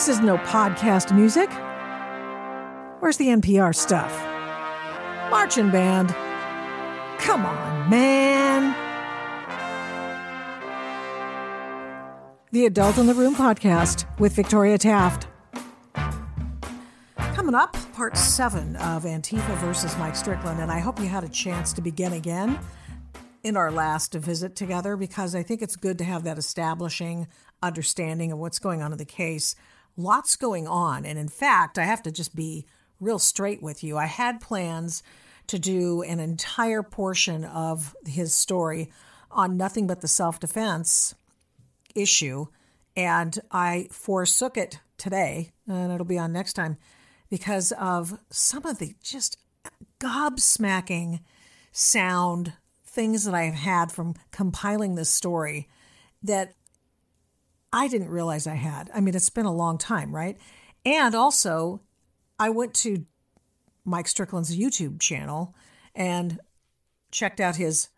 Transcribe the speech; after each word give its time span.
This 0.00 0.16
is 0.16 0.20
no 0.20 0.38
podcast 0.38 1.14
music. 1.14 1.50
Where's 3.00 3.18
the 3.18 3.26
NPR 3.26 3.74
stuff? 3.74 4.10
Marching 5.30 5.70
band. 5.70 6.08
Come 7.18 7.44
on, 7.44 7.90
man. 7.90 8.74
The 12.50 12.64
Adult 12.64 12.96
in 12.96 13.08
the 13.08 13.12
Room 13.12 13.34
podcast 13.34 14.06
with 14.18 14.32
Victoria 14.32 14.78
Taft. 14.78 15.26
Coming 17.34 17.54
up, 17.54 17.76
part 17.92 18.16
seven 18.16 18.76
of 18.76 19.02
Antifa 19.02 19.54
versus 19.58 19.94
Mike 19.98 20.16
Strickland, 20.16 20.62
and 20.62 20.72
I 20.72 20.78
hope 20.78 20.98
you 20.98 21.08
had 21.08 21.24
a 21.24 21.28
chance 21.28 21.74
to 21.74 21.82
begin 21.82 22.14
again 22.14 22.58
in 23.42 23.54
our 23.54 23.70
last 23.70 24.14
visit 24.14 24.56
together 24.56 24.96
because 24.96 25.34
I 25.34 25.42
think 25.42 25.60
it's 25.60 25.76
good 25.76 25.98
to 25.98 26.04
have 26.04 26.24
that 26.24 26.38
establishing 26.38 27.26
understanding 27.62 28.32
of 28.32 28.38
what's 28.38 28.58
going 28.58 28.80
on 28.80 28.92
in 28.92 28.98
the 28.98 29.04
case. 29.04 29.54
Lots 29.96 30.36
going 30.36 30.66
on. 30.66 31.04
And 31.04 31.18
in 31.18 31.28
fact, 31.28 31.78
I 31.78 31.84
have 31.84 32.02
to 32.04 32.12
just 32.12 32.34
be 32.34 32.66
real 33.00 33.18
straight 33.18 33.62
with 33.62 33.82
you. 33.82 33.96
I 33.96 34.06
had 34.06 34.40
plans 34.40 35.02
to 35.48 35.58
do 35.58 36.02
an 36.02 36.20
entire 36.20 36.82
portion 36.82 37.44
of 37.44 37.96
his 38.06 38.34
story 38.34 38.90
on 39.30 39.56
nothing 39.56 39.86
but 39.86 40.00
the 40.00 40.08
self 40.08 40.38
defense 40.38 41.14
issue. 41.94 42.46
And 42.96 43.38
I 43.50 43.88
forsook 43.90 44.56
it 44.56 44.80
today, 44.98 45.50
and 45.66 45.92
it'll 45.92 46.04
be 46.04 46.18
on 46.18 46.32
next 46.32 46.54
time 46.54 46.76
because 47.30 47.72
of 47.72 48.18
some 48.30 48.66
of 48.66 48.78
the 48.78 48.94
just 49.02 49.38
gobsmacking 50.00 51.20
sound 51.72 52.52
things 52.84 53.24
that 53.24 53.34
I've 53.34 53.54
had 53.54 53.92
from 53.92 54.14
compiling 54.32 54.96
this 54.96 55.10
story 55.10 55.68
that 56.22 56.54
I 57.72 57.88
didn't 57.88 58.08
realize 58.08 58.46
I 58.46 58.54
had. 58.54 58.90
I 58.94 59.00
mean, 59.00 59.14
it's 59.14 59.30
been 59.30 59.46
a 59.46 59.54
long 59.54 59.78
time, 59.78 60.14
right? 60.14 60.36
And 60.84 61.14
also, 61.14 61.82
I 62.38 62.50
went 62.50 62.74
to 62.74 63.04
Mike 63.84 64.08
Strickland's 64.08 64.56
YouTube 64.56 65.00
channel 65.00 65.54
and 65.94 66.40
checked 67.10 67.40
out 67.40 67.56
his 67.56 67.88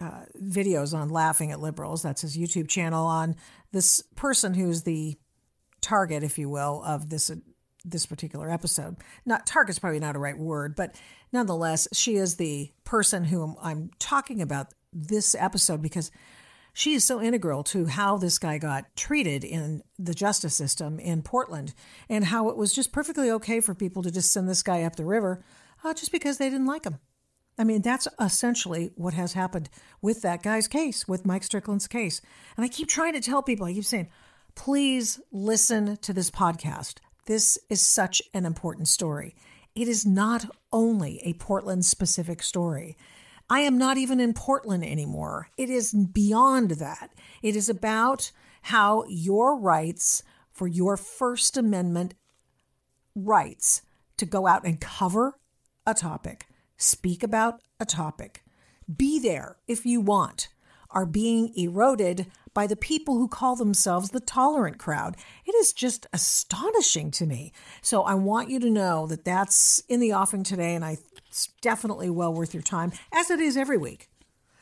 uh, 0.00 0.24
videos 0.42 0.94
on 0.94 1.08
laughing 1.08 1.52
at 1.52 1.60
liberals. 1.60 2.02
That's 2.02 2.22
his 2.22 2.36
YouTube 2.36 2.68
channel 2.68 3.06
on 3.06 3.36
this 3.72 4.02
person 4.14 4.54
who's 4.54 4.82
the 4.82 5.16
target, 5.80 6.22
if 6.22 6.38
you 6.38 6.48
will, 6.48 6.82
of 6.84 7.08
this 7.08 7.30
uh, 7.30 7.36
this 7.84 8.04
particular 8.04 8.50
episode. 8.50 8.96
Not 9.24 9.46
target's 9.46 9.78
probably 9.78 10.00
not 10.00 10.16
a 10.16 10.18
right 10.18 10.36
word, 10.36 10.74
but 10.74 10.96
nonetheless, 11.32 11.86
she 11.92 12.16
is 12.16 12.34
the 12.34 12.72
person 12.84 13.24
whom 13.24 13.54
I'm 13.62 13.90
talking 14.00 14.42
about 14.42 14.74
this 14.92 15.36
episode 15.38 15.82
because 15.82 16.10
she 16.76 16.92
is 16.92 17.04
so 17.04 17.22
integral 17.22 17.64
to 17.64 17.86
how 17.86 18.18
this 18.18 18.38
guy 18.38 18.58
got 18.58 18.94
treated 18.96 19.44
in 19.44 19.82
the 19.98 20.12
justice 20.12 20.54
system 20.54 21.00
in 21.00 21.22
Portland 21.22 21.72
and 22.06 22.26
how 22.26 22.50
it 22.50 22.56
was 22.58 22.70
just 22.70 22.92
perfectly 22.92 23.30
okay 23.30 23.60
for 23.60 23.74
people 23.74 24.02
to 24.02 24.10
just 24.10 24.30
send 24.30 24.46
this 24.46 24.62
guy 24.62 24.82
up 24.82 24.94
the 24.94 25.04
river 25.06 25.42
uh, 25.82 25.94
just 25.94 26.12
because 26.12 26.36
they 26.36 26.50
didn't 26.50 26.66
like 26.66 26.84
him. 26.84 26.98
I 27.56 27.64
mean, 27.64 27.80
that's 27.80 28.06
essentially 28.20 28.90
what 28.94 29.14
has 29.14 29.32
happened 29.32 29.70
with 30.02 30.20
that 30.20 30.42
guy's 30.42 30.68
case, 30.68 31.08
with 31.08 31.24
Mike 31.24 31.44
Strickland's 31.44 31.88
case. 31.88 32.20
And 32.58 32.64
I 32.66 32.68
keep 32.68 32.88
trying 32.88 33.14
to 33.14 33.22
tell 33.22 33.42
people, 33.42 33.64
I 33.64 33.72
keep 33.72 33.86
saying, 33.86 34.10
please 34.54 35.18
listen 35.32 35.96
to 36.02 36.12
this 36.12 36.30
podcast. 36.30 36.96
This 37.24 37.56
is 37.70 37.80
such 37.80 38.20
an 38.34 38.44
important 38.44 38.88
story. 38.88 39.34
It 39.74 39.88
is 39.88 40.04
not 40.04 40.44
only 40.74 41.20
a 41.24 41.32
Portland 41.32 41.86
specific 41.86 42.42
story. 42.42 42.98
I 43.48 43.60
am 43.60 43.78
not 43.78 43.96
even 43.96 44.20
in 44.20 44.34
Portland 44.34 44.84
anymore. 44.84 45.50
It 45.56 45.70
is 45.70 45.92
beyond 45.92 46.72
that. 46.72 47.12
It 47.42 47.54
is 47.56 47.68
about 47.68 48.32
how 48.62 49.04
your 49.08 49.58
rights 49.58 50.22
for 50.50 50.66
your 50.66 50.96
First 50.96 51.56
Amendment 51.56 52.14
rights 53.14 53.82
to 54.16 54.26
go 54.26 54.46
out 54.46 54.64
and 54.64 54.80
cover 54.80 55.38
a 55.86 55.94
topic 55.94 56.46
speak 56.76 57.22
about 57.22 57.60
a 57.80 57.86
topic, 57.86 58.44
be 58.94 59.18
there 59.18 59.56
if 59.66 59.86
you 59.86 60.00
want, 60.00 60.48
are 60.90 61.06
being 61.06 61.52
eroded 61.56 62.26
by 62.54 62.66
the 62.66 62.76
people 62.76 63.18
who 63.18 63.28
call 63.28 63.56
themselves 63.56 64.10
the 64.10 64.20
tolerant 64.20 64.78
crowd. 64.78 65.16
It 65.44 65.54
is 65.56 65.72
just 65.72 66.06
astonishing 66.12 67.10
to 67.12 67.26
me. 67.26 67.52
So 67.82 68.02
I 68.02 68.14
want 68.14 68.50
you 68.50 68.58
to 68.60 68.70
know 68.70 69.06
that 69.08 69.24
that's 69.24 69.82
in 69.88 70.00
the 70.00 70.12
offing 70.12 70.42
today, 70.42 70.74
and 70.74 70.84
I, 70.84 70.98
it's 71.36 71.48
definitely 71.60 72.08
well 72.08 72.32
worth 72.32 72.54
your 72.54 72.62
time, 72.62 72.92
as 73.12 73.30
it 73.30 73.40
is 73.40 73.58
every 73.58 73.76
week. 73.76 74.08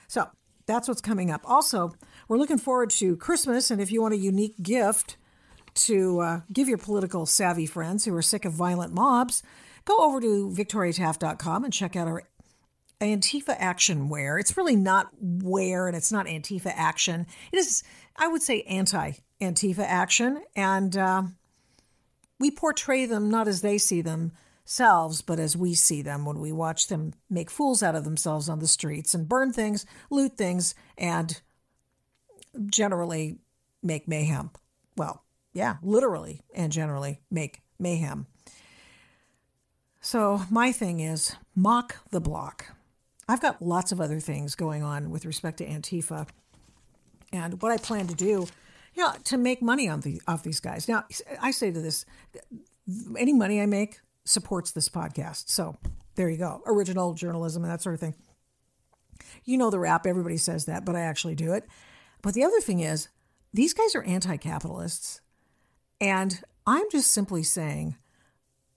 So 0.08 0.28
that's 0.66 0.88
what's 0.88 1.00
coming 1.00 1.30
up. 1.30 1.42
Also, 1.44 1.94
we're 2.26 2.36
looking 2.36 2.58
forward 2.58 2.90
to 2.90 3.16
Christmas, 3.16 3.70
and 3.70 3.80
if 3.80 3.92
you 3.92 4.02
want 4.02 4.12
a 4.12 4.18
unique 4.18 4.60
gift 4.60 5.16
to 5.74 6.18
uh, 6.18 6.40
give 6.52 6.68
your 6.68 6.78
political 6.78 7.26
savvy 7.26 7.66
friends 7.66 8.04
who 8.04 8.14
are 8.16 8.22
sick 8.22 8.44
of 8.44 8.52
violent 8.52 8.92
mobs, 8.92 9.44
go 9.84 9.98
over 9.98 10.20
to 10.20 10.50
victoriataft.com 10.50 11.62
and 11.62 11.72
check 11.72 11.94
out 11.94 12.08
our 12.08 12.24
Antifa 13.00 13.54
action 13.56 14.08
wear. 14.08 14.36
It's 14.38 14.56
really 14.56 14.76
not 14.76 15.10
wear 15.20 15.86
and 15.86 15.96
it's 15.96 16.10
not 16.10 16.26
Antifa 16.26 16.72
action. 16.74 17.24
It 17.52 17.58
is, 17.58 17.84
I 18.16 18.26
would 18.26 18.42
say, 18.42 18.62
anti 18.62 19.12
Antifa 19.40 19.84
action. 19.86 20.42
And 20.56 20.96
uh, 20.96 21.22
we 22.40 22.50
portray 22.50 23.06
them 23.06 23.30
not 23.30 23.46
as 23.46 23.60
they 23.60 23.78
see 23.78 24.00
themselves, 24.64 25.20
but 25.20 25.38
as 25.38 25.56
we 25.56 25.74
see 25.74 26.02
them 26.02 26.24
when 26.24 26.40
we 26.40 26.50
watch 26.50 26.88
them 26.88 27.12
make 27.28 27.50
fools 27.50 27.82
out 27.82 27.94
of 27.94 28.04
themselves 28.04 28.48
on 28.48 28.60
the 28.60 28.66
streets 28.66 29.14
and 29.14 29.28
burn 29.28 29.52
things, 29.52 29.84
loot 30.10 30.36
things, 30.36 30.74
and 30.96 31.40
generally 32.66 33.38
make 33.82 34.08
mayhem. 34.08 34.50
Well, 34.96 35.22
yeah, 35.52 35.76
literally 35.82 36.40
and 36.54 36.72
generally 36.72 37.20
make 37.30 37.62
mayhem. 37.78 38.26
So, 40.00 40.42
my 40.50 40.72
thing 40.72 41.00
is 41.00 41.34
mock 41.54 41.96
the 42.10 42.20
block. 42.20 42.66
I've 43.28 43.40
got 43.40 43.62
lots 43.62 43.90
of 43.92 44.00
other 44.00 44.20
things 44.20 44.54
going 44.54 44.82
on 44.82 45.10
with 45.10 45.24
respect 45.24 45.58
to 45.58 45.66
Antifa 45.66 46.28
and 47.32 47.60
what 47.62 47.72
I 47.72 47.78
plan 47.78 48.06
to 48.08 48.14
do, 48.14 48.46
you 48.94 49.02
know, 49.02 49.12
to 49.24 49.38
make 49.38 49.62
money 49.62 49.88
on 49.88 50.00
the 50.00 50.20
off 50.26 50.42
these 50.42 50.60
guys. 50.60 50.88
Now, 50.88 51.04
I 51.40 51.50
say 51.50 51.70
to 51.70 51.80
this, 51.80 52.04
any 53.18 53.32
money 53.32 53.62
I 53.62 53.66
make 53.66 54.00
supports 54.24 54.70
this 54.72 54.88
podcast. 54.88 55.48
So 55.48 55.76
there 56.14 56.30
you 56.30 56.38
go. 56.38 56.62
Original 56.66 57.14
journalism 57.14 57.62
and 57.62 57.72
that 57.72 57.82
sort 57.82 57.94
of 57.94 58.00
thing. 58.00 58.14
You 59.44 59.58
know 59.58 59.70
the 59.70 59.78
rap, 59.78 60.06
everybody 60.06 60.36
says 60.36 60.66
that, 60.66 60.84
but 60.84 60.96
I 60.96 61.00
actually 61.00 61.34
do 61.34 61.52
it. 61.52 61.64
But 62.22 62.34
the 62.34 62.44
other 62.44 62.60
thing 62.60 62.80
is, 62.80 63.08
these 63.52 63.74
guys 63.74 63.94
are 63.94 64.02
anti 64.02 64.36
capitalists. 64.36 65.20
And 66.00 66.42
I'm 66.66 66.90
just 66.90 67.12
simply 67.12 67.42
saying 67.42 67.96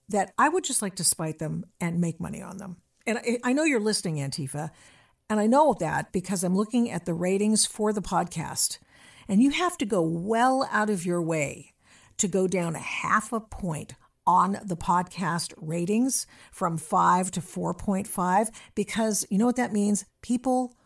that 0.08 0.32
I 0.38 0.48
would 0.48 0.64
just 0.64 0.82
like 0.82 0.94
to 0.96 1.04
spite 1.04 1.38
them 1.38 1.64
and 1.80 2.00
make 2.00 2.20
money 2.20 2.42
on 2.42 2.58
them. 2.58 2.76
And 3.06 3.20
I 3.42 3.52
know 3.52 3.64
you're 3.64 3.80
listening, 3.80 4.16
Antifa, 4.16 4.70
and 5.30 5.40
I 5.40 5.46
know 5.46 5.74
that 5.80 6.12
because 6.12 6.44
I'm 6.44 6.56
looking 6.56 6.90
at 6.90 7.06
the 7.06 7.14
ratings 7.14 7.66
for 7.66 7.92
the 7.92 8.02
podcast. 8.02 8.78
And 9.28 9.42
you 9.42 9.50
have 9.50 9.76
to 9.78 9.86
go 9.86 10.00
well 10.02 10.68
out 10.72 10.88
of 10.88 11.04
your 11.04 11.20
way 11.20 11.74
to 12.16 12.28
go 12.28 12.46
down 12.46 12.74
a 12.74 12.80
half 12.80 13.32
a 13.32 13.40
point 13.40 13.94
on 14.28 14.58
the 14.62 14.76
podcast 14.76 15.54
ratings 15.56 16.26
from 16.52 16.76
5 16.76 17.30
to 17.30 17.40
4.5 17.40 18.50
because 18.74 19.26
you 19.30 19.38
know 19.38 19.46
what 19.46 19.56
that 19.56 19.72
means? 19.72 20.04
People 20.20 20.76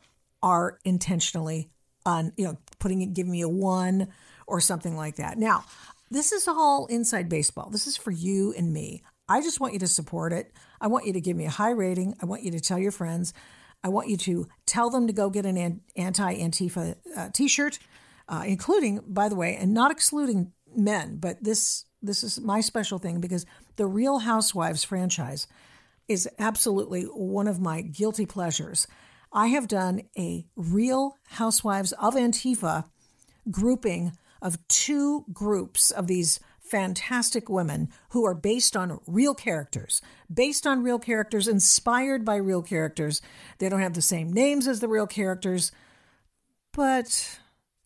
are 0.45 0.79
intentionally 0.85 1.69
on, 2.07 2.33
you 2.37 2.45
know, 2.45 2.57
putting 2.79 3.03
it, 3.03 3.15
giving 3.15 3.33
me 3.33 3.41
a 3.41 3.49
1 3.49 4.07
or 4.47 4.61
something 4.61 4.97
like 4.97 5.17
that. 5.17 5.39
Now, 5.39 5.65
this 6.09 6.31
is 6.31 6.47
all 6.47 6.87
inside 6.87 7.29
baseball. 7.29 7.69
This 7.69 7.89
is 7.89 7.97
for 7.97 8.13
you 8.13 8.55
and 8.57 8.73
me. 8.73 9.03
I 9.29 9.41
just 9.41 9.59
want 9.59 9.73
you 9.73 9.81
to 9.81 9.89
support 9.89 10.33
it. 10.33 10.53
I 10.81 10.87
want 10.87 11.07
you 11.07 11.13
to 11.13 11.21
give 11.21 11.37
me 11.37 11.47
a 11.47 11.51
high 11.51 11.71
rating. 11.71 12.15
I 12.23 12.27
want 12.27 12.45
you 12.45 12.53
to 12.53 12.61
tell 12.61 12.79
your 12.79 12.93
friends. 12.93 13.35
I 13.83 13.89
want 13.89 14.09
you 14.09 14.17
to 14.19 14.47
tell 14.67 14.89
them 14.89 15.09
to 15.09 15.13
go 15.13 15.31
get 15.31 15.47
an 15.47 15.81
anti 15.97 16.37
Antifa 16.37 16.95
uh, 17.17 17.31
t 17.33 17.49
shirt, 17.49 17.81
uh, 18.29 18.45
including, 18.47 19.01
by 19.09 19.29
the 19.29 19.35
way, 19.35 19.57
and 19.57 19.75
not 19.75 19.91
excluding 19.91 20.53
men, 20.77 21.17
but 21.17 21.43
this 21.43 21.87
this 22.03 22.25
is 22.25 22.41
my 22.41 22.61
special 22.61 22.99
thing 22.99 23.21
because 23.21 23.47
the 23.77 23.87
Real 23.87 24.21
Housewives 24.21 24.85
franchise 24.85 25.47
is 26.09 26.29
absolutely 26.39 27.05
one 27.05 27.47
of 27.47 27.61
my 27.61 27.81
guilty 27.81 28.27
pleasures. 28.27 28.87
I 29.33 29.47
have 29.49 29.69
done 29.69 30.03
a 30.19 30.45
Real 30.57 31.17
Housewives 31.31 31.93
of 31.93 32.15
Antifa 32.15 32.85
grouping 33.51 34.13
of 34.41 34.59
two 34.69 35.25
groups 35.33 35.91
of 35.91 36.07
these 36.07 36.41
fantastic 36.61 37.49
women 37.49 37.89
who 38.11 38.25
are 38.25 38.35
based 38.35 38.77
on 38.77 38.99
real 39.07 39.35
characters, 39.35 40.01
based 40.33 40.67
on 40.67 40.83
real 40.83 40.99
characters, 40.99 41.49
inspired 41.49 42.25
by 42.25 42.37
real 42.37 42.63
characters. 42.63 43.21
They 43.59 43.69
don't 43.69 43.81
have 43.81 43.95
the 43.95 44.03
same 44.03 44.33
names 44.33 44.67
as 44.67 44.81
the 44.81 44.89
real 44.89 45.07
characters, 45.07 45.71
but 46.73 47.39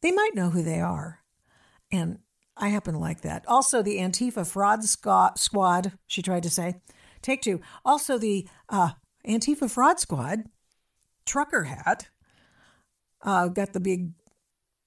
they 0.02 0.12
might 0.12 0.34
know 0.34 0.50
who 0.50 0.62
they 0.62 0.80
are. 0.80 1.20
And 1.90 2.18
I 2.56 2.68
happen 2.68 2.94
to 2.94 3.00
like 3.00 3.20
that. 3.22 3.44
Also, 3.46 3.82
the 3.82 3.98
Antifa 3.98 4.46
fraud 4.46 4.82
squad, 4.84 5.92
she 6.06 6.22
tried 6.22 6.42
to 6.42 6.50
say. 6.50 6.76
Take 7.22 7.42
two. 7.42 7.60
Also, 7.84 8.18
the 8.18 8.48
uh, 8.68 8.90
Antifa 9.26 9.70
fraud 9.70 10.00
squad 10.00 10.44
trucker 11.26 11.64
hat. 11.64 12.08
Uh, 13.22 13.48
got 13.48 13.72
the 13.72 13.80
big 13.80 14.12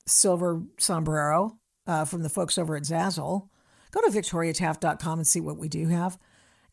silver 0.07 0.63
sombrero 0.77 1.57
uh, 1.85 2.05
from 2.05 2.23
the 2.23 2.29
folks 2.29 2.57
over 2.57 2.75
at 2.75 2.83
Zazzle 2.83 3.49
go 3.91 4.01
to 4.01 4.11
victoriataft.com 4.11 5.19
and 5.19 5.27
see 5.27 5.41
what 5.41 5.57
we 5.57 5.67
do 5.67 5.87
have. 5.87 6.17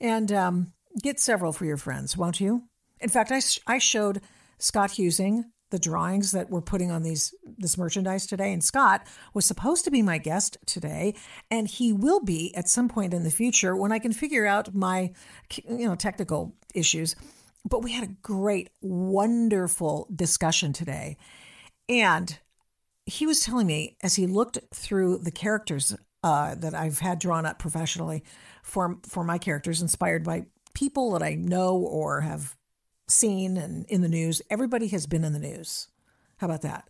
And 0.01 0.31
um, 0.33 0.73
get 1.03 1.21
several 1.21 1.53
for 1.53 1.65
your 1.65 1.77
friends, 1.77 2.17
won't 2.17 2.41
you? 2.41 2.65
In 3.01 3.09
fact, 3.09 3.33
I, 3.33 3.41
I 3.67 3.79
showed 3.79 4.21
Scott 4.59 4.91
Huesing 4.91 5.45
the 5.71 5.79
drawings 5.79 6.33
that 6.33 6.51
we're 6.51 6.61
putting 6.61 6.91
on 6.91 7.03
these 7.03 7.35
this 7.59 7.77
merchandise 7.77 8.27
today. 8.27 8.53
And 8.53 8.63
Scott 8.63 9.07
was 9.35 9.45
supposed 9.45 9.85
to 9.85 9.91
be 9.91 10.03
my 10.03 10.19
guest 10.19 10.59
today 10.67 11.15
and 11.51 11.67
he 11.67 11.93
will 11.93 12.21
be 12.21 12.55
at 12.55 12.69
some 12.69 12.89
point 12.89 13.15
in 13.15 13.25
the 13.25 13.31
future 13.31 13.77
when 13.77 13.93
I 13.93 13.99
can 13.99 14.13
figure 14.13 14.47
out 14.47 14.75
my 14.75 15.13
you 15.69 15.87
know 15.87 15.95
technical 15.95 16.55
issues. 16.75 17.17
But 17.69 17.83
we 17.83 17.93
had 17.93 18.05
a 18.05 18.17
great 18.23 18.71
wonderful 18.81 20.09
discussion 20.15 20.73
today. 20.73 21.17
And 21.89 22.39
he 23.07 23.27
was 23.27 23.41
telling 23.41 23.67
me 23.67 23.97
as 24.03 24.15
he 24.15 24.27
looked 24.27 24.59
through 24.75 25.19
the 25.19 25.31
characters 25.31 25.97
uh, 26.23 26.55
that 26.57 26.75
I've 26.75 26.99
had 26.99 27.19
drawn 27.19 27.47
up 27.47 27.59
professionally 27.59 28.25
for 28.63 28.99
for 29.05 29.25
my 29.25 29.39
characters 29.39 29.83
inspired 29.83 30.25
by 30.25 30.47
people 30.75 31.13
that 31.13 31.23
I 31.23 31.35
know 31.35 31.77
or 31.77 32.21
have 32.21 32.57
seen 33.09 33.57
and 33.57 33.87
in 33.87 34.03
the 34.03 34.09
news. 34.09 34.43
Everybody 34.51 34.89
has 34.89 35.07
been 35.07 35.25
in 35.25 35.33
the 35.33 35.39
news. 35.39 35.89
How 36.39 36.47
about 36.47 36.63
that? 36.63 36.89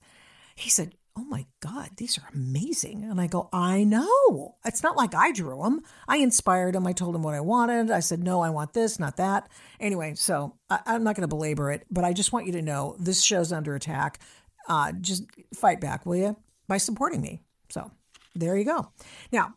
He 0.55 0.71
said, 0.71 0.95
Oh 1.19 1.25
my 1.25 1.47
God, 1.61 1.91
these 1.97 2.19
are 2.19 2.29
amazing. 2.35 3.05
And 3.05 3.19
I 3.19 3.27
go, 3.27 3.49
I 3.51 3.85
know. 3.85 4.57
It's 4.67 4.83
not 4.83 4.99
like 4.99 5.15
I 5.15 5.33
drew 5.33 5.63
them. 5.63 5.81
I 6.07 6.19
inspired 6.19 6.77
him. 6.77 6.87
I 6.87 6.93
told 6.93 7.15
him 7.15 7.23
what 7.23 7.33
I 7.33 7.41
wanted. 7.41 7.91
I 7.91 8.01
said, 8.01 8.23
no, 8.23 8.43
I 8.43 8.51
want 8.51 8.75
this, 8.75 8.99
not 8.99 9.17
that. 9.17 9.49
Anyway, 9.81 10.13
so 10.15 10.57
I, 10.69 10.81
am 10.85 11.05
not 11.05 11.17
going 11.17 11.23
to 11.23 11.35
belabor 11.35 11.73
it, 11.73 11.87
but 11.91 12.05
I 12.05 12.13
just 12.13 12.35
want 12.35 12.45
you 12.45 12.53
to 12.53 12.61
know 12.61 12.97
this 12.99 13.25
show's 13.25 13.51
under 13.51 13.75
attack. 13.75 14.21
Uh, 14.69 14.93
just 14.93 15.25
fight 15.55 15.81
back, 15.81 16.05
will 16.05 16.17
you? 16.17 16.37
By 16.69 16.77
supporting 16.77 17.23
me. 17.23 17.41
So 17.71 17.91
there 18.35 18.55
you 18.55 18.65
go. 18.65 18.91
Now, 19.33 19.55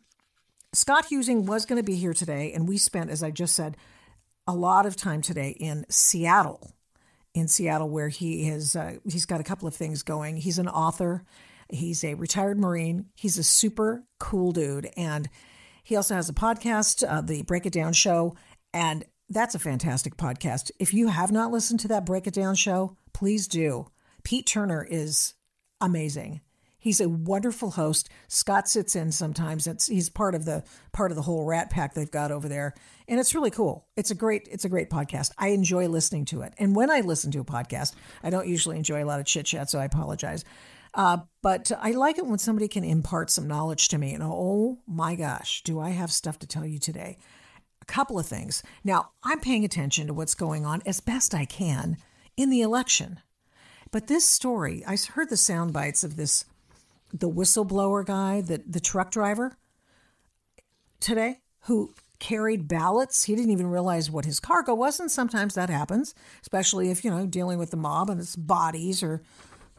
Scott 0.72 1.08
Huesing 1.10 1.46
was 1.46 1.66
going 1.66 1.80
to 1.80 1.86
be 1.86 1.96
here 1.96 2.14
today, 2.14 2.54
and 2.54 2.70
we 2.70 2.78
spent, 2.78 3.10
as 3.10 3.22
I 3.22 3.32
just 3.32 3.54
said, 3.54 3.76
a 4.50 4.56
lot 4.56 4.88
of 4.88 4.96
time 4.96 5.22
today 5.22 5.56
in 5.60 5.86
Seattle, 5.90 6.74
in 7.36 7.48
Seattle, 7.48 7.88
where 7.88 8.10
he 8.10 8.50
is. 8.50 8.76
uh, 8.76 8.96
he's 9.08 9.26
got 9.26 9.40
a 9.40 9.44
couple 9.44 9.68
of 9.68 9.76
things 9.76 10.02
going. 10.02 10.38
He's 10.38 10.58
an 10.58 10.68
author, 10.68 11.24
he's 11.70 12.04
a 12.04 12.16
retired 12.16 12.58
Marine, 12.58 13.06
he's 13.16 13.38
a 13.38 13.44
super 13.44 14.04
cool 14.20 14.52
dude, 14.52 14.90
and 14.98 15.30
he 15.84 15.96
also 15.96 16.16
has 16.16 16.30
a 16.30 16.34
podcast, 16.34 17.08
uh, 17.08 17.22
the 17.22 17.44
Break 17.44 17.68
It 17.68 17.74
Down 17.74 17.94
Show, 17.94 18.36
and 18.74 19.06
that's 19.30 19.54
a 19.54 19.60
fantastic 19.60 20.18
podcast. 20.18 20.72
If 20.80 20.96
you 20.96 21.10
have 21.10 21.32
not 21.32 21.52
listened 21.52 21.80
to 21.82 21.88
that 21.90 22.08
Break 22.08 22.26
It 22.26 22.34
Down 22.34 22.56
Show, 22.56 22.98
please 23.14 23.48
do. 23.48 23.86
Pete 24.24 24.48
Turner 24.48 24.84
is 24.90 25.36
amazing. 25.80 26.42
He's 26.80 27.02
a 27.02 27.10
wonderful 27.10 27.72
host. 27.72 28.10
Scott 28.30 28.70
sits 28.70 28.96
in 28.96 29.12
sometimes. 29.12 29.68
It's 29.68 29.88
he's 29.88 30.10
part 30.10 30.34
of 30.34 30.46
the 30.46 30.64
part 30.94 31.12
of 31.12 31.18
the 31.18 31.22
whole 31.22 31.46
rat 31.46 31.70
pack 31.70 31.94
they've 31.94 32.10
got 32.10 32.32
over 32.32 32.48
there. 32.48 32.74
And 33.08 33.20
it's 33.20 33.36
really 33.36 33.52
cool. 33.52 33.86
It's 33.98 34.12
a 34.12 34.16
great 34.16 34.48
it's 34.50 34.66
a 34.66 34.70
great 34.70 34.90
podcast. 34.90 35.32
I 35.38 35.50
enjoy 35.50 35.88
listening 35.88 36.26
to 36.26 36.42
it. 36.42 36.54
And 36.58 36.76
when 36.76 36.90
I 36.90 37.02
listen 37.02 37.32
to 37.32 37.42
a 37.42 37.46
podcast, 37.46 37.94
I 38.24 38.30
don't 38.30 38.48
usually 38.48 38.78
enjoy 38.78 39.04
a 39.04 39.06
lot 39.06 39.20
of 39.20 39.26
chit 39.26 39.46
chat, 39.46 39.70
so 39.70 39.78
I 39.78 39.86
apologize. 39.86 40.46
Uh, 40.94 41.18
but 41.44 41.72
I 41.80 41.92
like 41.92 42.18
it 42.18 42.26
when 42.26 42.40
somebody 42.40 42.68
can 42.68 42.84
impart 42.84 43.30
some 43.30 43.48
knowledge 43.48 43.90
to 43.90 43.98
me. 43.98 44.14
And 44.14 44.24
oh 44.24 44.80
my 44.88 45.16
gosh, 45.16 45.62
do 45.64 45.80
I 45.80 45.90
have 45.90 46.12
stuff 46.12 46.40
to 46.40 46.48
tell 46.48 46.66
you 46.66 46.80
today? 46.80 47.18
A 47.82 47.86
couple 47.86 48.18
of 48.18 48.26
things. 48.26 48.64
Now, 48.84 49.12
I'm 49.24 49.40
paying 49.40 49.64
attention 49.66 50.08
to 50.08 50.14
what's 50.14 50.34
going 50.34 50.66
on 50.66 50.82
as 50.86 51.00
best 51.00 51.36
I 51.36 51.46
can 51.46 51.98
in 52.38 52.50
the 52.50 52.62
election. 52.62 53.20
But 53.92 54.08
this 54.08 54.28
story, 54.28 54.84
I 54.88 54.98
heard 55.14 55.30
the 55.30 55.38
sound 55.38 55.74
bites 55.74 56.04
of 56.04 56.16
this 56.16 56.46
the 57.14 57.30
whistleblower 57.30 58.06
guy, 58.06 58.42
the, 58.42 58.64
the 58.68 58.80
truck 58.80 59.12
driver 59.12 59.58
today 61.00 61.40
who 61.62 61.94
carried 62.20 62.68
ballots. 62.68 63.24
He 63.24 63.36
didn't 63.36 63.52
even 63.52 63.68
realize 63.68 64.12
what 64.12 64.26
his 64.26 64.40
cargo 64.40 64.76
was. 64.76 65.00
And 65.00 65.10
sometimes 65.10 65.56
that 65.56 65.70
happens, 65.70 66.14
especially 66.42 66.92
if, 66.92 67.04
you 67.04 67.12
know, 67.12 67.26
dealing 67.26 67.58
with 67.58 67.72
the 67.72 67.78
mob 67.78 68.10
and 68.10 68.20
it's 68.20 68.36
bodies 68.36 69.02
or, 69.02 69.22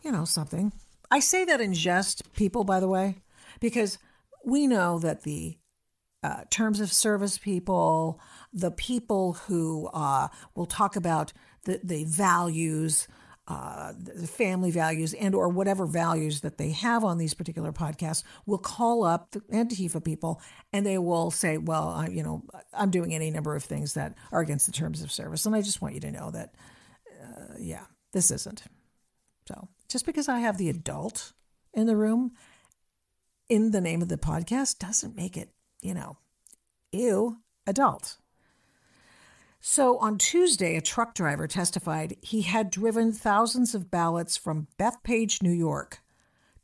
you 0.02 0.10
know, 0.10 0.24
something. 0.24 0.72
I 1.10 1.20
say 1.20 1.44
that 1.44 1.60
in 1.60 1.74
jest, 1.74 2.32
people, 2.34 2.64
by 2.64 2.80
the 2.80 2.88
way, 2.88 3.16
because 3.60 3.98
we 4.44 4.66
know 4.66 4.98
that 5.00 5.22
the 5.22 5.58
uh, 6.22 6.44
terms 6.50 6.80
of 6.80 6.92
service 6.92 7.38
people, 7.38 8.20
the 8.52 8.70
people 8.70 9.34
who 9.34 9.88
uh, 9.92 10.28
will 10.54 10.66
talk 10.66 10.96
about 10.96 11.32
the, 11.64 11.80
the 11.82 12.04
values 12.04 13.08
uh, 13.50 13.92
the 13.96 14.28
family 14.28 14.70
values 14.70 15.12
and 15.12 15.34
or 15.34 15.48
whatever 15.48 15.84
values 15.84 16.42
that 16.42 16.56
they 16.56 16.70
have 16.70 17.02
on 17.02 17.18
these 17.18 17.34
particular 17.34 17.72
podcasts 17.72 18.22
will 18.46 18.58
call 18.58 19.02
up 19.02 19.32
the 19.32 19.40
Antifa 19.52 20.04
people 20.04 20.40
and 20.72 20.86
they 20.86 20.98
will 20.98 21.32
say, 21.32 21.58
well, 21.58 21.88
I, 21.88 22.06
you 22.06 22.22
know, 22.22 22.44
I'm 22.72 22.92
doing 22.92 23.12
any 23.12 23.28
number 23.28 23.56
of 23.56 23.64
things 23.64 23.94
that 23.94 24.14
are 24.30 24.40
against 24.40 24.66
the 24.66 24.72
terms 24.72 25.02
of 25.02 25.10
service. 25.10 25.46
And 25.46 25.56
I 25.56 25.62
just 25.62 25.82
want 25.82 25.94
you 25.94 26.00
to 26.00 26.12
know 26.12 26.30
that, 26.30 26.54
uh, 27.20 27.54
yeah, 27.58 27.86
this 28.12 28.30
isn't. 28.30 28.62
So 29.48 29.66
just 29.88 30.06
because 30.06 30.28
I 30.28 30.38
have 30.38 30.56
the 30.56 30.68
adult 30.68 31.32
in 31.74 31.88
the 31.88 31.96
room 31.96 32.30
in 33.48 33.72
the 33.72 33.80
name 33.80 34.00
of 34.00 34.08
the 34.08 34.16
podcast 34.16 34.78
doesn't 34.78 35.16
make 35.16 35.36
it, 35.36 35.48
you 35.82 35.92
know, 35.92 36.18
ew, 36.92 37.38
adult. 37.66 38.16
So 39.60 39.98
on 39.98 40.16
Tuesday, 40.16 40.76
a 40.76 40.80
truck 40.80 41.14
driver 41.14 41.46
testified 41.46 42.16
he 42.22 42.42
had 42.42 42.70
driven 42.70 43.12
thousands 43.12 43.74
of 43.74 43.90
ballots 43.90 44.36
from 44.36 44.68
Bethpage, 44.78 45.42
New 45.42 45.52
York 45.52 46.00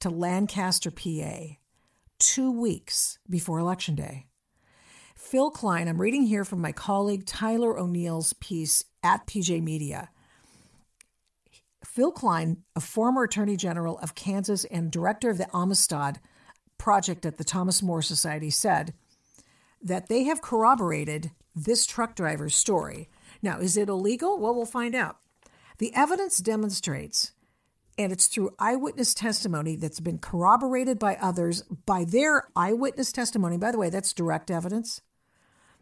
to 0.01 0.09
Lancaster, 0.09 0.91
PA, 0.91 1.57
two 2.19 2.51
weeks 2.51 3.19
before 3.29 3.59
Election 3.59 3.95
Day. 3.97 4.27
Phill 5.15 5.51
Kline, 5.51 5.89
I'm 5.89 6.01
reading 6.01 6.23
here 6.23 6.45
from 6.45 6.61
my 6.61 6.73
colleague 6.73 7.27
Tyler 7.27 7.79
O'Neill's 7.79 8.33
piece 8.35 8.85
at 9.03 9.27
PJ 9.27 9.63
Media. 9.63 10.11
Phill 11.85 12.13
Kline, 12.13 12.59
a 12.75 12.81
former 12.81 13.25
Attorney 13.25 13.57
General 13.57 13.99
of 13.99 14.15
Kansas 14.15 14.65
and 14.67 14.91
director 14.91 15.29
of 15.29 15.39
the 15.39 15.49
Amistad 15.55 16.19
Project 16.79 17.27
at 17.27 17.37
the 17.37 17.45
Thomas 17.45 17.83
More 17.83 18.03
Society, 18.03 18.51
said 18.51 18.95
that 19.83 20.09
they 20.09 20.25
have 20.25 20.41
corroborated 20.41 21.31
this 21.57 21.87
truck 21.87 22.15
driver's 22.15 22.55
story. 22.55 23.09
Now, 23.43 23.59
is 23.59 23.77
it 23.77 23.89
illegal? 23.89 24.39
Well, 24.39 24.55
we'll 24.55 24.67
find 24.67 24.95
out. 24.95 25.17
The 25.79 25.95
evidence 25.95 26.39
demonstrates, 26.39 27.33
and 27.99 28.13
it's 28.13 28.27
through 28.27 28.55
eyewitness 28.59 29.15
testimony 29.15 29.75
that's 29.77 30.01
been 30.01 30.19
corroborated 30.19 30.99
by 30.99 31.17
others 31.17 31.63
by 31.63 32.05
their 32.05 32.49
eyewitness 32.55 33.11
testimony. 33.11 33.57
By 33.57 33.73
the 33.73 33.79
way, 33.79 33.91
that's 33.91 34.13
direct 34.13 34.51
evidence 34.51 35.01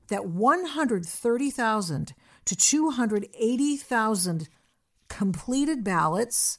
that 0.09 0.27
130,000 0.27 2.15
to 2.45 2.57
280,000 2.57 4.49
completed 5.09 5.85
ballots 5.85 6.59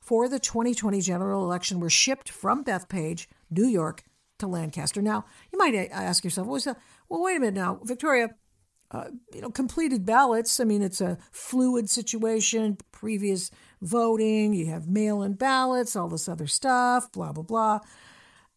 for 0.00 0.28
the 0.28 0.38
2020 0.38 1.00
general 1.00 1.42
election 1.44 1.80
were 1.80 1.90
shipped 1.90 2.30
from 2.30 2.64
Bethpage, 2.64 3.26
New 3.50 3.66
York, 3.66 4.04
to 4.38 4.46
Lancaster. 4.46 5.02
Now, 5.02 5.24
you 5.52 5.58
might 5.58 5.74
ask 5.74 6.22
yourself, 6.22 6.46
well, 6.46 6.76
well 7.08 7.22
wait 7.22 7.36
a 7.36 7.40
minute 7.40 7.54
now, 7.54 7.80
Victoria, 7.82 8.30
uh, 8.90 9.08
you 9.34 9.40
know, 9.40 9.50
completed 9.50 10.06
ballots. 10.06 10.60
I 10.60 10.64
mean, 10.64 10.82
it's 10.82 11.00
a 11.00 11.18
fluid 11.30 11.90
situation, 11.90 12.78
previous 12.92 13.50
voting, 13.82 14.54
you 14.54 14.66
have 14.66 14.88
mail 14.88 15.22
in 15.22 15.34
ballots, 15.34 15.94
all 15.94 16.08
this 16.08 16.28
other 16.28 16.46
stuff, 16.46 17.12
blah, 17.12 17.32
blah, 17.32 17.42
blah. 17.42 17.80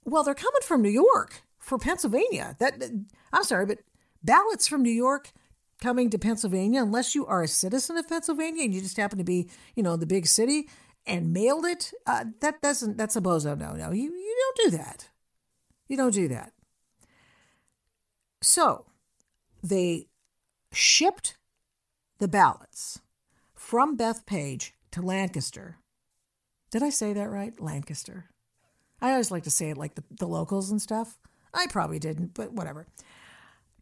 Well, 0.04 0.24
they're 0.24 0.34
coming 0.34 0.62
from 0.64 0.82
New 0.82 0.90
York 0.90 1.44
for 1.60 1.78
Pennsylvania. 1.78 2.56
That 2.60 2.82
I'm 3.34 3.44
sorry, 3.44 3.66
but 3.66 3.80
ballots 4.24 4.68
from 4.68 4.82
New 4.84 4.92
York 4.92 5.32
coming 5.82 6.10
to 6.12 6.20
Pennsylvania, 6.20 6.82
unless 6.82 7.16
you 7.16 7.26
are 7.26 7.44
a 7.44 7.48
citizen 7.48 7.98
of 7.98 8.08
Pennsylvania 8.08 8.64
and 8.64 8.74
you 8.74 8.82
just 8.82 8.98
happen 8.98 9.18
to 9.18 9.24
be, 9.24 9.50
you 9.76 9.84
know, 9.84 9.98
the 9.98 10.06
big 10.06 10.28
city 10.28 10.70
and 11.06 11.34
mailed 11.34 11.66
it, 11.66 11.92
uh, 12.06 12.26
that 12.40 12.62
doesn't, 12.62 12.98
that's 12.98 13.16
a 13.16 13.22
bozo 13.22 13.58
no, 13.58 13.74
no. 13.74 13.92
You, 13.92 14.04
you 14.04 14.54
don't 14.56 14.72
do 14.72 14.78
that. 14.78 15.10
You 15.88 15.98
don't 15.98 16.14
do 16.14 16.28
that. 16.30 16.54
So 18.42 18.86
they 19.64 20.08
shipped 20.72 21.38
the 22.20 22.28
ballots 22.28 23.02
from 23.54 23.98
Bethpage 23.98 24.72
to 24.92 25.02
Lancaster. 25.02 25.78
Did 26.72 26.84
I 26.84 26.90
say 26.90 27.14
that 27.14 27.30
right? 27.30 27.60
Lancaster. 27.60 28.26
I 29.02 29.12
always 29.12 29.32
like 29.32 29.44
to 29.44 29.52
say 29.52 29.70
it 29.70 29.78
like 29.78 29.96
the, 29.96 30.04
the 30.20 30.28
locals 30.28 30.72
and 30.72 30.82
stuff. 30.82 31.18
I 31.54 31.68
probably 31.68 32.00
didn't, 32.00 32.34
but 32.34 32.54
whatever. 32.54 32.88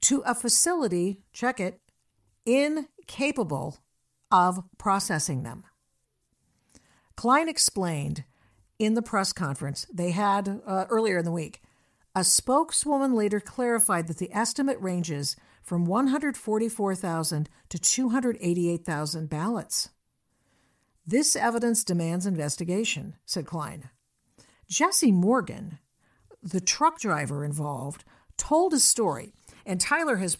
To 0.01 0.24
a 0.25 0.34
facility, 0.34 1.22
check 1.34 1.60
it, 1.60 1.80
incapable 2.46 3.78
of 4.32 4.63
processing 4.78 5.44
them. 5.44 5.63
Kline 7.16 7.50
explained 7.50 8.24
in 8.80 8.94
the 8.94 9.01
press 9.01 9.34
conference 9.34 9.86
they 9.94 10.12
had 10.12 10.62
uh, 10.66 10.86
earlier 10.89 11.18
in 11.18 11.25
the 11.25 11.32
week. 11.32 11.62
A 12.16 12.24
spokeswoman 12.24 13.13
later 13.13 13.39
clarified 13.39 14.08
that 14.08 14.18
the 14.18 14.34
estimate 14.34 14.80
ranges 14.80 15.36
from 15.62 15.86
144,000 15.86 17.50
to 17.70 17.80
288,000 17.80 19.30
ballots. 19.30 19.89
This 21.06 21.36
evidence 21.36 21.84
demands 21.84 22.25
investigation, 22.25 23.16
said 23.25 23.46
Kline. 23.46 23.89
Jesse 24.68 25.12
Morgan, 25.12 25.80
the 26.42 26.62
truck 26.62 27.00
driver 27.00 27.44
involved, 27.44 28.04
told 28.38 28.72
his 28.72 28.84
story, 28.84 29.34
and 29.66 29.80
Tyler 29.80 30.18
has 30.18 30.38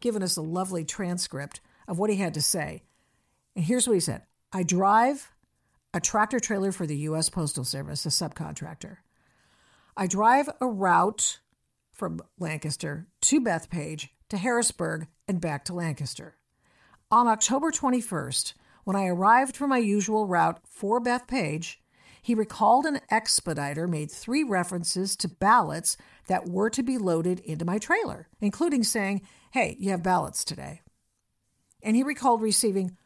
given 0.00 0.22
us 0.22 0.36
a 0.36 0.42
lovely 0.42 0.84
transcript 0.84 1.60
of 1.88 1.98
what 1.98 2.10
he 2.10 2.16
had 2.16 2.34
to 2.34 2.42
say. 2.42 2.82
And 3.56 3.64
here's 3.64 3.86
what 3.86 3.94
he 3.94 4.00
said 4.00 4.22
I 4.52 4.62
drive 4.62 5.30
a 5.92 6.00
tractor 6.00 6.40
trailer 6.40 6.72
for 6.72 6.86
the 6.86 6.96
U.S. 6.98 7.28
Postal 7.28 7.64
Service, 7.64 8.04
a 8.04 8.08
subcontractor. 8.08 8.96
I 9.96 10.08
drive 10.08 10.48
a 10.60 10.66
route 10.66 11.38
from 11.92 12.20
Lancaster 12.40 13.06
to 13.22 13.40
Bethpage 13.40 14.08
to 14.28 14.36
Harrisburg 14.36 15.06
and 15.28 15.40
back 15.40 15.64
to 15.66 15.72
Lancaster. 15.72 16.36
On 17.12 17.28
October 17.28 17.70
21st, 17.70 18.54
when 18.82 18.96
I 18.96 19.06
arrived 19.06 19.56
for 19.56 19.68
my 19.68 19.78
usual 19.78 20.26
route 20.26 20.58
for 20.68 21.00
Bethpage, 21.00 21.76
he 22.20 22.34
recalled 22.34 22.86
an 22.86 23.02
expediter 23.08 23.86
made 23.86 24.10
three 24.10 24.42
references 24.42 25.14
to 25.16 25.28
ballots 25.28 25.96
that 26.26 26.48
were 26.48 26.70
to 26.70 26.82
be 26.82 26.98
loaded 26.98 27.38
into 27.40 27.64
my 27.64 27.78
trailer, 27.78 28.28
including 28.40 28.82
saying, 28.82 29.22
Hey, 29.52 29.76
you 29.78 29.92
have 29.92 30.02
ballots 30.02 30.44
today. 30.44 30.82
And 31.82 31.94
he 31.94 32.02
recalled 32.02 32.42
receiving 32.42 32.96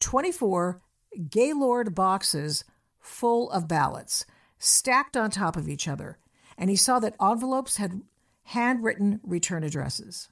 24 0.00 0.82
Gaylord 1.30 1.94
boxes 1.94 2.64
full 3.00 3.50
of 3.50 3.66
ballots, 3.66 4.26
stacked 4.58 5.16
on 5.16 5.30
top 5.30 5.56
of 5.56 5.68
each 5.68 5.88
other, 5.88 6.18
and 6.56 6.70
he 6.70 6.76
saw 6.76 6.98
that 7.00 7.16
envelopes 7.20 7.76
had 7.76 8.02
handwritten 8.44 9.20
return 9.22 9.64
addresses. 9.64 10.28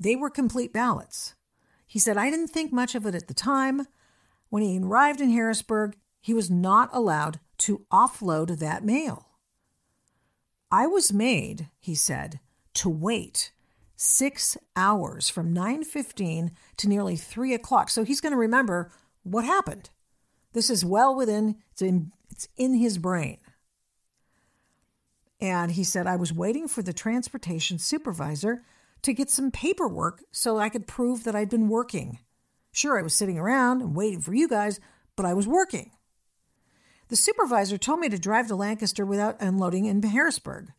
They 0.00 0.16
were 0.16 0.30
complete 0.30 0.72
ballots. 0.72 1.34
He 1.86 1.98
said, 1.98 2.16
I 2.16 2.30
didn't 2.30 2.48
think 2.48 2.72
much 2.72 2.94
of 2.94 3.06
it 3.06 3.14
at 3.14 3.28
the 3.28 3.34
time. 3.34 3.86
When 4.50 4.62
he 4.62 4.78
arrived 4.78 5.20
in 5.20 5.30
Harrisburg, 5.30 5.96
he 6.20 6.34
was 6.34 6.50
not 6.50 6.90
allowed 6.92 7.40
to 7.58 7.84
offload 7.90 8.58
that 8.58 8.84
mail. 8.84 9.26
I 10.70 10.86
was 10.86 11.12
made, 11.12 11.68
he 11.80 11.94
said, 11.94 12.40
to 12.74 12.88
wait 12.88 13.52
six 13.96 14.56
hours 14.76 15.28
from 15.28 15.54
9.15 15.54 16.50
to 16.76 16.88
nearly 16.88 17.16
3 17.16 17.54
o'clock. 17.54 17.90
So 17.90 18.04
he's 18.04 18.20
going 18.20 18.32
to 18.32 18.38
remember 18.38 18.92
what 19.22 19.44
happened. 19.44 19.90
This 20.52 20.70
is 20.70 20.84
well 20.84 21.14
within, 21.14 21.56
it's 21.72 21.82
in, 21.82 22.12
it's 22.30 22.48
in 22.56 22.74
his 22.74 22.98
brain. 22.98 23.38
And 25.40 25.72
he 25.72 25.84
said, 25.84 26.06
I 26.06 26.16
was 26.16 26.32
waiting 26.32 26.66
for 26.68 26.82
the 26.82 26.92
transportation 26.92 27.78
supervisor 27.78 28.62
to 29.02 29.12
get 29.12 29.30
some 29.30 29.50
paperwork 29.50 30.22
so 30.32 30.58
I 30.58 30.68
could 30.68 30.86
prove 30.86 31.24
that 31.24 31.36
I'd 31.36 31.50
been 31.50 31.68
working. 31.68 32.18
Sure, 32.72 32.98
I 32.98 33.02
was 33.02 33.14
sitting 33.14 33.38
around 33.38 33.80
and 33.80 33.94
waiting 33.94 34.20
for 34.20 34.34
you 34.34 34.48
guys, 34.48 34.80
but 35.16 35.26
I 35.26 35.34
was 35.34 35.46
working. 35.46 35.92
The 37.08 37.16
supervisor 37.16 37.78
told 37.78 38.00
me 38.00 38.08
to 38.08 38.18
drive 38.18 38.48
to 38.48 38.56
Lancaster 38.56 39.06
without 39.06 39.40
unloading 39.40 39.86
in 39.86 40.02
Harrisburg. 40.02 40.72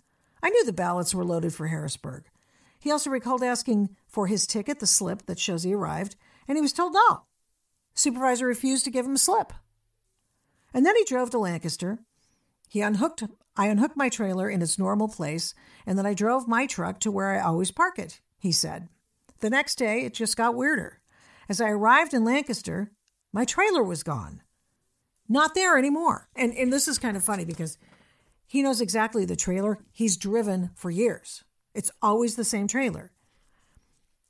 I 0.43 0.49
knew 0.49 0.65
the 0.65 0.73
ballots 0.73 1.15
were 1.15 1.25
loaded 1.25 1.53
for 1.53 1.67
Harrisburg. 1.67 2.25
He 2.79 2.91
also 2.91 3.09
recalled 3.09 3.43
asking 3.43 3.95
for 4.07 4.27
his 4.27 4.47
ticket, 4.47 4.79
the 4.79 4.87
slip 4.87 5.25
that 5.25 5.39
shows 5.39 5.63
he 5.63 5.73
arrived, 5.73 6.15
and 6.47 6.57
he 6.57 6.61
was 6.61 6.73
told 6.73 6.93
no. 6.93 7.23
Supervisor 7.93 8.45
refused 8.45 8.85
to 8.85 8.91
give 8.91 9.05
him 9.05 9.15
a 9.15 9.17
slip. 9.17 9.51
And 10.73 10.85
then 10.85 10.95
he 10.95 11.03
drove 11.03 11.31
to 11.31 11.39
Lancaster. 11.39 11.99
He 12.69 12.81
unhooked 12.81 13.23
I 13.59 13.67
unhooked 13.67 13.97
my 13.97 14.07
trailer 14.07 14.49
in 14.49 14.61
its 14.61 14.79
normal 14.79 15.09
place, 15.09 15.53
and 15.85 15.97
then 15.97 16.05
I 16.05 16.13
drove 16.13 16.47
my 16.47 16.65
truck 16.65 17.01
to 17.01 17.11
where 17.11 17.35
I 17.35 17.41
always 17.41 17.71
park 17.71 17.99
it, 17.99 18.21
he 18.37 18.53
said. 18.53 18.87
The 19.41 19.49
next 19.49 19.75
day, 19.75 20.05
it 20.05 20.13
just 20.13 20.37
got 20.37 20.55
weirder. 20.55 21.01
As 21.49 21.59
I 21.59 21.67
arrived 21.67 22.13
in 22.13 22.23
Lancaster, 22.23 22.93
my 23.33 23.43
trailer 23.43 23.83
was 23.83 24.01
gone. 24.01 24.43
Not 25.27 25.55
there 25.55 25.77
anymore. 25.77 26.29
And, 26.37 26.53
and 26.53 26.71
this 26.71 26.87
is 26.87 26.97
kind 26.97 27.17
of 27.17 27.23
funny 27.25 27.43
because 27.43 27.77
he 28.47 28.63
knows 28.63 28.79
exactly 28.79 29.25
the 29.25 29.35
trailer 29.35 29.79
he's 29.91 30.15
driven 30.15 30.69
for 30.73 30.89
years. 30.89 31.43
It's 31.73 31.91
always 32.01 32.37
the 32.37 32.45
same 32.45 32.65
trailer. 32.65 33.11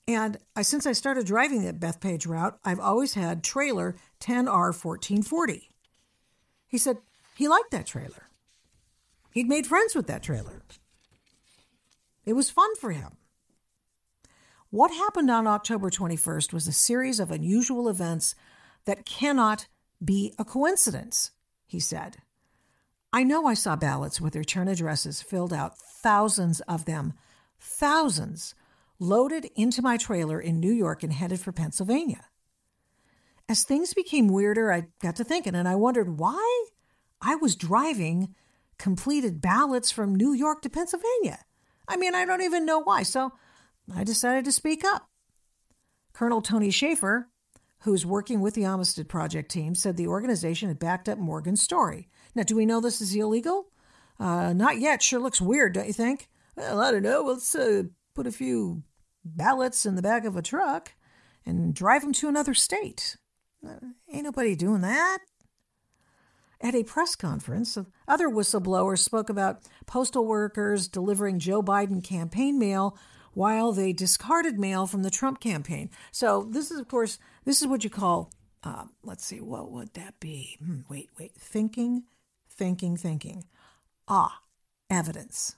And 0.08 0.40
I, 0.56 0.64
since 0.64 0.88
I 0.88 0.94
started 0.94 1.28
driving 1.28 1.64
that 1.66 1.80
Bethpage 1.80 2.28
route, 2.28 2.58
I've 2.66 2.80
always 2.80 3.14
had 3.14 3.44
trailer 3.44 3.96
10R1440. 4.22 5.68
He 6.68 6.80
said 6.80 6.98
he 7.36 7.48
liked 7.48 7.70
that 7.70 7.86
trailer. 7.86 8.29
He'd 9.40 9.48
made 9.48 9.68
friends 9.68 9.96
with 9.96 10.06
that 10.08 10.22
trailer. 10.22 10.64
It 12.26 12.34
was 12.34 12.50
fun 12.50 12.76
for 12.76 12.92
him. 12.92 13.16
What 14.70 14.92
happened 14.92 15.32
on 15.32 15.48
October 15.48 15.90
21st 15.90 16.52
was 16.52 16.68
a 16.68 16.74
series 16.74 17.22
of 17.22 17.32
unusual 17.32 17.88
events 17.88 18.36
that 18.84 19.06
cannot 19.06 19.70
be 20.04 20.34
a 20.38 20.44
coincidence, 20.44 21.32
he 21.66 21.80
said. 21.80 22.18
I 23.14 23.24
know 23.24 23.46
I 23.46 23.54
saw 23.54 23.78
ballots 23.78 24.20
with 24.20 24.36
return 24.36 24.68
addresses 24.68 25.22
filled 25.22 25.54
out, 25.54 25.78
thousands 25.78 26.60
of 26.68 26.84
them, 26.84 27.14
thousands, 27.62 28.56
loaded 29.00 29.50
into 29.56 29.82
my 29.82 29.96
trailer 29.96 30.42
in 30.42 30.60
New 30.60 30.74
York 30.74 31.02
and 31.02 31.14
headed 31.14 31.40
for 31.40 31.54
Pennsylvania. 31.54 32.26
As 33.48 33.64
things 33.64 33.94
became 33.94 34.28
weirder, 34.28 34.74
I 34.74 34.88
got 35.02 35.16
to 35.16 35.24
thinking 35.24 35.56
and 35.56 35.66
I 35.66 35.76
wondered 35.76 36.20
why 36.20 36.66
I 37.22 37.36
was 37.36 37.56
driving 37.56 38.36
completed 38.80 39.42
ballots 39.42 39.92
from 39.92 40.16
New 40.16 40.34
York 40.34 40.64
to 40.64 40.70
Pennsylvania. 40.70 41.40
I 41.88 41.98
mean, 41.98 42.16
I 42.16 42.26
don't 42.26 42.42
even 42.42 42.66
know 42.66 42.80
why. 42.80 43.04
So 43.04 43.34
I 43.94 44.04
decided 44.04 44.46
to 44.46 44.52
speak 44.52 44.84
up. 44.84 45.08
Colonel 46.14 46.42
Tony 46.42 46.72
Shaffer, 46.72 47.30
who's 47.82 48.06
working 48.06 48.42
with 48.42 48.56
the 48.56 48.66
Amistad 48.66 49.08
Project 49.08 49.52
team, 49.52 49.76
said 49.76 49.96
the 49.96 50.08
organization 50.08 50.70
had 50.70 50.80
backed 50.80 51.08
up 51.08 51.18
Morgan's 51.18 51.62
story. 51.62 52.10
Now, 52.34 52.44
do 52.44 52.56
we 52.56 52.66
know 52.66 52.82
this 52.82 53.02
is 53.02 53.14
illegal? 53.14 53.68
Uh, 54.20 54.54
not 54.54 54.80
yet. 54.80 55.02
Sure 55.02 55.20
looks 55.20 55.42
weird, 55.42 55.74
don't 55.74 55.88
you 55.88 55.94
think? 55.94 56.30
Well, 56.56 56.82
I 56.82 56.92
don't 56.92 57.04
know. 57.04 57.22
Let's 57.22 57.54
uh, 57.56 57.84
put 58.14 58.28
a 58.28 58.32
few 58.32 58.84
ballots 59.24 59.86
in 59.86 59.96
the 59.96 60.02
back 60.02 60.26
of 60.26 60.36
a 60.36 60.42
truck 60.42 60.94
and 61.46 61.74
drive 61.74 62.02
them 62.02 62.14
to 62.14 62.28
another 62.28 62.54
state. 62.54 63.18
Uh, 63.66 63.76
ain't 64.12 64.24
nobody 64.24 64.56
doing 64.56 64.82
that. 64.82 65.20
At 66.62 66.76
a 66.76 66.84
press 66.84 67.16
conference, 67.16 67.78
other 68.08 68.28
whistleblowers 68.28 69.00
spoke 69.00 69.30
about 69.30 69.62
postal 69.86 70.26
workers 70.26 70.90
delivering 70.90 71.40
Joe 71.40 71.64
Biden 71.64 72.04
campaign 72.04 72.60
mail 72.60 72.98
while 73.34 73.72
they 73.72 73.94
discarded 73.94 74.60
mail 74.60 74.86
from 74.86 75.04
the 75.04 75.10
Trump 75.10 75.40
campaign. 75.40 75.90
So 76.12 76.44
this 76.50 76.70
is, 76.70 76.80
of 76.80 76.90
course, 76.90 77.18
this 77.46 77.62
is 77.62 77.68
what 77.68 77.86
you 77.86 77.90
call, 77.90 78.34
uh, 78.64 78.86
let's 79.04 79.24
see, 79.24 79.40
what 79.40 79.72
would 79.72 79.94
that 79.94 80.20
be? 80.20 80.58
Hmm, 80.62 80.80
wait, 80.90 81.10
wait, 81.18 81.34
thinking, 81.34 82.04
thinking, 82.50 82.98
thinking. 82.98 83.46
Ah, 84.08 84.40
evidence. 84.90 85.56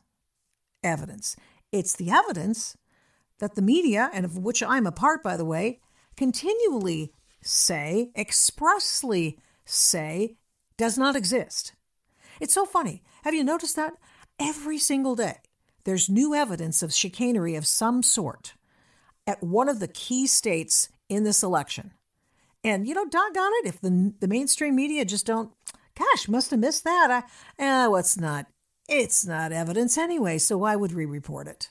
Evidence. 0.83 1.35
It's 1.71 1.95
the 1.95 2.11
evidence 2.11 2.77
that 3.39 3.55
the 3.55 3.61
media, 3.63 4.11
and 4.13 4.23
of 4.23 4.37
which 4.37 4.61
I'm 4.61 4.85
a 4.85 4.91
part, 4.91 5.23
by 5.23 5.35
the 5.35 5.45
way, 5.45 5.79
continually 6.15 7.11
say, 7.41 8.11
expressly 8.15 9.39
say, 9.65 10.37
does 10.81 10.97
not 10.97 11.15
exist. 11.15 11.73
It's 12.39 12.55
so 12.55 12.65
funny. 12.65 13.03
Have 13.23 13.35
you 13.35 13.43
noticed 13.43 13.75
that? 13.75 13.93
Every 14.39 14.79
single 14.79 15.15
day, 15.15 15.37
there's 15.83 16.09
new 16.09 16.33
evidence 16.33 16.81
of 16.81 16.91
chicanery 16.91 17.53
of 17.53 17.67
some 17.67 18.01
sort 18.01 18.55
at 19.27 19.43
one 19.43 19.69
of 19.69 19.79
the 19.79 19.87
key 19.87 20.25
states 20.25 20.89
in 21.07 21.23
this 21.23 21.43
election. 21.43 21.91
And, 22.63 22.87
you 22.87 22.95
know, 22.95 23.05
doggone 23.05 23.51
it, 23.61 23.67
if 23.67 23.79
the, 23.79 24.15
the 24.21 24.27
mainstream 24.27 24.75
media 24.75 25.05
just 25.05 25.27
don't, 25.27 25.51
gosh, 25.95 26.27
must 26.27 26.49
have 26.49 26.59
missed 26.59 26.83
that. 26.83 27.11
I, 27.11 27.63
eh, 27.63 27.85
well, 27.85 27.97
it's 27.97 28.17
not, 28.17 28.47
it's 28.89 29.23
not 29.23 29.51
evidence 29.51 29.99
anyway, 29.99 30.39
so 30.39 30.57
why 30.57 30.75
would 30.75 30.95
we 30.95 31.05
report 31.05 31.47
it? 31.47 31.69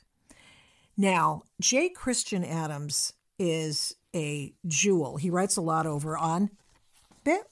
Now, 0.97 1.43
J. 1.61 1.88
Christian 1.88 2.45
Adams 2.45 3.12
is 3.40 3.93
a 4.14 4.55
jewel. 4.69 5.17
He 5.17 5.31
writes 5.31 5.57
a 5.57 5.62
lot 5.62 5.88
over 5.88 6.17
on 6.17 6.50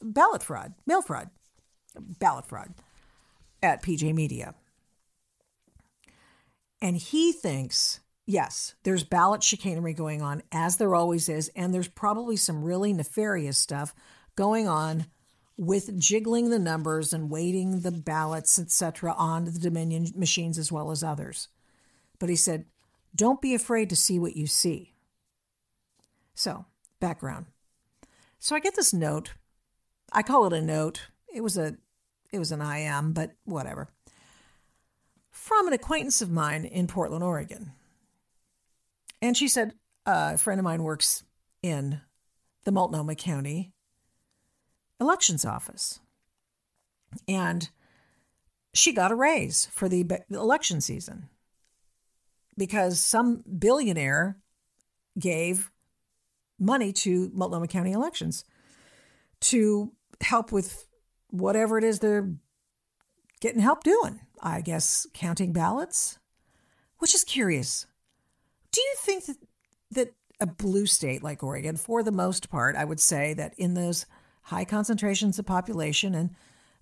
ballot 0.01 0.45
fraud, 0.45 0.75
mail 0.87 1.03
fraud 1.03 1.31
ballot 2.01 2.47
fraud 2.47 2.75
at 3.63 3.83
PJ 3.83 4.15
Media. 4.15 4.55
And 6.81 6.97
he 6.97 7.33
thinks, 7.33 8.01
yes, 8.27 8.75
there's 8.85 9.05
ballot 9.05 9.43
chicanery 9.43 9.95
going 9.95 10.23
on, 10.23 10.43
as 10.53 10.77
there 10.77 10.95
always 10.95 11.29
is, 11.29 11.51
and 11.57 11.75
there's 11.75 11.89
probably 11.89 12.37
some 12.37 12.63
really 12.63 12.93
nefarious 12.93 13.59
stuff 13.59 13.95
going 14.37 14.69
on 14.69 15.07
with 15.57 15.99
jiggling 15.99 16.51
the 16.51 16.59
numbers 16.59 17.13
and 17.13 17.31
weighting 17.31 17.81
the 17.81 17.91
ballots, 17.91 18.59
etc., 18.61 19.13
on 19.19 19.45
the 19.45 19.59
Dominion 19.59 20.07
machines 20.15 20.57
as 20.57 20.71
well 20.71 20.93
as 20.93 21.03
others. 21.03 21.49
But 22.21 22.29
he 22.29 22.37
said, 22.37 22.67
don't 23.15 23.43
be 23.43 23.55
afraid 23.55 23.91
to 23.91 23.97
see 23.97 24.21
what 24.21 24.37
you 24.37 24.47
see. 24.47 24.95
So, 26.35 26.67
background. 27.01 27.47
So 28.39 28.55
I 28.55 28.61
get 28.61 28.77
this 28.77 28.93
note. 28.93 29.35
I 30.13 30.23
call 30.23 30.47
it 30.47 30.53
a 30.53 30.63
note. 30.63 31.09
It 31.35 31.41
was 31.41 31.59
a 31.59 31.77
it 32.33 32.39
was 32.39 32.53
an 32.53 32.61
IM, 32.61 33.13
but 33.13 33.33
whatever. 33.45 33.89
From 35.31 35.67
an 35.67 35.73
acquaintance 35.73 36.21
of 36.21 36.31
mine 36.31 36.65
in 36.65 36.87
Portland, 36.87 37.25
Oregon. 37.25 37.73
And 39.23 39.37
she 39.37 39.49
said, 39.49 39.75
uh, 40.07 40.33
a 40.35 40.39
friend 40.39 40.59
of 40.61 40.65
mine 40.65 40.83
works 40.83 41.25
in 41.63 42.01
the 42.65 42.73
Multnomah 42.73 43.15
County 43.15 43.73
elections 45.01 45.45
office. 45.45 46.01
And 47.27 47.71
she 48.75 48.93
got 48.93 49.13
a 49.13 49.15
raise 49.17 49.67
for 49.67 49.89
the 49.89 50.07
election 50.31 50.81
season. 50.81 51.29
because 52.59 52.99
some 52.99 53.45
billionaire 53.59 54.37
gave 55.19 55.71
money 56.59 56.93
to 56.93 57.31
Multnomah 57.33 57.69
County 57.69 57.93
elections 57.93 58.45
to 59.41 59.93
help 60.21 60.51
with 60.51 60.88
whatever 61.31 61.79
it 61.79 61.85
is 61.85 61.99
they're 61.99 62.33
getting 63.41 63.61
help 63.61 63.85
doing. 63.85 64.21
I 64.41 64.61
guess 64.61 65.07
counting 65.15 65.53
ballots, 65.53 66.19
which 66.99 67.15
is 67.15 67.25
curious. 67.25 67.87
Do 68.71 68.81
you 68.81 68.95
think 68.99 69.27
that 69.27 69.37
that 69.91 70.15
a 70.41 70.47
blue 70.47 70.87
state 70.87 71.23
like 71.23 71.43
Oregon, 71.43 71.77
for 71.77 72.03
the 72.03 72.13
most 72.13 72.49
part, 72.51 72.77
I 72.77 72.85
would 72.85 73.01
say 73.01 73.35
that 73.35 73.55
in 73.59 73.75
those 73.75 74.07
high 74.43 74.65
concentrations 74.65 75.39
of 75.39 75.47
population 75.47 76.15
and 76.15 76.31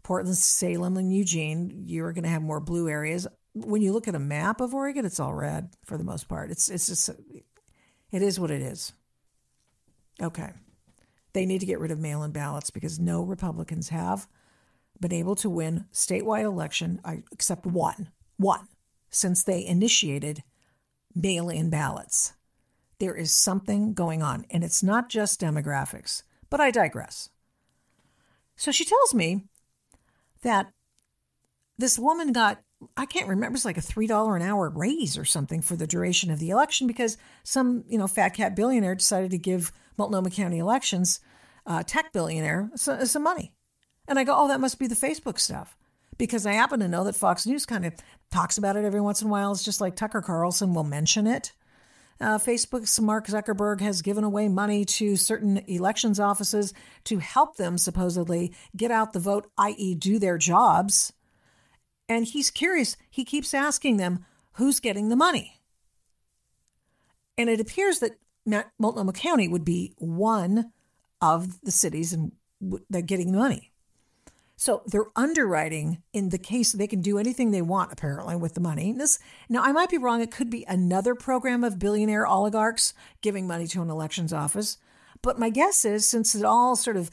Portland, 0.03 0.37
Salem, 0.37 0.97
and 0.97 1.13
Eugene, 1.13 1.85
you're 1.87 2.13
going 2.13 2.25
to 2.25 2.31
have 2.31 2.43
more 2.43 2.61
blue 2.61 2.89
areas. 2.89 3.27
When 3.55 3.83
you 3.83 3.93
look 3.93 4.07
at 4.07 4.15
a 4.15 4.21
map 4.21 4.61
of 4.61 4.75
Oregon, 4.75 5.07
it's 5.07 5.19
all 5.19 5.35
red 5.35 5.71
for 5.85 5.97
the 5.97 6.05
most 6.05 6.29
part. 6.29 6.51
It's 6.51 6.69
it's 6.69 6.87
just 6.87 7.09
it 8.13 8.23
is 8.23 8.39
what 8.39 8.51
it 8.51 8.63
is. 8.63 8.93
Okay. 10.23 10.53
They 11.33 11.47
need 11.47 11.61
to 11.61 11.67
get 11.67 11.81
rid 11.81 11.91
of 11.91 11.99
mail-in 11.99 12.33
ballots 12.33 12.71
because 12.71 12.99
no 12.99 13.23
Republicans 13.23 13.91
have 13.91 14.27
been 15.01 15.13
able 15.13 15.37
to 15.37 15.51
win 15.51 15.87
statewide 15.93 16.45
election 16.45 17.01
except 17.33 17.67
one, 17.67 18.11
one 18.37 18.69
since 19.11 19.43
they 19.43 19.65
initiated 19.65 20.43
mail-in 21.15 21.71
ballots. 21.71 22.35
There 22.99 23.15
is 23.15 23.31
something 23.31 23.95
going 23.95 24.23
on, 24.23 24.47
and 24.51 24.65
it's 24.65 24.83
not 24.83 25.09
just 25.09 25.41
demographics. 25.41 26.23
But 26.49 26.61
I 26.61 26.71
digress. 26.71 27.31
So 28.57 28.71
she 28.73 28.85
tells 28.85 29.15
me 29.15 29.45
that 30.43 30.73
this 31.79 31.99
woman 31.99 32.33
got 32.33 32.63
I 32.97 33.07
can't 33.07 33.29
remember, 33.29 33.57
it's 33.57 33.65
like 33.65 33.79
a 33.79 33.81
$3 33.81 34.37
an 34.37 34.43
hour 34.43 34.69
raise 34.69 35.17
or 35.17 35.25
something 35.25 35.63
for 35.63 35.77
the 35.77 35.87
duration 35.87 36.31
of 36.31 36.39
the 36.39 36.51
election 36.51 36.87
because 36.87 37.17
some, 37.43 37.85
you 37.89 37.97
know, 37.97 38.07
fat 38.07 38.31
cat 38.31 38.55
billionaire 38.55 38.95
decided 38.95 39.31
to 39.31 39.39
give 39.39 39.73
Multnomah 39.97 40.31
County 40.31 40.59
elections, 40.59 41.21
uh, 41.65 41.83
tech 41.83 42.13
billionaire, 42.13 42.71
some, 42.75 43.07
some 43.07 43.23
money. 43.23 43.55
And 44.09 44.19
I 44.19 44.25
go, 44.25 44.35
oh, 44.37 44.49
that 44.49 44.61
must 44.61 44.79
be 44.79 44.87
the 44.87 44.95
Facebook 44.95 45.39
stuff 45.39 45.77
because 46.19 46.47
I 46.47 46.53
happen 46.53 46.81
to 46.81 46.89
know 46.89 47.05
that 47.05 47.17
Fox 47.17 47.47
News 47.47 47.67
kind 47.67 47.85
of 47.85 47.95
talks 48.31 48.59
about 48.59 48.77
it 48.77 48.85
every 48.85 49.01
once 49.01 49.21
in 49.21 49.29
a 49.29 49.31
while. 49.31 49.53
It's 49.53 49.65
just 49.65 49.81
like 49.81 49.97
Tucker 49.97 50.23
Carlson 50.23 50.75
will 50.75 50.85
mention 50.85 51.27
it. 51.27 51.53
Uh, 52.19 52.39
Facebook's 52.39 52.99
Mark 52.99 53.27
Zuckerberg 53.27 53.81
has 53.83 54.01
given 54.01 54.25
away 54.25 54.49
money 54.49 54.87
to 54.87 55.17
certain 55.17 55.59
elections 55.67 56.19
offices 56.19 56.73
to 57.05 57.19
help 57.19 57.57
them 57.57 57.77
supposedly 57.77 58.55
get 58.75 58.91
out 58.91 59.13
the 59.13 59.21
vote, 59.21 59.51
i.e., 59.59 59.95
do 59.95 60.19
their 60.19 60.39
jobs. 60.39 61.13
And 62.09 62.25
he's 62.25 62.51
curious. 62.51 62.97
He 63.11 63.25
keeps 63.25 63.53
asking 63.53 63.99
them, 63.99 64.25
who's 64.53 64.81
getting 64.81 65.11
the 65.11 65.17
money? 65.17 65.61
And 67.37 67.51
it 67.51 67.61
appears 67.61 67.99
that 67.99 68.19
Multnomah 68.79 69.13
County 69.13 69.49
would 69.49 69.65
be 69.65 69.93
one 69.99 70.73
of 71.21 71.61
the 71.61 71.73
cities 71.73 72.15
and 72.15 72.33
that 72.89 73.03
getting 73.03 73.33
the 73.33 73.39
money. 73.39 73.73
So 74.57 74.83
they're 74.87 75.11
underwriting 75.15 76.03
in 76.15 76.31
the 76.31 76.39
case 76.39 76.73
they 76.73 76.87
can 76.87 77.03
do 77.03 77.19
anything 77.19 77.51
they 77.51 77.63
want 77.63 77.93
apparently 77.93 78.37
with 78.37 78.55
the 78.55 78.61
money. 78.61 78.93
This 78.93 79.19
now 79.51 79.63
I 79.63 79.73
might 79.73 79.91
be 79.91 79.99
wrong. 79.99 80.23
It 80.23 80.33
could 80.33 80.51
be 80.51 80.65
another 80.67 81.15
program 81.15 81.63
of 81.63 81.79
billionaire 81.79 82.27
oligarchs 82.27 82.95
giving 83.21 83.47
money 83.47 83.67
to 83.69 83.83
an 83.83 83.91
elections 83.91 84.33
office. 84.33 84.79
But 85.21 85.39
my 85.39 85.51
guess 85.51 85.85
is 85.85 86.07
since 86.07 86.35
it 86.35 86.45
all 86.45 86.75
sort 86.75 86.97
of 86.97 87.11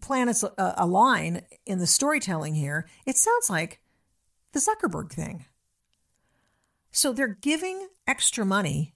planets 0.00 0.42
uh, 0.42 0.74
align 0.78 1.42
in 1.66 1.78
the 1.78 1.86
storytelling 1.86 2.54
here, 2.54 2.88
it 3.04 3.18
sounds 3.18 3.50
like 3.50 3.80
the 4.52 4.60
Zuckerberg 4.60 5.12
thing. 5.12 5.44
So 6.90 7.12
they're 7.12 7.28
giving 7.28 7.88
extra 8.06 8.46
money 8.46 8.94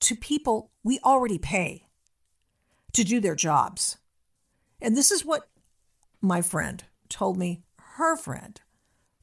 to 0.00 0.16
people 0.16 0.70
we 0.82 0.98
already 1.04 1.38
pay 1.38 1.86
to 2.92 3.04
do 3.04 3.20
their 3.20 3.34
jobs. 3.34 3.98
And 4.80 4.96
this 4.96 5.10
is 5.10 5.24
what 5.24 5.48
my 6.22 6.40
friend 6.40 6.82
told 7.08 7.36
me 7.36 7.62
her 7.96 8.16
friend 8.16 8.60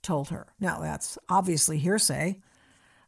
told 0.01 0.29
her. 0.29 0.47
Now, 0.59 0.79
that's 0.79 1.17
obviously 1.29 1.77
hearsay. 1.77 2.39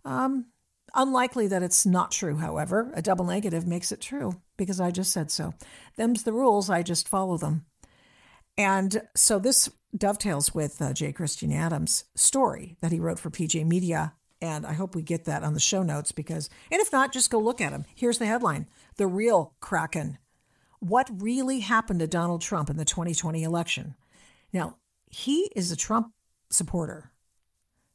Um, 0.05 0.45
unlikely 0.93 1.47
that 1.47 1.63
it's 1.63 1.85
not 1.85 2.11
true, 2.11 2.37
however. 2.37 2.91
A 2.93 3.01
double 3.01 3.25
negative 3.25 3.65
makes 3.67 3.91
it 3.91 4.01
true 4.01 4.41
because 4.57 4.79
I 4.79 4.91
just 4.91 5.11
said 5.11 5.31
so. 5.31 5.53
Them's 5.97 6.23
the 6.23 6.33
rules, 6.33 6.69
I 6.69 6.83
just 6.83 7.07
follow 7.07 7.37
them. 7.37 7.65
And 8.57 9.01
so 9.15 9.39
this 9.39 9.69
dovetails 9.95 10.53
with 10.53 10.81
uh, 10.81 10.93
J. 10.93 11.11
Christian 11.11 11.51
Adams' 11.51 12.05
story 12.15 12.77
that 12.81 12.91
he 12.91 12.99
wrote 12.99 13.19
for 13.19 13.31
PJ 13.31 13.65
Media. 13.65 14.13
And 14.41 14.65
I 14.65 14.73
hope 14.73 14.93
we 14.93 15.01
get 15.01 15.25
that 15.25 15.43
on 15.43 15.53
the 15.53 15.59
show 15.59 15.83
notes 15.83 16.11
because, 16.11 16.49
and 16.69 16.81
if 16.81 16.91
not, 16.91 17.13
just 17.13 17.31
go 17.31 17.39
look 17.39 17.61
at 17.61 17.71
him. 17.71 17.85
Here's 17.95 18.17
the 18.17 18.25
headline 18.25 18.67
The 18.97 19.07
Real 19.07 19.55
Kraken. 19.61 20.17
What 20.79 21.09
really 21.21 21.61
happened 21.61 22.01
to 22.01 22.07
Donald 22.07 22.41
Trump 22.41 22.69
in 22.69 22.75
the 22.75 22.85
2020 22.85 23.41
election? 23.41 23.95
Now, 24.53 24.77
he 25.09 25.51
is 25.55 25.71
a 25.71 25.75
Trump 25.75 26.13
supporter, 26.49 27.11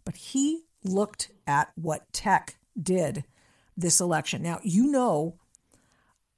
but 0.04 0.16
he 0.16 0.64
looked 0.84 1.30
at 1.46 1.72
what 1.76 2.12
tech 2.12 2.56
did 2.80 3.24
this 3.76 4.00
election. 4.00 4.42
Now, 4.42 4.60
you 4.62 4.90
know, 4.90 5.38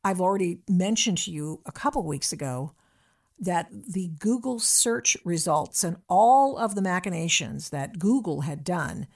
I've 0.04 0.20
already 0.20 0.60
mentioned 0.68 1.18
to 1.18 1.30
you 1.30 1.60
a 1.66 1.72
couple 1.72 2.02
weeks 2.04 2.32
ago 2.32 2.72
that 3.38 3.68
the 3.70 4.08
Google 4.18 4.58
search 4.58 5.16
results 5.24 5.82
and 5.82 5.96
all 6.08 6.58
of 6.58 6.74
the 6.74 6.82
machinations 6.82 7.70
that 7.70 7.98
Google 7.98 8.42
had 8.42 8.62
done 8.62 9.06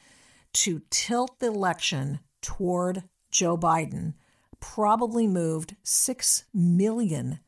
to 0.54 0.82
tilt 0.88 1.38
the 1.40 1.48
election 1.48 2.20
toward 2.40 3.04
Joe 3.30 3.58
Biden 3.58 4.14
probably 4.60 5.26
moved 5.26 5.76
6 5.82 6.44
million 6.54 7.40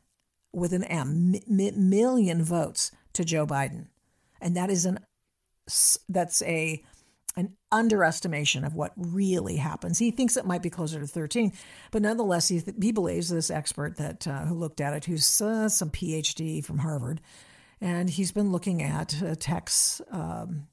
with 0.53 0.73
an 0.73 0.83
M 0.83 1.35
million 1.49 2.43
votes 2.43 2.91
to 3.17 3.25
Joe 3.25 3.45
Biden. 3.45 3.87
And 4.41 4.55
that 4.55 4.69
is 4.69 4.85
an 4.85 4.99
that's 6.07 6.41
a 6.43 6.83
an 7.35 7.55
underestimation 7.71 8.63
of 8.63 8.73
what 8.73 8.93
really 8.95 9.57
happens. 9.57 9.99
He 9.99 10.09
thinks 10.09 10.37
it 10.37 10.45
might 10.45 10.63
be 10.63 10.71
closer 10.71 10.99
to 10.99 11.05
13, 11.05 11.53
but 11.91 12.01
nonetheless, 12.01 12.47
he, 12.47 12.63
he 12.81 12.91
believes 12.91 13.29
this 13.29 13.51
expert 13.51 13.97
that 13.97 14.25
uh, 14.27 14.45
who 14.45 14.55
looked 14.55 14.81
at 14.81 14.93
it, 14.93 15.05
who's 15.05 15.39
uh, 15.39 15.69
some 15.69 15.91
PhD 15.91 16.65
from 16.65 16.79
Harvard, 16.79 17.21
and 17.79 18.09
he's 18.09 18.31
been 18.31 18.51
looking 18.51 18.81
at 18.81 19.21
uh, 19.21 19.35
tech's 19.39 20.01
um, 20.09 20.67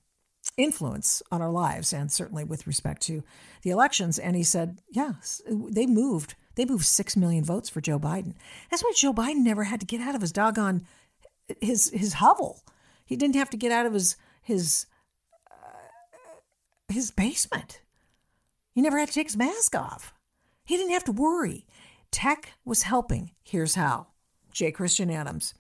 influence 0.56 1.22
on 1.30 1.42
our 1.42 1.50
lives, 1.50 1.92
and 1.92 2.10
certainly 2.10 2.44
with 2.44 2.66
respect 2.66 3.02
to 3.02 3.22
the 3.62 3.70
elections. 3.70 4.18
And 4.18 4.34
he 4.34 4.42
said, 4.42 4.78
yeah, 4.90 5.12
they 5.46 5.86
moved. 5.86 6.34
They 6.54 6.64
moved 6.64 6.86
six 6.86 7.14
million 7.14 7.44
votes 7.44 7.68
for 7.68 7.82
Joe 7.82 7.98
Biden. 7.98 8.34
That's 8.70 8.82
why 8.82 8.92
Joe 8.96 9.12
Biden 9.12 9.42
never 9.42 9.64
had 9.64 9.80
to 9.80 9.86
get 9.86 10.00
out 10.00 10.14
of 10.14 10.22
his 10.22 10.32
doggone 10.32 10.86
his 11.60 11.90
his 11.90 12.14
hovel. 12.14 12.62
He 13.04 13.16
didn't 13.16 13.36
have 13.36 13.50
to 13.50 13.56
get 13.56 13.72
out 13.72 13.86
of 13.86 13.92
his 13.92 14.16
his 14.42 14.86
uh, 15.50 16.92
his 16.92 17.10
basement. 17.10 17.80
He 18.74 18.82
never 18.82 18.98
had 18.98 19.08
to 19.08 19.14
take 19.14 19.28
his 19.28 19.36
mask 19.36 19.76
off. 19.76 20.12
He 20.64 20.76
didn't 20.76 20.92
have 20.92 21.04
to 21.04 21.12
worry. 21.12 21.66
Tech 22.10 22.52
was 22.64 22.82
helping. 22.82 23.32
Here's 23.44 23.74
how. 23.74 24.08
J. 24.52 24.70
Christian 24.70 25.10
Adams. 25.10 25.54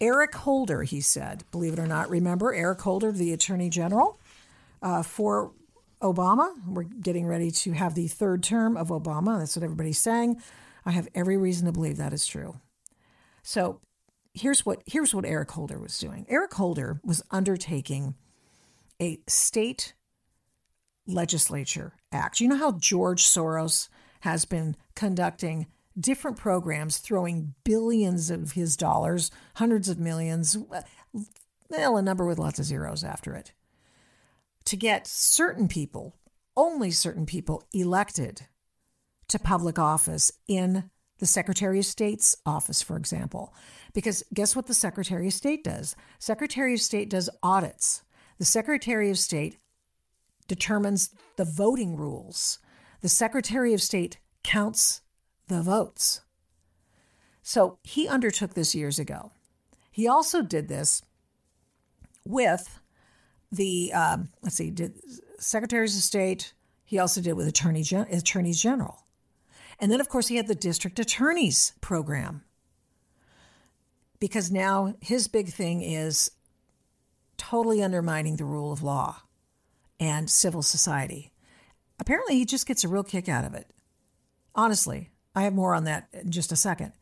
Eric 0.00 0.34
Holder, 0.34 0.82
he 0.82 1.00
said, 1.00 1.44
believe 1.50 1.72
it 1.72 1.78
or 1.78 1.86
not, 1.86 2.10
remember 2.10 2.52
Eric 2.52 2.80
Holder, 2.80 3.12
the 3.12 3.32
Attorney 3.32 3.70
General 3.70 4.18
uh, 4.82 5.02
for 5.02 5.52
Obama. 6.02 6.52
We're 6.66 6.82
getting 6.82 7.26
ready 7.26 7.50
to 7.50 7.72
have 7.72 7.94
the 7.94 8.08
third 8.08 8.42
term 8.42 8.76
of 8.76 8.88
Obama. 8.88 9.38
That's 9.38 9.56
what 9.56 9.62
everybody's 9.62 9.98
saying. 9.98 10.42
I 10.84 10.90
have 10.90 11.08
every 11.14 11.36
reason 11.36 11.66
to 11.66 11.72
believe 11.72 11.96
that 11.96 12.12
is 12.12 12.26
true. 12.26 12.60
So 13.42 13.80
here's 14.34 14.66
what 14.66 14.82
here's 14.86 15.14
what 15.14 15.24
Eric 15.24 15.50
Holder 15.52 15.78
was 15.78 15.98
doing. 15.98 16.26
Eric 16.28 16.52
Holder 16.54 17.00
was 17.04 17.22
undertaking 17.30 18.14
a 19.00 19.20
state 19.26 19.94
legislature 21.06 21.94
act. 22.12 22.40
You 22.40 22.48
know 22.48 22.56
how 22.56 22.72
George 22.72 23.22
Soros 23.22 23.88
has 24.20 24.44
been 24.44 24.76
conducting 24.94 25.66
different 25.98 26.36
programs, 26.36 26.98
throwing 26.98 27.54
billions 27.62 28.30
of 28.30 28.52
his 28.52 28.76
dollars, 28.76 29.30
hundreds 29.56 29.88
of 29.88 29.98
millions, 29.98 30.56
well, 31.68 31.96
a 31.96 32.02
number 32.02 32.26
with 32.26 32.38
lots 32.38 32.58
of 32.58 32.64
zeros 32.64 33.04
after 33.04 33.34
it, 33.34 33.52
to 34.64 34.76
get 34.76 35.06
certain 35.06 35.68
people, 35.68 36.16
only 36.56 36.90
certain 36.90 37.26
people, 37.26 37.62
elected 37.72 38.46
to 39.28 39.38
public 39.38 39.78
office 39.78 40.32
in 40.48 40.90
the 41.24 41.28
Secretary 41.28 41.78
of 41.78 41.86
State's 41.86 42.36
office, 42.44 42.82
for 42.82 42.98
example. 42.98 43.54
Because 43.94 44.22
guess 44.34 44.54
what 44.54 44.66
the 44.66 44.74
Secretary 44.74 45.26
of 45.26 45.32
State 45.32 45.64
does? 45.64 45.96
Secretary 46.18 46.74
of 46.74 46.82
State 46.82 47.08
does 47.08 47.30
audits. 47.42 48.02
The 48.38 48.44
Secretary 48.44 49.10
of 49.10 49.18
State 49.18 49.56
determines 50.48 51.14
the 51.36 51.46
voting 51.46 51.96
rules. 51.96 52.58
The 53.00 53.08
Secretary 53.08 53.72
of 53.72 53.80
State 53.80 54.18
counts 54.42 55.00
the 55.48 55.62
votes. 55.62 56.20
So 57.42 57.78
he 57.82 58.06
undertook 58.06 58.52
this 58.52 58.74
years 58.74 58.98
ago. 58.98 59.32
He 59.90 60.06
also 60.06 60.42
did 60.42 60.68
this 60.68 61.00
with 62.26 62.80
the, 63.50 63.94
um, 63.94 64.28
let's 64.42 64.56
see, 64.56 64.70
did 64.70 65.00
Secretaries 65.38 65.96
of 65.96 66.02
State, 66.02 66.52
He 66.84 66.98
also 66.98 67.22
did 67.22 67.32
with 67.32 67.48
attorney 67.48 67.82
gen- 67.82 68.08
attorneys 68.10 68.60
general. 68.60 69.03
And 69.78 69.90
then, 69.90 70.00
of 70.00 70.08
course, 70.08 70.28
he 70.28 70.36
had 70.36 70.46
the 70.46 70.54
district 70.54 70.98
attorneys 70.98 71.72
program. 71.80 72.44
Because 74.20 74.50
now 74.50 74.94
his 75.00 75.28
big 75.28 75.48
thing 75.48 75.82
is 75.82 76.30
totally 77.36 77.82
undermining 77.82 78.36
the 78.36 78.44
rule 78.44 78.72
of 78.72 78.82
law 78.82 79.22
and 80.00 80.30
civil 80.30 80.62
society. 80.62 81.32
Apparently, 81.98 82.36
he 82.36 82.44
just 82.44 82.66
gets 82.66 82.84
a 82.84 82.88
real 82.88 83.04
kick 83.04 83.28
out 83.28 83.44
of 83.44 83.54
it. 83.54 83.70
Honestly, 84.54 85.10
I 85.34 85.42
have 85.42 85.54
more 85.54 85.74
on 85.74 85.84
that 85.84 86.08
in 86.12 86.30
just 86.30 86.52
a 86.52 86.56
second. 86.56 86.92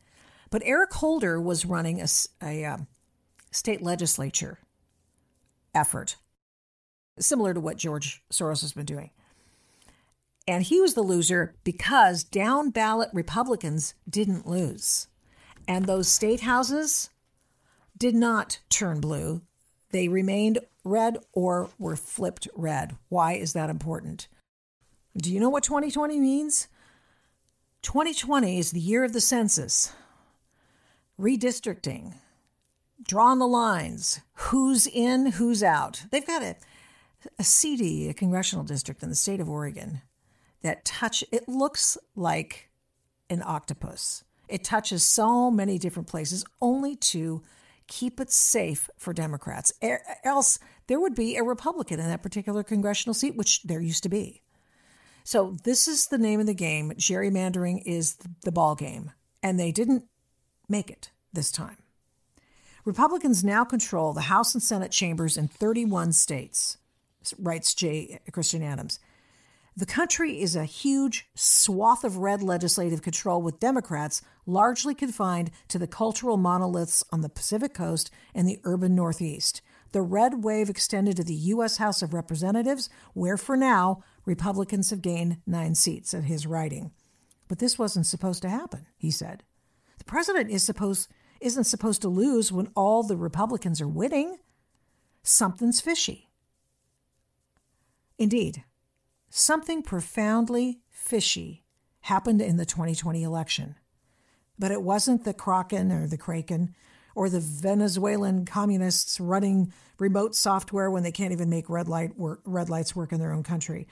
But 0.49 0.63
Eric 0.65 0.93
Holder 0.93 1.39
was 1.41 1.65
running 1.65 2.01
a, 2.01 2.07
a 2.41 2.65
um, 2.65 2.87
state 3.51 3.81
legislature 3.81 4.59
effort, 5.73 6.17
similar 7.19 7.53
to 7.53 7.59
what 7.59 7.77
George 7.77 8.23
Soros 8.31 8.61
has 8.61 8.73
been 8.73 8.85
doing. 8.85 9.11
And 10.47 10.63
he 10.63 10.81
was 10.81 10.93
the 10.93 11.01
loser 11.01 11.55
because 11.63 12.23
down 12.23 12.69
ballot 12.69 13.09
Republicans 13.13 13.93
didn't 14.09 14.47
lose. 14.47 15.07
And 15.67 15.85
those 15.85 16.09
state 16.09 16.41
houses 16.41 17.09
did 17.97 18.15
not 18.15 18.59
turn 18.69 18.99
blue. 18.99 19.41
They 19.91 20.07
remained 20.07 20.59
red 20.83 21.17
or 21.31 21.69
were 21.79 21.95
flipped 21.95 22.47
red. 22.53 22.97
Why 23.07 23.33
is 23.33 23.53
that 23.53 23.69
important? 23.69 24.27
Do 25.15 25.31
you 25.31 25.39
know 25.39 25.49
what 25.49 25.63
2020 25.63 26.19
means? 26.19 26.67
2020 27.83 28.59
is 28.59 28.71
the 28.71 28.79
year 28.79 29.03
of 29.03 29.13
the 29.13 29.21
census, 29.21 29.93
redistricting, 31.19 32.15
drawing 33.05 33.39
the 33.39 33.47
lines, 33.47 34.21
who's 34.33 34.87
in, 34.87 35.27
who's 35.27 35.61
out. 35.61 36.03
They've 36.09 36.25
got 36.25 36.41
a, 36.41 36.55
a 37.37 37.43
CD, 37.43 38.09
a 38.09 38.13
congressional 38.13 38.63
district 38.63 39.03
in 39.03 39.09
the 39.09 39.15
state 39.15 39.39
of 39.39 39.49
Oregon 39.49 40.01
that 40.63 40.83
touch 40.83 41.23
it 41.31 41.47
looks 41.47 41.97
like 42.15 42.69
an 43.29 43.43
octopus. 43.45 44.23
It 44.49 44.63
touches 44.63 45.03
so 45.03 45.49
many 45.51 45.77
different 45.77 46.07
places 46.07 46.43
only 46.61 46.95
to 46.97 47.41
keep 47.87 48.19
it 48.19 48.31
safe 48.31 48.89
for 48.97 49.13
Democrats. 49.13 49.71
Else 50.23 50.59
there 50.87 50.99
would 50.99 51.15
be 51.15 51.35
a 51.35 51.43
Republican 51.43 51.99
in 51.99 52.07
that 52.07 52.23
particular 52.23 52.63
congressional 52.63 53.13
seat, 53.13 53.35
which 53.35 53.63
there 53.63 53.81
used 53.81 54.03
to 54.03 54.09
be. 54.09 54.41
So 55.23 55.55
this 55.63 55.87
is 55.87 56.07
the 56.07 56.17
name 56.17 56.39
of 56.39 56.45
the 56.45 56.53
game. 56.53 56.91
Gerrymandering 56.91 57.83
is 57.85 58.17
the 58.43 58.51
ball 58.51 58.75
game, 58.75 59.11
and 59.41 59.59
they 59.59 59.71
didn't 59.71 60.03
make 60.67 60.89
it 60.89 61.11
this 61.31 61.51
time. 61.51 61.77
Republicans 62.85 63.43
now 63.43 63.63
control 63.63 64.11
the 64.11 64.21
House 64.21 64.53
and 64.53 64.61
Senate 64.61 64.91
chambers 64.91 65.37
in 65.37 65.47
31 65.47 66.11
states, 66.11 66.77
writes 67.39 67.73
J. 67.73 68.19
Christian 68.33 68.61
Adams. 68.61 68.99
The 69.75 69.85
country 69.87 70.39
is 70.39 70.55
a 70.55 70.65
huge 70.65 71.27
swath 71.33 72.03
of 72.03 72.17
red 72.17 72.43
legislative 72.43 73.01
control, 73.01 73.41
with 73.41 73.59
Democrats 73.59 74.21
largely 74.45 74.93
confined 74.93 75.49
to 75.69 75.79
the 75.79 75.87
cultural 75.87 76.37
monoliths 76.37 77.03
on 77.11 77.21
the 77.21 77.29
Pacific 77.29 77.73
coast 77.73 78.11
and 78.35 78.47
the 78.47 78.59
urban 78.65 78.93
Northeast. 78.93 79.63
The 79.91 80.03
red 80.03 80.43
wave 80.43 80.69
extended 80.69 81.17
to 81.17 81.23
the 81.23 81.33
U.S. 81.33 81.77
House 81.77 82.03
of 82.03 82.13
Representatives, 82.13 82.87
where 83.13 83.37
for 83.37 83.57
now 83.57 84.03
Republicans 84.25 84.91
have 84.91 85.01
gained 85.01 85.37
nine 85.47 85.73
seats 85.73 86.13
at 86.13 86.25
his 86.25 86.45
writing. 86.45 86.91
But 87.47 87.57
this 87.57 87.79
wasn't 87.79 88.05
supposed 88.05 88.43
to 88.43 88.49
happen, 88.49 88.85
he 88.95 89.09
said. 89.09 89.43
The 89.97 90.05
president 90.05 90.51
is 90.51 90.63
supposed, 90.63 91.09
isn't 91.41 91.63
supposed 91.63 92.01
to 92.03 92.09
lose 92.09 92.51
when 92.51 92.69
all 92.75 93.01
the 93.01 93.17
Republicans 93.17 93.81
are 93.81 93.87
winning. 93.87 94.37
Something's 95.23 95.81
fishy. 95.81 96.29
Indeed, 98.19 98.63
something 99.35 99.81
profoundly 99.81 100.79
fishy 100.91 101.63
happened 102.01 102.39
in 102.39 102.57
the 102.57 102.67
2020 102.67 103.23
election. 103.23 103.75
But 104.59 104.69
it 104.69 104.83
wasn't 104.83 105.23
the 105.23 105.33
Kraken 105.33 105.91
or 105.91 106.05
the 106.05 106.19
Kraken 106.19 106.75
or 107.15 107.29
the 107.29 107.39
Venezuelan 107.39 108.45
communists 108.45 109.19
running 109.19 109.73
remote 109.97 110.35
software 110.35 110.91
when 110.91 111.01
they 111.01 111.11
can't 111.11 111.31
even 111.31 111.49
make 111.49 111.67
red 111.67 111.87
light 111.87 112.15
work, 112.15 112.41
red 112.45 112.69
lights 112.69 112.95
work 112.95 113.11
in 113.11 113.19
their 113.19 113.33
own 113.33 113.41
country. 113.41 113.87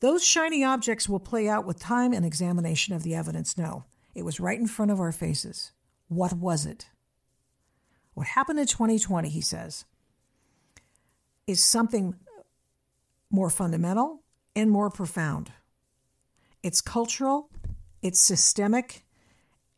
Those 0.00 0.24
shiny 0.24 0.64
objects 0.64 1.10
will 1.10 1.20
play 1.20 1.46
out 1.46 1.66
with 1.66 1.78
time 1.78 2.14
and 2.14 2.24
examination 2.24 2.94
of 2.94 3.02
the 3.02 3.14
evidence. 3.14 3.58
No, 3.58 3.84
it 4.14 4.24
was 4.24 4.40
right 4.40 4.58
in 4.58 4.66
front 4.66 4.90
of 4.90 4.98
our 4.98 5.12
faces. 5.12 5.72
What 6.08 6.32
was 6.32 6.64
it? 6.64 6.86
What 8.14 8.28
happened 8.28 8.60
in 8.60 8.66
2020, 8.66 9.28
he 9.28 9.42
says, 9.42 9.84
is 11.46 11.62
something 11.62 12.14
more 13.30 13.50
fundamental 13.50 14.22
and 14.56 14.70
more 14.70 14.90
profound. 14.90 15.52
It's 16.62 16.80
cultural, 16.80 17.50
it's 18.02 18.18
systemic, 18.18 19.04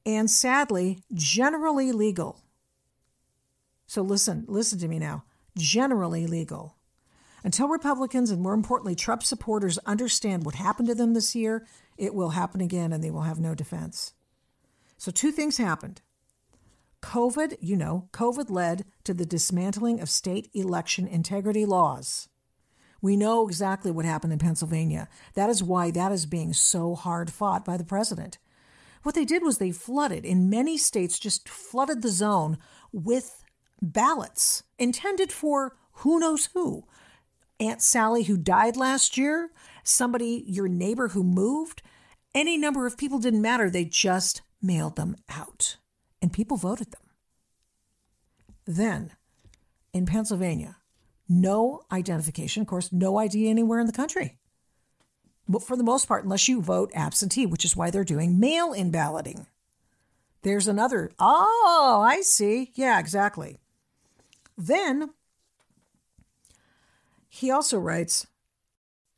and 0.06 0.30
sadly, 0.30 1.00
generally 1.12 1.92
legal. 1.92 2.40
So 3.86 4.00
listen, 4.00 4.44
listen 4.48 4.78
to 4.78 4.88
me 4.88 4.98
now. 4.98 5.24
Generally 5.56 6.28
legal. 6.28 6.76
Until 7.44 7.68
Republicans 7.68 8.30
and 8.30 8.40
more 8.40 8.54
importantly, 8.54 8.94
Trump 8.94 9.22
supporters 9.22 9.78
understand 9.78 10.44
what 10.44 10.54
happened 10.54 10.88
to 10.88 10.94
them 10.94 11.14
this 11.14 11.34
year, 11.34 11.66
it 11.96 12.14
will 12.14 12.30
happen 12.30 12.60
again 12.60 12.92
and 12.92 13.02
they 13.02 13.10
will 13.10 13.22
have 13.22 13.38
no 13.38 13.54
defense. 13.54 14.14
So, 14.96 15.10
two 15.10 15.30
things 15.30 15.58
happened. 15.58 16.00
COVID, 17.02 17.56
you 17.60 17.76
know, 17.76 18.08
COVID 18.12 18.50
led 18.50 18.84
to 19.04 19.14
the 19.14 19.24
dismantling 19.24 20.00
of 20.00 20.10
state 20.10 20.50
election 20.52 21.06
integrity 21.06 21.64
laws. 21.64 22.28
We 23.00 23.16
know 23.16 23.46
exactly 23.46 23.90
what 23.90 24.04
happened 24.04 24.32
in 24.32 24.38
Pennsylvania. 24.38 25.08
That 25.34 25.50
is 25.50 25.62
why 25.62 25.90
that 25.92 26.12
is 26.12 26.26
being 26.26 26.52
so 26.52 26.94
hard 26.94 27.32
fought 27.32 27.64
by 27.64 27.76
the 27.76 27.84
president. 27.84 28.38
What 29.02 29.14
they 29.14 29.24
did 29.24 29.42
was 29.42 29.58
they 29.58 29.70
flooded, 29.70 30.24
in 30.24 30.50
many 30.50 30.76
states, 30.76 31.18
just 31.18 31.48
flooded 31.48 32.02
the 32.02 32.08
zone 32.10 32.58
with 32.92 33.44
ballots 33.80 34.64
intended 34.78 35.30
for 35.30 35.76
who 35.92 36.18
knows 36.18 36.46
who. 36.52 36.84
Aunt 37.60 37.82
Sally, 37.82 38.24
who 38.24 38.36
died 38.36 38.76
last 38.76 39.16
year, 39.16 39.50
somebody, 39.82 40.44
your 40.46 40.68
neighbor 40.68 41.08
who 41.08 41.22
moved, 41.22 41.82
any 42.34 42.56
number 42.56 42.86
of 42.86 42.98
people 42.98 43.18
didn't 43.18 43.42
matter. 43.42 43.70
They 43.70 43.84
just 43.84 44.42
mailed 44.60 44.96
them 44.96 45.16
out, 45.28 45.76
and 46.20 46.32
people 46.32 46.56
voted 46.56 46.90
them. 46.90 47.02
Then, 48.66 49.12
in 49.92 50.06
Pennsylvania, 50.06 50.76
no 51.28 51.82
identification, 51.92 52.62
of 52.62 52.66
course, 52.66 52.90
no 52.92 53.18
ID 53.18 53.48
anywhere 53.48 53.80
in 53.80 53.86
the 53.86 53.92
country. 53.92 54.38
But 55.48 55.62
for 55.62 55.76
the 55.76 55.84
most 55.84 56.06
part, 56.06 56.24
unless 56.24 56.48
you 56.48 56.60
vote 56.60 56.90
absentee, 56.94 57.46
which 57.46 57.64
is 57.64 57.76
why 57.76 57.90
they're 57.90 58.04
doing 58.04 58.38
mail 58.38 58.72
in 58.72 58.90
balloting. 58.90 59.46
There's 60.42 60.68
another, 60.68 61.10
oh, 61.18 62.04
I 62.06 62.20
see. 62.20 62.70
Yeah, 62.74 62.98
exactly. 62.98 63.58
Then 64.56 65.10
he 67.28 67.50
also 67.50 67.78
writes 67.78 68.26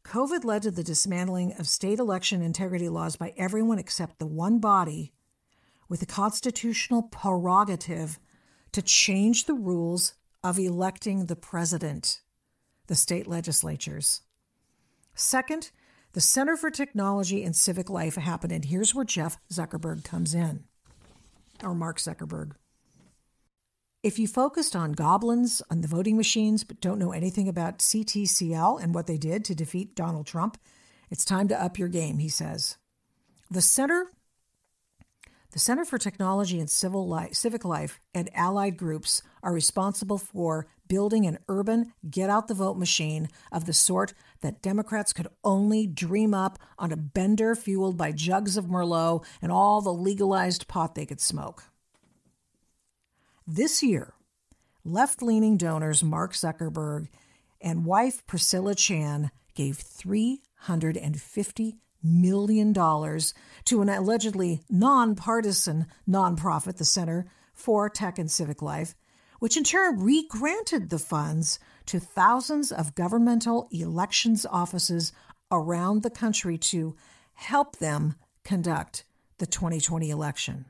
COVID 0.04 0.44
led 0.44 0.62
to 0.62 0.70
the 0.70 0.82
dismantling 0.82 1.52
of 1.58 1.66
state 1.66 1.98
election 1.98 2.42
integrity 2.42 2.88
laws 2.88 3.16
by 3.16 3.32
everyone 3.36 3.78
except 3.78 4.18
the 4.18 4.26
one 4.26 4.58
body 4.58 5.12
with 5.88 6.00
the 6.00 6.06
constitutional 6.06 7.02
prerogative 7.02 8.18
to 8.72 8.82
change 8.82 9.44
the 9.44 9.54
rules 9.54 10.14
of 10.42 10.58
electing 10.58 11.26
the 11.26 11.36
president, 11.36 12.20
the 12.86 12.94
state 12.94 13.26
legislatures. 13.26 14.22
Second, 15.14 15.70
the 16.12 16.20
Center 16.20 16.56
for 16.56 16.70
Technology 16.70 17.44
and 17.44 17.54
Civic 17.54 17.88
Life 17.88 18.16
happened, 18.16 18.52
and 18.52 18.64
here's 18.64 18.94
where 18.94 19.04
Jeff 19.04 19.38
Zuckerberg 19.52 20.02
comes 20.02 20.34
in, 20.34 20.64
or 21.62 21.74
Mark 21.74 21.98
Zuckerberg. 21.98 22.52
If 24.02 24.18
you 24.18 24.26
focused 24.26 24.74
on 24.74 24.92
goblins 24.92 25.60
on 25.70 25.82
the 25.82 25.88
voting 25.88 26.16
machines 26.16 26.64
but 26.64 26.80
don't 26.80 26.98
know 26.98 27.12
anything 27.12 27.48
about 27.48 27.80
CTCL 27.80 28.82
and 28.82 28.94
what 28.94 29.06
they 29.06 29.18
did 29.18 29.44
to 29.44 29.54
defeat 29.54 29.94
Donald 29.94 30.26
Trump, 30.26 30.56
it's 31.10 31.24
time 31.24 31.48
to 31.48 31.62
up 31.62 31.78
your 31.78 31.88
game, 31.88 32.18
he 32.18 32.28
says. 32.28 32.78
The 33.50 33.60
Center 33.60 34.06
the 35.52 35.58
Center 35.58 35.84
for 35.84 35.98
Technology 35.98 36.60
and 36.60 36.70
Civil 36.70 37.28
Civic 37.32 37.64
Life 37.64 37.98
and 38.14 38.30
allied 38.34 38.76
groups 38.76 39.22
are 39.42 39.52
responsible 39.52 40.18
for 40.18 40.66
building 40.86 41.26
an 41.26 41.38
urban 41.48 41.92
get 42.08 42.30
out 42.30 42.48
the 42.48 42.54
vote 42.54 42.76
machine 42.76 43.28
of 43.50 43.64
the 43.64 43.72
sort 43.72 44.12
that 44.42 44.62
Democrats 44.62 45.12
could 45.12 45.28
only 45.42 45.86
dream 45.86 46.34
up 46.34 46.58
on 46.78 46.92
a 46.92 46.96
bender 46.96 47.54
fueled 47.54 47.96
by 47.96 48.12
jugs 48.12 48.56
of 48.56 48.66
Merlot 48.66 49.24
and 49.42 49.50
all 49.50 49.80
the 49.80 49.92
legalized 49.92 50.68
pot 50.68 50.94
they 50.94 51.06
could 51.06 51.20
smoke. 51.20 51.64
This 53.46 53.82
year, 53.82 54.14
left 54.84 55.22
leaning 55.22 55.56
donors 55.56 56.04
Mark 56.04 56.32
Zuckerberg 56.32 57.08
and 57.60 57.84
wife 57.84 58.24
Priscilla 58.26 58.74
Chan 58.74 59.30
gave 59.54 59.78
$350 59.78 61.76
million 62.02 62.72
dollars 62.72 63.34
to 63.64 63.82
an 63.82 63.88
allegedly 63.88 64.62
nonpartisan 64.68 65.86
nonprofit, 66.08 66.76
the 66.76 66.84
Center 66.84 67.26
for 67.52 67.88
Tech 67.88 68.18
and 68.18 68.30
Civic 68.30 68.62
Life, 68.62 68.94
which 69.38 69.56
in 69.56 69.64
turn 69.64 70.00
regranted 70.00 70.90
the 70.90 70.98
funds 70.98 71.58
to 71.86 72.00
thousands 72.00 72.72
of 72.72 72.94
governmental 72.94 73.68
elections 73.70 74.46
offices 74.46 75.12
around 75.50 76.02
the 76.02 76.10
country 76.10 76.56
to 76.56 76.96
help 77.34 77.76
them 77.76 78.14
conduct 78.44 79.04
the 79.38 79.46
2020 79.46 80.10
election. 80.10 80.66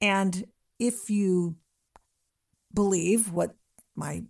And 0.00 0.44
if 0.78 1.10
you 1.10 1.56
believe 2.72 3.32
what 3.32 3.56
my 3.94 4.24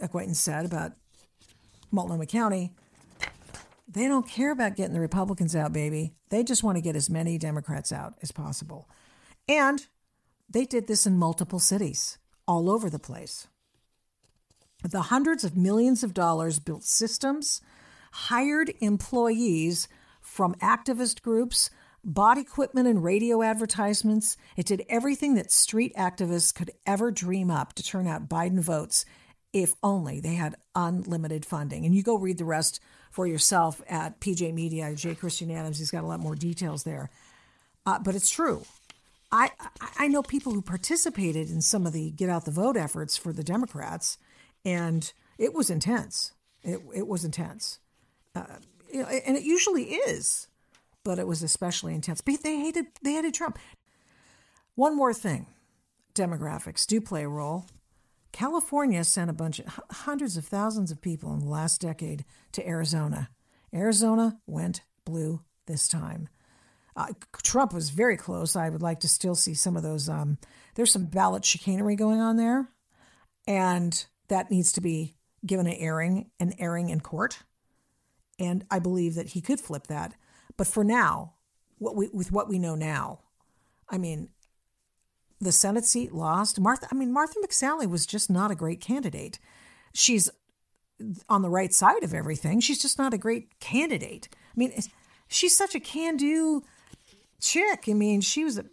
acquaintance 0.00 0.38
said 0.38 0.64
about 0.64 0.92
Multnomah 1.90 2.26
County, 2.26 2.74
they 3.88 4.08
don't 4.08 4.28
care 4.28 4.50
about 4.50 4.76
getting 4.76 4.94
the 4.94 5.00
Republicans 5.00 5.54
out, 5.54 5.72
baby. 5.72 6.14
They 6.30 6.42
just 6.42 6.64
want 6.64 6.76
to 6.76 6.82
get 6.82 6.96
as 6.96 7.08
many 7.08 7.38
Democrats 7.38 7.92
out 7.92 8.14
as 8.22 8.32
possible. 8.32 8.88
And 9.48 9.86
they 10.48 10.64
did 10.64 10.86
this 10.86 11.06
in 11.06 11.18
multiple 11.18 11.58
cities, 11.58 12.18
all 12.48 12.68
over 12.70 12.90
the 12.90 12.98
place. 12.98 13.46
The 14.82 15.02
hundreds 15.02 15.44
of 15.44 15.56
millions 15.56 16.02
of 16.02 16.14
dollars 16.14 16.58
built 16.58 16.84
systems, 16.84 17.60
hired 18.12 18.72
employees 18.80 19.88
from 20.20 20.54
activist 20.56 21.22
groups, 21.22 21.70
bought 22.04 22.38
equipment 22.38 22.86
and 22.86 23.02
radio 23.02 23.42
advertisements. 23.42 24.36
It 24.56 24.66
did 24.66 24.84
everything 24.88 25.34
that 25.34 25.50
street 25.50 25.92
activists 25.96 26.54
could 26.54 26.70
ever 26.86 27.10
dream 27.10 27.50
up 27.50 27.72
to 27.74 27.82
turn 27.82 28.06
out 28.06 28.28
Biden 28.28 28.60
votes 28.60 29.04
if 29.52 29.74
only 29.82 30.20
they 30.20 30.34
had 30.34 30.56
unlimited 30.74 31.44
funding. 31.44 31.84
And 31.84 31.94
you 31.94 32.02
go 32.02 32.18
read 32.18 32.38
the 32.38 32.44
rest 32.44 32.80
for 33.10 33.26
yourself 33.26 33.80
at 33.88 34.20
PJ 34.20 34.52
Media, 34.52 34.94
J. 34.94 35.14
Christian 35.14 35.50
Adams. 35.50 35.78
He's 35.78 35.90
got 35.90 36.04
a 36.04 36.06
lot 36.06 36.20
more 36.20 36.34
details 36.34 36.84
there. 36.84 37.10
Uh, 37.86 37.98
but 37.98 38.14
it's 38.14 38.30
true. 38.30 38.64
I, 39.32 39.50
I 39.98 40.08
know 40.08 40.22
people 40.22 40.52
who 40.52 40.62
participated 40.62 41.50
in 41.50 41.60
some 41.60 41.86
of 41.86 41.92
the 41.92 42.10
get 42.10 42.28
out 42.28 42.44
the 42.44 42.50
vote 42.50 42.76
efforts 42.76 43.16
for 43.16 43.32
the 43.32 43.42
Democrats, 43.42 44.18
and 44.64 45.12
it 45.38 45.52
was 45.52 45.68
intense. 45.68 46.32
It, 46.62 46.80
it 46.94 47.06
was 47.06 47.24
intense. 47.24 47.78
Uh, 48.34 48.44
you 48.92 49.02
know, 49.02 49.08
and 49.08 49.36
it 49.36 49.42
usually 49.42 49.94
is, 49.94 50.48
but 51.04 51.18
it 51.18 51.26
was 51.26 51.42
especially 51.42 51.94
intense. 51.94 52.20
But 52.20 52.42
they 52.42 52.58
hated 52.58 52.86
they 53.02 53.12
hated 53.14 53.34
Trump. 53.34 53.58
One 54.74 54.96
more 54.96 55.14
thing, 55.14 55.46
demographics 56.14 56.86
do 56.86 57.00
play 57.00 57.24
a 57.24 57.28
role. 57.28 57.66
California 58.32 59.02
sent 59.04 59.30
a 59.30 59.34
bunch 59.34 59.58
of 59.58 59.80
hundreds 59.90 60.36
of 60.36 60.44
thousands 60.44 60.90
of 60.90 61.00
people 61.00 61.32
in 61.32 61.40
the 61.40 61.48
last 61.48 61.80
decade 61.80 62.24
to 62.52 62.66
Arizona. 62.66 63.30
Arizona 63.72 64.38
went 64.46 64.82
blue 65.04 65.42
this 65.66 65.88
time. 65.88 66.28
Uh, 66.96 67.08
Trump 67.42 67.72
was 67.72 67.90
very 67.90 68.16
close. 68.16 68.56
I 68.56 68.70
would 68.70 68.82
like 68.82 69.00
to 69.00 69.08
still 69.08 69.34
see 69.34 69.54
some 69.54 69.76
of 69.76 69.82
those. 69.82 70.08
Um, 70.08 70.38
there's 70.74 70.92
some 70.92 71.06
ballot 71.06 71.44
chicanery 71.44 71.94
going 71.94 72.20
on 72.20 72.36
there, 72.36 72.70
and 73.46 74.06
that 74.28 74.50
needs 74.50 74.72
to 74.72 74.80
be 74.80 75.16
given 75.44 75.66
an 75.66 75.74
airing, 75.74 76.30
an 76.40 76.54
airing 76.58 76.88
in 76.88 77.00
court. 77.00 77.38
And 78.38 78.64
I 78.70 78.78
believe 78.78 79.14
that 79.14 79.28
he 79.28 79.40
could 79.40 79.60
flip 79.60 79.86
that. 79.88 80.14
But 80.56 80.66
for 80.66 80.84
now, 80.84 81.34
what 81.78 81.96
we, 81.96 82.08
with 82.12 82.32
what 82.32 82.48
we 82.48 82.58
know 82.58 82.74
now, 82.74 83.20
I 83.88 83.98
mean, 83.98 84.30
the 85.40 85.52
Senate 85.52 85.84
seat 85.84 86.12
lost. 86.12 86.60
Martha, 86.60 86.88
I 86.90 86.94
mean, 86.94 87.12
Martha 87.12 87.38
McSally 87.44 87.88
was 87.88 88.06
just 88.06 88.30
not 88.30 88.50
a 88.50 88.54
great 88.54 88.80
candidate. 88.80 89.38
She's 89.92 90.30
on 91.28 91.42
the 91.42 91.50
right 91.50 91.74
side 91.74 92.02
of 92.02 92.14
everything. 92.14 92.60
She's 92.60 92.80
just 92.80 92.98
not 92.98 93.12
a 93.12 93.18
great 93.18 93.58
candidate. 93.60 94.28
I 94.32 94.58
mean, 94.58 94.72
she's 95.28 95.56
such 95.56 95.74
a 95.74 95.80
can 95.80 96.16
do 96.16 96.62
chick. 97.40 97.84
I 97.88 97.92
mean, 97.92 98.20
she 98.20 98.44
was 98.44 98.58
a 98.58 98.64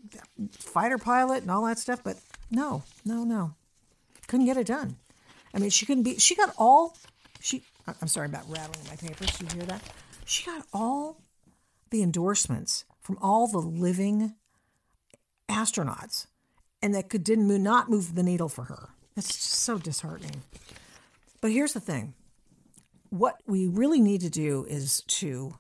fighter 0.51 0.97
pilot 0.97 1.41
and 1.41 1.51
all 1.51 1.65
that 1.65 1.79
stuff, 1.79 2.01
but 2.03 2.17
no, 2.49 2.83
no, 3.03 3.23
no. 3.23 3.55
Couldn't 4.27 4.45
get 4.45 4.57
it 4.57 4.67
done. 4.67 4.95
I 5.53 5.59
mean, 5.59 5.69
she 5.69 5.85
couldn't 5.85 6.03
be, 6.03 6.17
she 6.17 6.35
got 6.35 6.53
all, 6.57 6.97
she, 7.41 7.61
I'm 8.01 8.07
sorry 8.07 8.27
about 8.27 8.49
rattling 8.49 8.87
my 8.89 8.95
papers. 8.95 9.39
You 9.41 9.47
hear 9.53 9.65
that? 9.65 9.81
She 10.25 10.45
got 10.45 10.65
all 10.73 11.21
the 11.89 12.01
endorsements 12.01 12.85
from 13.01 13.17
all 13.21 13.47
the 13.47 13.59
living 13.59 14.35
astronauts 15.49 16.27
and 16.83 16.93
that 16.93 17.09
could 17.09 17.23
didn't 17.23 17.47
move, 17.47 17.61
not 17.61 17.89
move 17.89 18.13
the 18.13 18.21
needle 18.21 18.49
for 18.49 18.65
her. 18.65 18.89
That's 19.15 19.29
just 19.29 19.53
so 19.61 19.79
disheartening. 19.79 20.43
But 21.41 21.51
here's 21.51 21.73
the 21.73 21.79
thing: 21.79 22.13
what 23.09 23.41
we 23.47 23.65
really 23.65 24.01
need 24.01 24.21
to 24.21 24.29
do 24.29 24.65
is 24.69 25.01
to 25.07 25.55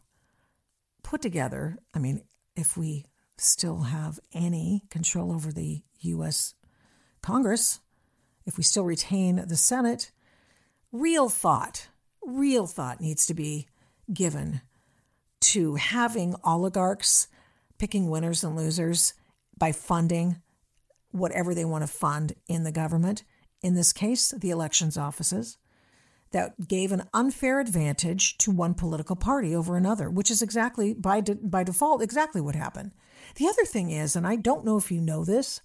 put 1.01 1.21
together. 1.21 1.79
I 1.93 1.99
mean, 1.99 2.23
if 2.55 2.77
we 2.77 3.05
still 3.37 3.83
have 3.83 4.19
any 4.33 4.83
control 4.89 5.31
over 5.31 5.51
the 5.51 5.81
U.S. 6.01 6.53
Congress, 7.21 7.79
if 8.45 8.57
we 8.57 8.63
still 8.63 8.83
retain 8.83 9.45
the 9.47 9.55
Senate, 9.55 10.11
real 10.91 11.29
thought, 11.29 11.87
real 12.21 12.67
thought 12.67 12.99
needs 12.99 13.25
to 13.27 13.33
be 13.33 13.67
given 14.13 14.61
to 15.39 15.75
having 15.75 16.35
oligarchs 16.43 17.27
picking 17.77 18.09
winners 18.09 18.43
and 18.43 18.55
losers 18.55 19.13
by 19.57 19.71
funding 19.71 20.41
whatever 21.13 21.55
they 21.55 21.63
want 21.63 21.83
to 21.83 21.87
fund 21.87 22.33
in 22.47 22.63
the 22.63 22.71
government, 22.71 23.23
in 23.61 23.75
this 23.75 23.93
case, 23.93 24.33
the 24.37 24.49
elections 24.49 24.97
offices, 24.97 25.57
that 26.31 26.67
gave 26.67 26.91
an 26.91 27.07
unfair 27.13 27.59
advantage 27.59 28.37
to 28.39 28.51
one 28.51 28.73
political 28.73 29.15
party 29.15 29.55
over 29.55 29.77
another, 29.77 30.09
which 30.09 30.31
is 30.31 30.41
exactly, 30.41 30.93
by, 30.93 31.21
de- 31.21 31.35
by 31.35 31.63
default, 31.63 32.01
exactly 32.01 32.41
what 32.41 32.55
happened. 32.55 32.91
The 33.35 33.47
other 33.47 33.65
thing 33.65 33.91
is, 33.91 34.15
and 34.15 34.27
I 34.27 34.35
don't 34.35 34.65
know 34.65 34.75
if 34.75 34.91
you 34.91 34.99
know 34.99 35.23
this, 35.23 35.61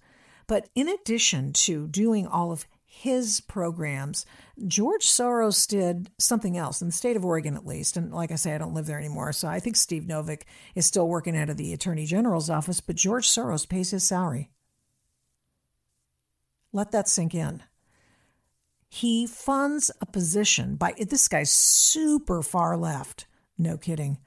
but 0.47 0.69
in 0.75 0.87
addition 0.87 1.53
to 1.53 1.87
doing 1.87 2.27
all 2.27 2.51
of 2.51 2.65
his 2.85 3.41
programs, 3.41 4.25
George 4.67 5.05
Soros 5.05 5.67
did 5.67 6.09
something 6.19 6.57
else 6.57 6.81
in 6.81 6.87
the 6.87 6.93
state 6.93 7.15
of 7.15 7.25
Oregon, 7.25 7.55
at 7.55 7.65
least. 7.65 7.97
And 7.97 8.13
like 8.13 8.31
I 8.31 8.35
say, 8.35 8.53
I 8.53 8.57
don't 8.57 8.73
live 8.73 8.87
there 8.87 8.99
anymore. 8.99 9.31
So 9.31 9.47
I 9.47 9.59
think 9.59 9.75
Steve 9.75 10.03
Novick 10.03 10.41
is 10.75 10.85
still 10.85 11.07
working 11.07 11.37
out 11.37 11.49
of 11.49 11.57
the 11.57 11.73
attorney 11.73 12.05
general's 12.05 12.49
office, 12.49 12.81
but 12.81 12.95
George 12.95 13.27
Soros 13.27 13.67
pays 13.67 13.91
his 13.91 14.07
salary. 14.07 14.49
Let 16.71 16.91
that 16.91 17.07
sink 17.07 17.33
in. 17.33 17.63
He 18.89 19.27
funds 19.27 19.91
a 20.01 20.05
position 20.05 20.75
by 20.75 20.93
this 20.97 21.27
guy's 21.27 21.51
super 21.51 22.41
far 22.41 22.75
left. 22.75 23.27
No 23.57 23.77
kidding. 23.77 24.17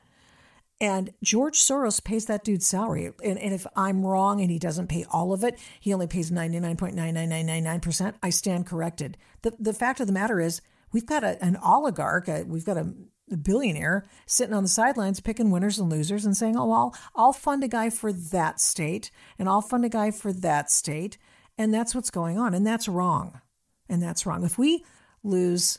And 0.82 1.12
George 1.22 1.58
Soros 1.58 2.02
pays 2.02 2.26
that 2.26 2.42
dude's 2.42 2.66
salary. 2.66 3.12
And, 3.24 3.38
and, 3.38 3.54
if 3.54 3.66
I'm 3.76 4.04
wrong 4.04 4.40
and 4.40 4.50
he 4.50 4.58
doesn't 4.58 4.88
pay 4.88 5.04
all 5.12 5.32
of 5.32 5.44
it, 5.44 5.56
he 5.78 5.94
only 5.94 6.08
pays 6.08 6.32
99.99999%, 6.32 8.14
I 8.20 8.30
stand 8.30 8.66
corrected. 8.66 9.16
The, 9.42 9.54
the 9.60 9.72
fact 9.72 10.00
of 10.00 10.08
the 10.08 10.12
matter 10.12 10.40
is, 10.40 10.60
we've 10.90 11.06
got 11.06 11.22
a, 11.22 11.42
an 11.42 11.56
oligarch, 11.64 12.26
a, 12.26 12.42
we've 12.42 12.64
got 12.64 12.78
a, 12.78 12.92
a, 13.30 13.36
billionaire 13.36 14.04
sitting 14.26 14.54
on 14.54 14.64
the 14.64 14.68
sidelines 14.68 15.20
picking 15.20 15.52
winners 15.52 15.78
and 15.78 15.88
losers 15.88 16.24
and 16.24 16.36
saying, 16.36 16.56
oh, 16.56 16.72
I'll, 16.72 16.96
I'll 17.14 17.32
fund 17.32 17.62
a 17.62 17.68
guy 17.68 17.88
for 17.88 18.12
that 18.12 18.60
state 18.60 19.12
and 19.38 19.48
I'll 19.48 19.62
fund 19.62 19.84
a 19.84 19.88
guy 19.88 20.10
for 20.10 20.32
that 20.32 20.68
state. 20.68 21.16
And 21.58 21.72
that's 21.72 21.94
what's 21.94 22.10
going 22.10 22.38
on. 22.38 22.54
And 22.54 22.66
that's 22.66 22.88
wrong. 22.88 23.40
And 23.88 24.02
that's 24.02 24.26
wrong. 24.26 24.44
If 24.44 24.58
we 24.58 24.84
lose 25.22 25.78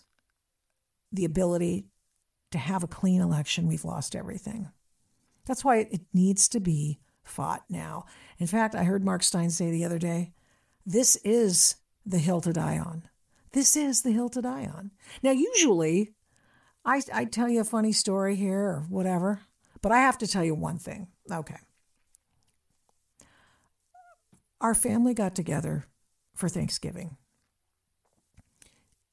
the 1.12 1.26
ability 1.26 1.88
to 2.52 2.58
have 2.58 2.84
a 2.84 2.88
clean 2.88 3.22
election, 3.22 3.68
we've 3.68 3.86
lost 3.86 4.16
everything. 4.16 4.70
That's 5.46 5.64
why 5.64 5.78
it 5.80 6.02
needs 6.14 6.48
to 6.50 6.60
be 6.60 7.00
fought 7.24 7.64
now. 7.70 8.06
In 8.38 8.48
fact, 8.48 8.76
I 8.76 8.84
heard 8.84 9.04
Mark 9.04 9.24
Steyn 9.24 9.50
say 9.50 9.72
the 9.72 9.86
other 9.86 10.00
day 10.00 10.34
this 10.86 11.16
is 11.18 11.76
the 12.06 12.20
hill 12.20 12.42
to 12.42 12.54
die 12.54 12.78
on. 12.78 13.04
This 13.52 13.76
is 13.76 14.02
the 14.02 14.12
hill 14.12 14.30
to 14.30 14.42
die 14.42 14.66
on. 14.66 14.92
Now, 15.22 15.32
usually, 15.32 16.14
I, 16.84 17.02
I 17.14 17.26
tell 17.26 17.50
you 17.50 17.62
a 17.62 17.66
funny 17.66 17.92
story 17.92 18.36
here 18.36 18.60
or 18.60 18.86
whatever, 18.90 19.42
but 19.82 19.92
I 19.92 20.00
have 20.00 20.18
to 20.20 20.28
tell 20.28 20.44
you 20.44 20.56
one 20.56 20.80
thing. 20.80 21.08
Okay 21.32 21.58
our 24.64 24.74
family 24.74 25.14
got 25.14 25.36
together 25.36 25.86
for 26.34 26.50
Thanksgiving. 26.50 27.18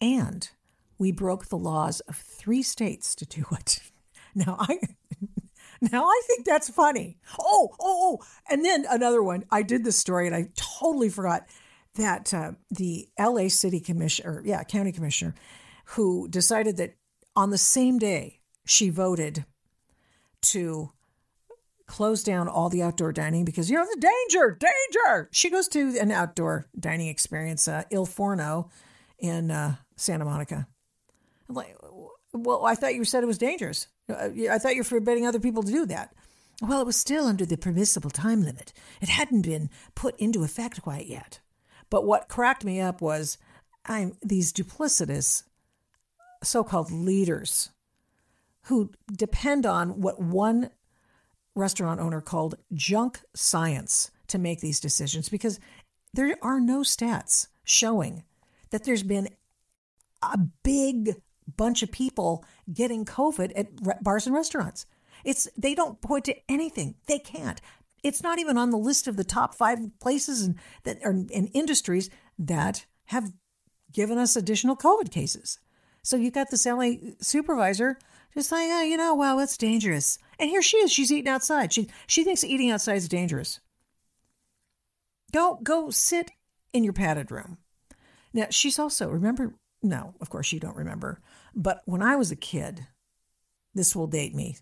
And 0.01 0.49
we 0.97 1.13
broke 1.13 1.47
the 1.47 1.59
laws 1.59 2.01
of 2.01 2.17
three 2.17 2.63
states 2.63 3.15
to 3.17 3.27
do 3.27 3.45
it. 3.53 3.81
Now 4.33 4.59
I 4.61 4.79
now 5.91 6.05
I 6.05 6.23
think 6.29 6.47
that's 6.47 6.71
funny. 6.71 7.19
Oh, 7.37 7.71
oh, 7.81 8.21
oh. 8.21 8.27
And 8.49 8.65
then 8.65 8.87
another 8.89 9.25
one. 9.25 9.43
I 9.51 9.63
did 9.63 9.83
this 9.83 9.99
story 9.99 10.29
and 10.29 10.37
I 10.37 10.51
totally 10.55 11.09
forgot 11.09 11.49
that 11.97 12.33
uh, 12.33 12.53
the 12.71 13.09
LA 13.19 13.49
City 13.49 13.81
Commissioner, 13.81 14.41
yeah, 14.45 14.63
County 14.63 14.93
Commissioner, 14.93 15.35
who 15.97 16.29
decided 16.29 16.77
that 16.77 16.95
on 17.35 17.51
the 17.51 17.59
same 17.59 17.99
day 17.99 18.39
she 18.65 18.89
voted 18.89 19.45
to 20.43 20.93
close 21.91 22.23
down 22.23 22.47
all 22.47 22.69
the 22.69 22.83
outdoor 22.83 23.11
dining 23.13 23.45
because 23.45 23.69
you 23.69 23.77
know 23.77 23.85
the 23.85 24.01
danger, 24.01 24.57
danger. 24.61 25.29
She 25.33 25.51
goes 25.51 25.67
to 25.69 25.99
an 25.99 26.13
outdoor 26.13 26.67
dining 26.79 27.09
experience, 27.09 27.67
uh, 27.67 27.83
Il 27.91 28.07
Forno, 28.07 28.71
in 29.19 29.51
uh, 29.51 29.75
Santa 29.97 30.25
Monica. 30.25 30.69
I'm 31.49 31.57
like, 31.57 31.77
well, 32.33 32.65
I 32.65 32.77
thought 32.77 32.95
you 32.95 33.05
said 33.05 33.25
it 33.25 33.27
was 33.27 33.39
dangerous. 33.39 33.89
Uh, 34.09 34.29
I 34.49 34.59
thought 34.59 34.77
you're 34.77 34.85
forbidding 34.85 35.27
other 35.27 35.41
people 35.41 35.65
to 35.65 35.73
do 35.73 35.85
that. 35.87 36.15
Well, 36.63 36.81
it 36.81 36.87
was 36.87 36.97
still 36.97 37.27
under 37.27 37.45
the 37.45 37.57
permissible 37.57 38.11
time 38.11 38.45
limit. 38.45 38.73
It 39.01 39.09
hadn't 39.09 39.43
been 39.43 39.69
put 39.97 40.17
into 40.21 40.45
effect 40.45 40.83
quite 40.83 41.07
yet. 41.07 41.41
But 41.91 42.07
what 42.07 42.29
cracked 42.29 42.65
me 42.65 42.81
up 42.81 43.01
was 43.01 43.37
I'm 43.85 44.17
these 44.23 44.53
duplicitous 44.53 45.43
so-called 46.45 46.93
leaders 46.93 47.71
who 48.65 48.93
depend 49.13 49.67
on 49.67 50.01
what 50.01 50.21
one 50.21 50.71
restaurant 51.55 52.01
owner 52.01 52.21
called 52.21 52.57
junk 52.73 53.21
science 53.35 54.11
to 54.29 54.39
make 54.39 54.61
these 54.61 54.81
decisions 54.81 55.29
because 55.29 55.59
there 56.13 56.37
are 56.43 56.61
no 56.61 56.81
stats 56.81 57.49
showing 57.65 58.25
that 58.71 58.85
there's 58.85 59.03
been 59.03 59.29
a 60.23 60.39
big 60.63 61.17
bunch 61.57 61.83
of 61.83 61.91
people 61.91 62.45
getting 62.73 63.05
COVID 63.05 63.53
at 63.57 64.03
bars 64.03 64.27
and 64.27 64.35
restaurants. 64.35 64.87
It's 65.25 65.49
they 65.57 65.75
don't 65.75 66.01
point 66.01 66.25
to 66.27 66.37
anything. 66.49 66.95
They 67.07 67.19
can't. 67.19 67.61
It's 68.03 68.23
not 68.23 68.39
even 68.39 68.57
on 68.57 68.71
the 68.71 68.79
list 68.79 69.07
of 69.07 69.17
the 69.17 69.25
top 69.25 69.55
five 69.55 69.79
places 70.01 70.43
and 70.43 70.57
that 70.85 70.99
are 71.05 71.11
in 71.11 71.49
industries 71.49 72.09
that 72.39 72.87
have 73.07 73.33
given 73.93 74.19
us 74.19 74.37
additional 74.37 74.77
COVID 74.77 75.11
cases. 75.11 75.59
So 76.03 76.17
you 76.17 76.31
got 76.31 76.51
this 76.51 76.67
LA 76.67 76.93
supervisor 77.21 77.99
just 78.35 78.53
like, 78.53 78.69
oh, 78.71 78.83
you 78.83 78.97
know, 78.97 79.15
well, 79.15 79.41
it's 79.41 79.57
dangerous. 79.57 80.19
And 80.39 80.49
here 80.49 80.63
she 80.63 80.79
is. 80.79 80.93
She's 80.93 81.13
eating 81.13 81.31
outside. 81.31 81.73
She 81.73 81.89
she 82.07 82.25
thinks 82.25 82.45
eating 82.45 82.71
outside 82.71 82.95
is 82.97 83.09
dangerous. 83.09 83.61
Go 85.33 85.59
go 85.63 85.91
sit 85.91 86.31
in 86.73 86.85
your 86.85 86.93
padded 86.93 87.31
room. 87.31 87.59
Now 88.33 88.47
she's 88.51 88.79
also 88.79 89.09
remember. 89.09 89.55
No, 89.83 90.15
of 90.21 90.31
course 90.31 90.53
you 90.53 90.61
don't 90.61 90.77
remember. 90.77 91.21
But 91.55 91.83
when 91.87 92.03
I 92.03 92.17
was 92.17 92.31
a 92.31 92.37
kid, 92.37 92.87
this 93.75 93.97
will 93.97 94.07
date 94.07 94.35
me. 94.35 94.59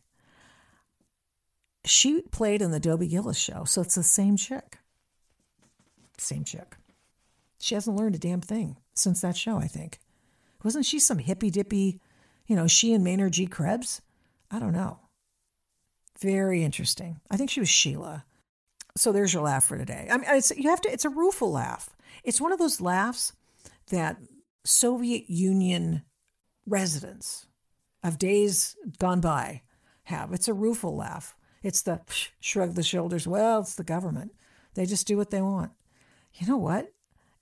She 1.85 2.23
played 2.23 2.63
in 2.63 2.71
the 2.71 2.81
Dobie 2.81 3.09
Gillis 3.09 3.39
show, 3.39 3.65
so 3.65 3.81
it's 3.81 3.95
the 3.95 4.03
same 4.03 4.37
chick. 4.37 4.79
Same 6.19 6.45
chick. 6.45 6.77
She 7.59 7.75
hasn't 7.75 7.97
learned 7.97 8.15
a 8.15 8.19
damn 8.19 8.41
thing 8.41 8.77
since 8.95 9.21
that 9.21 9.37
show, 9.37 9.57
I 9.59 9.67
think. 9.67 9.99
Wasn't 10.65 10.87
she 10.87 10.99
some 10.99 11.19
hippy 11.19 11.51
dippy, 11.51 12.01
you 12.47 12.57
know, 12.57 12.67
she 12.67 12.93
and 12.93 13.05
Maynard 13.05 13.33
G. 13.33 13.47
Krebs? 13.47 14.03
I 14.51 14.59
don't 14.59 14.73
know. 14.73 14.99
Very 16.21 16.65
interesting. 16.65 17.21
I 17.31 17.37
think 17.37 17.51
she 17.51 17.61
was 17.61 17.69
Sheila. 17.69 18.25
So 18.97 19.13
there's 19.13 19.33
your 19.33 19.45
laugh 19.45 19.65
for 19.65 19.79
today. 19.79 20.09
I 20.11 20.17
mean, 20.17 20.27
it's, 20.29 20.51
you 20.57 20.71
have 20.71 20.81
to. 20.81 20.93
It's 20.93 21.05
a 21.05 21.11
rueful 21.11 21.53
laugh. 21.53 21.91
It's 22.25 22.41
one 22.41 22.53
of 22.53 22.59
those 22.59 22.81
laughs 22.81 23.33
that 23.91 24.17
Soviet 24.65 25.31
Union 25.31 26.03
residents 26.67 27.47
of 28.03 28.19
days 28.19 28.77
gone 28.99 29.21
by 29.21 29.63
have. 30.05 30.33
It's 30.33 30.49
a 30.49 30.55
rueful 30.55 30.97
laugh. 30.97 31.37
It's 31.63 31.83
the 31.83 32.01
shrug 32.41 32.75
the 32.75 32.83
shoulders. 32.83 33.27
Well, 33.27 33.61
it's 33.61 33.77
the 33.77 33.85
government. 33.85 34.33
They 34.75 34.87
just 34.87 35.07
do 35.07 35.17
what 35.17 35.31
they 35.31 35.43
want. 35.43 35.73
You 36.35 36.49
know 36.49 36.57
what? 36.57 36.93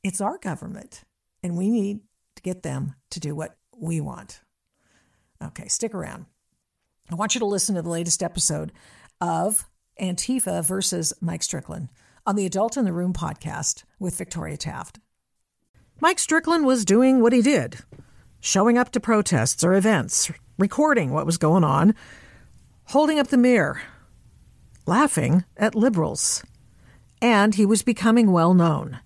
It's 0.03 0.21
our 0.21 0.39
government, 0.39 1.05
and 1.43 1.57
we 1.57 1.71
need 1.71 2.01
get 2.47 2.63
them 2.63 2.95
to 3.11 3.19
do 3.19 3.35
what 3.35 3.57
we 3.77 4.01
want. 4.01 4.41
Okay, 5.43 5.67
stick 5.67 5.93
around. 5.93 6.27
I 7.11 7.17
want 7.17 7.35
you 7.35 7.41
to 7.41 7.45
listen 7.45 7.75
to 7.75 7.83
the 7.83 7.89
latest 7.89 8.23
episode 8.23 8.71
of 9.21 9.69
Antifa 10.01 10.65
versus 10.65 11.13
Mike 11.21 11.43
Strickland 11.43 11.89
on 12.25 12.37
the 12.37 12.47
Adult 12.47 12.77
in 12.77 12.85
the 12.85 12.93
Room 12.93 13.13
podcast 13.13 13.83
with 13.99 14.17
Victoria 14.17 14.57
Taft. 14.57 15.01
Mike 16.01 16.21
Strickland 16.21 16.65
was 16.65 16.85
doing 16.85 17.21
what 17.21 17.33
he 17.33 17.43
did 17.43 17.79
showing 18.39 18.79
up 18.79 18.93
to 18.93 19.01
protests 19.01 19.65
or 19.65 19.75
events, 19.75 20.31
recording 20.57 21.11
what 21.11 21.27
was 21.27 21.39
going 21.39 21.65
on, 21.65 21.97
holding 22.85 23.19
up 23.19 23.27
the 23.27 23.37
mirror, 23.37 23.83
laughing 24.87 25.45
at 25.57 25.75
liberals. 25.75 26.45
And 27.21 27.57
he 27.57 27.67
was 27.67 27.83
becoming 27.83 28.31
well 28.31 28.55
known. 28.55 29.01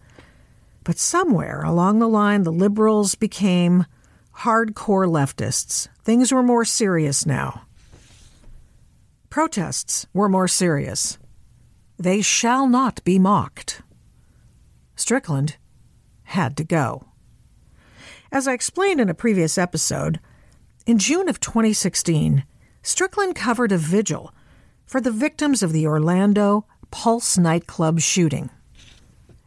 But 0.90 0.98
somewhere 0.98 1.62
along 1.62 2.00
the 2.00 2.09
line, 2.09 2.42
the 2.42 2.50
liberals 2.50 3.14
became 3.14 3.87
hardcore 4.38 5.07
leftists. 5.07 5.87
Things 6.03 6.33
were 6.33 6.42
more 6.42 6.64
serious 6.64 7.24
now. 7.24 7.62
Protests 9.29 10.09
were 10.12 10.29
more 10.29 10.48
serious. 10.48 11.16
They 11.96 12.22
shall 12.22 12.66
not 12.66 13.05
be 13.05 13.20
mocked. 13.20 13.83
Strickland 14.96 15.59
had 16.24 16.57
to 16.57 16.64
go. 16.64 17.05
As 18.33 18.48
I 18.48 18.53
explained 18.53 19.00
in 19.00 19.09
a 19.09 19.14
previous 19.14 19.57
episode, 19.57 20.18
in 20.87 20.98
June 20.98 21.29
of 21.29 21.38
2016, 21.38 22.42
Strickland 22.83 23.37
covered 23.37 23.70
a 23.70 23.79
vigil 23.79 24.35
for 24.87 25.00
the 25.00 25.12
victims 25.12 25.62
of 25.62 25.72
the 25.72 25.87
Orlando 25.87 26.66
Pulse 26.90 27.38
nightclub 27.38 28.00
shooting. 28.00 28.50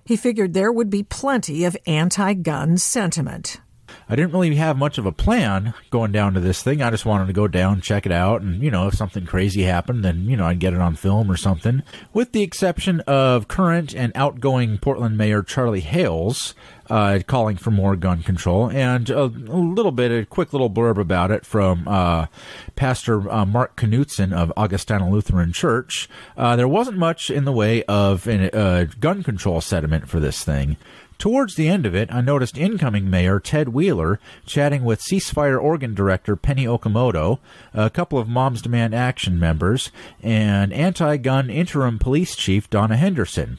He 0.06 0.18
figured 0.18 0.54
there 0.54 0.72
would 0.72 0.90
be 0.90 1.04
plenty 1.04 1.64
of 1.64 1.78
anti 1.88 2.34
gun 2.34 2.78
sentiment. 2.78 3.62
I 4.10 4.16
didn't 4.16 4.32
really 4.32 4.56
have 4.56 4.78
much 4.78 4.98
of 4.98 5.06
a 5.06 5.12
plan 5.12 5.74
going 5.90 6.12
down 6.12 6.34
to 6.34 6.40
this 6.40 6.62
thing. 6.62 6.82
I 6.82 6.90
just 6.90 7.06
wanted 7.06 7.28
to 7.28 7.34
go 7.34 7.48
down, 7.48 7.82
check 7.82 8.06
it 8.06 8.12
out, 8.12 8.42
and, 8.42 8.62
you 8.62 8.72
know, 8.72 8.88
if 8.88 8.96
something 8.96 9.26
crazy 9.26 9.64
happened, 9.64 10.04
then, 10.04 10.30
you 10.30 10.38
know, 10.38 10.46
I'd 10.46 10.60
get 10.60 10.74
it 10.74 10.82
on 10.82 10.96
film 10.96 11.32
or 11.32 11.38
something. 11.38 11.84
With 12.14 12.32
the 12.32 12.42
exception 12.42 13.00
of 13.02 13.48
current 13.48 13.94
and 13.94 14.12
outgoing 14.16 14.78
Portland 14.78 15.18
Mayor 15.18 15.44
Charlie 15.44 15.82
Hales, 15.82 16.54
uh, 16.90 17.20
calling 17.26 17.58
for 17.58 17.72
more 17.72 17.96
gun 17.96 18.24
control, 18.24 18.70
and 18.70 19.10
a, 19.10 19.26
little 19.26 19.92
bit, 19.92 20.12
a 20.12 20.26
quick 20.26 20.54
little 20.54 20.70
blurb 20.70 20.98
about 20.98 21.32
it 21.32 21.46
from 21.46 21.88
uh, 21.88 22.28
Pastor 22.76 23.30
uh, 23.32 23.46
Mark 23.46 23.76
Knutson 23.78 24.34
of 24.34 24.52
Augustana 24.58 25.10
Lutheran 25.10 25.54
Church. 25.54 26.10
Uh, 26.36 26.56
there 26.56 26.68
wasn't 26.68 26.98
much 26.98 27.30
in 27.30 27.46
the 27.46 27.52
way 27.52 27.84
of 27.84 28.28
a 28.28 28.56
uh, 28.56 28.86
gun 29.00 29.24
control 29.24 29.62
sentiment 29.62 30.10
for 30.10 30.20
this 30.20 30.44
thing. 30.44 30.78
Towards 31.18 31.56
the 31.56 31.70
end 31.70 31.86
of 31.86 31.96
it, 31.96 32.14
I 32.14 32.22
noticed 32.22 32.58
incoming 32.58 33.10
Mayor 33.10 33.40
Ted 33.40 33.70
Wheeler 33.70 34.20
chatting 34.46 34.84
with 34.84 35.02
Ceasefire 35.02 35.62
Oregon 35.62 35.94
Director 35.94 36.36
Penny 36.36 36.66
Okamoto, 36.66 37.40
a 37.74 37.90
couple 37.90 38.20
of 38.20 38.28
Moms 38.28 38.62
Demand 38.62 38.94
Action 38.94 39.40
members, 39.40 39.92
and 40.22 40.74
anti 40.74 41.18
gun 41.18 41.50
interim 41.50 42.00
police 42.00 42.36
chief 42.36 42.70
Donna 42.70 42.98
Henderson. 42.98 43.58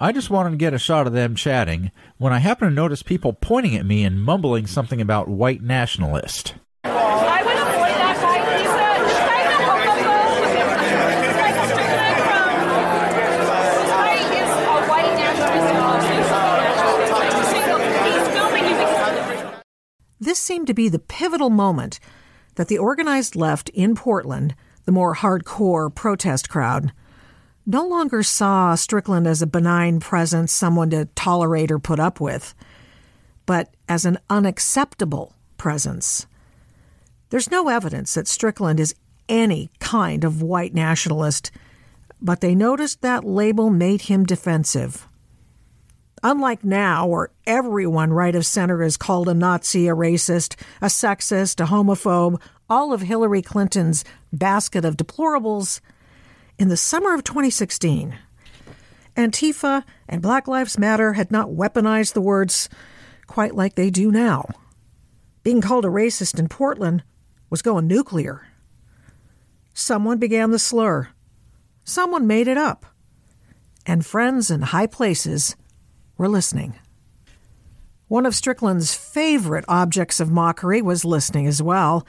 I 0.00 0.10
just 0.10 0.30
wanted 0.30 0.50
to 0.50 0.56
get 0.56 0.74
a 0.74 0.78
shot 0.78 1.06
of 1.06 1.12
them 1.12 1.36
chatting 1.36 1.92
when 2.18 2.32
I 2.32 2.38
happened 2.38 2.72
to 2.72 2.74
notice 2.74 3.02
people 3.02 3.32
pointing 3.32 3.76
at 3.76 3.86
me 3.86 4.02
and 4.04 4.22
mumbling 4.22 4.66
something 4.66 5.00
about 5.00 5.28
white 5.28 5.62
nationalist. 5.62 6.54
This 20.22 20.38
seemed 20.62 20.68
to 20.68 20.74
be 20.74 20.88
the 20.88 21.00
pivotal 21.00 21.50
moment 21.50 21.98
that 22.54 22.68
the 22.68 22.78
organized 22.78 23.34
left 23.34 23.68
in 23.70 23.96
Portland, 23.96 24.54
the 24.84 24.92
more 24.92 25.16
hardcore 25.16 25.92
protest 25.92 26.48
crowd, 26.48 26.92
no 27.66 27.84
longer 27.84 28.22
saw 28.22 28.76
Strickland 28.76 29.26
as 29.26 29.42
a 29.42 29.46
benign 29.48 29.98
presence, 29.98 30.52
someone 30.52 30.88
to 30.90 31.06
tolerate 31.16 31.72
or 31.72 31.80
put 31.80 31.98
up 31.98 32.20
with, 32.20 32.54
but 33.44 33.74
as 33.88 34.04
an 34.04 34.18
unacceptable 34.30 35.34
presence. 35.56 36.28
There's 37.30 37.50
no 37.50 37.68
evidence 37.68 38.14
that 38.14 38.28
Strickland 38.28 38.78
is 38.78 38.94
any 39.28 39.68
kind 39.80 40.22
of 40.22 40.42
white 40.42 40.74
nationalist, 40.74 41.50
but 42.20 42.40
they 42.40 42.54
noticed 42.54 43.02
that 43.02 43.24
label 43.24 43.68
made 43.68 44.02
him 44.02 44.22
defensive. 44.22 45.08
Unlike 46.22 46.64
now, 46.64 47.06
where 47.06 47.30
everyone 47.46 48.12
right 48.12 48.34
of 48.34 48.46
center 48.46 48.82
is 48.82 48.96
called 48.96 49.28
a 49.28 49.34
Nazi, 49.34 49.88
a 49.88 49.94
racist, 49.94 50.54
a 50.80 50.86
sexist, 50.86 51.60
a 51.60 51.66
homophobe, 51.66 52.40
all 52.70 52.92
of 52.92 53.02
Hillary 53.02 53.42
Clinton's 53.42 54.04
basket 54.32 54.84
of 54.84 54.96
deplorables, 54.96 55.80
in 56.58 56.68
the 56.68 56.76
summer 56.76 57.12
of 57.14 57.24
2016, 57.24 58.16
Antifa 59.16 59.82
and 60.08 60.22
Black 60.22 60.46
Lives 60.46 60.78
Matter 60.78 61.14
had 61.14 61.32
not 61.32 61.48
weaponized 61.48 62.12
the 62.12 62.20
words 62.20 62.68
quite 63.26 63.54
like 63.54 63.74
they 63.74 63.90
do 63.90 64.12
now. 64.12 64.46
Being 65.42 65.60
called 65.60 65.84
a 65.84 65.88
racist 65.88 66.38
in 66.38 66.48
Portland 66.48 67.02
was 67.50 67.62
going 67.62 67.88
nuclear. 67.88 68.46
Someone 69.74 70.18
began 70.18 70.50
the 70.50 70.58
slur. 70.58 71.08
Someone 71.84 72.26
made 72.26 72.46
it 72.46 72.56
up. 72.56 72.86
And 73.84 74.06
friends 74.06 74.50
in 74.50 74.62
high 74.62 74.86
places 74.86 75.56
were 76.16 76.28
listening. 76.28 76.74
One 78.08 78.26
of 78.26 78.34
Strickland's 78.34 78.94
favorite 78.94 79.64
objects 79.68 80.20
of 80.20 80.30
mockery 80.30 80.82
was 80.82 81.04
listening 81.04 81.46
as 81.46 81.62
well. 81.62 82.06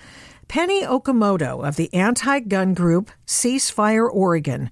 Penny 0.48 0.84
Okamoto 0.84 1.66
of 1.66 1.78
the 1.78 1.94
anti 1.94 2.42
gun 2.42 2.74
group 2.74 3.10
Ceasefire 3.26 4.10
Oregon 4.12 4.70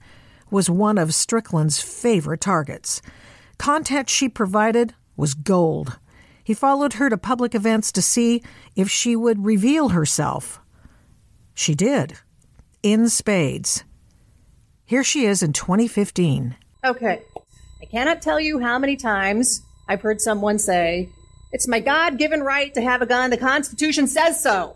was 0.49 0.69
one 0.69 0.97
of 0.97 1.13
Strickland's 1.13 1.79
favorite 1.79 2.41
targets. 2.41 3.01
Content 3.57 4.09
she 4.09 4.27
provided 4.27 4.93
was 5.15 5.34
gold. 5.34 5.97
He 6.43 6.53
followed 6.53 6.93
her 6.93 7.09
to 7.09 7.17
public 7.17 7.55
events 7.55 7.91
to 7.93 8.01
see 8.01 8.43
if 8.75 8.89
she 8.89 9.15
would 9.15 9.45
reveal 9.45 9.89
herself. 9.89 10.59
She 11.53 11.75
did, 11.75 12.17
in 12.84 13.07
spades. 13.07 13.84
Here 14.86 15.03
she 15.03 15.25
is 15.25 15.41
in 15.41 15.53
2015. 15.53 16.55
Okay, 16.84 17.21
I 17.82 17.86
cannot 17.86 18.21
tell 18.21 18.39
you 18.39 18.59
how 18.59 18.77
many 18.77 18.95
times 18.95 19.63
I've 19.88 20.01
heard 20.01 20.21
someone 20.21 20.59
say, 20.59 21.09
It's 21.51 21.67
my 21.67 21.79
God 21.79 22.17
given 22.17 22.41
right 22.41 22.73
to 22.75 22.82
have 22.82 23.01
a 23.01 23.05
gun. 23.05 23.32
The 23.32 23.38
Constitution 23.38 24.07
says 24.07 24.41
so. 24.41 24.75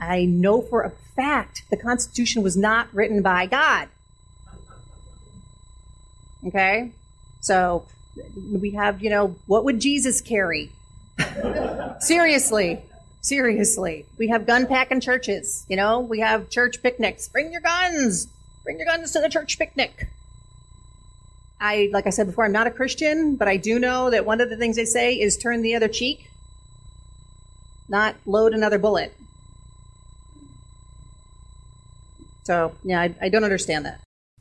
I 0.00 0.24
know 0.24 0.60
for 0.60 0.82
a 0.82 0.90
fact 1.14 1.62
the 1.70 1.76
Constitution 1.76 2.42
was 2.42 2.56
not 2.56 2.92
written 2.92 3.22
by 3.22 3.46
God. 3.46 3.88
Okay? 6.46 6.92
So 7.40 7.86
we 8.52 8.72
have, 8.72 9.02
you 9.02 9.10
know, 9.10 9.36
what 9.46 9.64
would 9.64 9.80
Jesus 9.80 10.20
carry? 10.20 10.70
Seriously. 12.00 12.82
Seriously. 13.20 14.06
We 14.18 14.28
have 14.28 14.46
gun 14.46 14.66
packing 14.66 15.00
churches, 15.00 15.64
you 15.68 15.76
know? 15.76 16.00
We 16.00 16.20
have 16.20 16.50
church 16.50 16.82
picnics. 16.82 17.28
Bring 17.28 17.52
your 17.52 17.62
guns. 17.62 18.28
Bring 18.66 18.78
your 18.80 18.86
guns 18.86 19.12
to 19.12 19.20
the 19.20 19.28
church 19.28 19.60
picnic. 19.60 20.08
I, 21.60 21.88
like 21.92 22.08
I 22.08 22.10
said 22.10 22.26
before, 22.26 22.44
I'm 22.44 22.50
not 22.50 22.66
a 22.66 22.72
Christian, 22.72 23.36
but 23.36 23.46
I 23.46 23.56
do 23.56 23.78
know 23.78 24.10
that 24.10 24.26
one 24.26 24.40
of 24.40 24.50
the 24.50 24.56
things 24.56 24.74
they 24.74 24.84
say 24.84 25.14
is 25.14 25.36
turn 25.36 25.62
the 25.62 25.76
other 25.76 25.86
cheek, 25.86 26.28
not 27.88 28.16
load 28.26 28.54
another 28.54 28.80
bullet. 28.80 29.14
So, 32.42 32.74
yeah, 32.82 33.02
I, 33.02 33.14
I 33.22 33.28
don't 33.28 33.44
understand 33.44 33.86
that. 33.86 34.00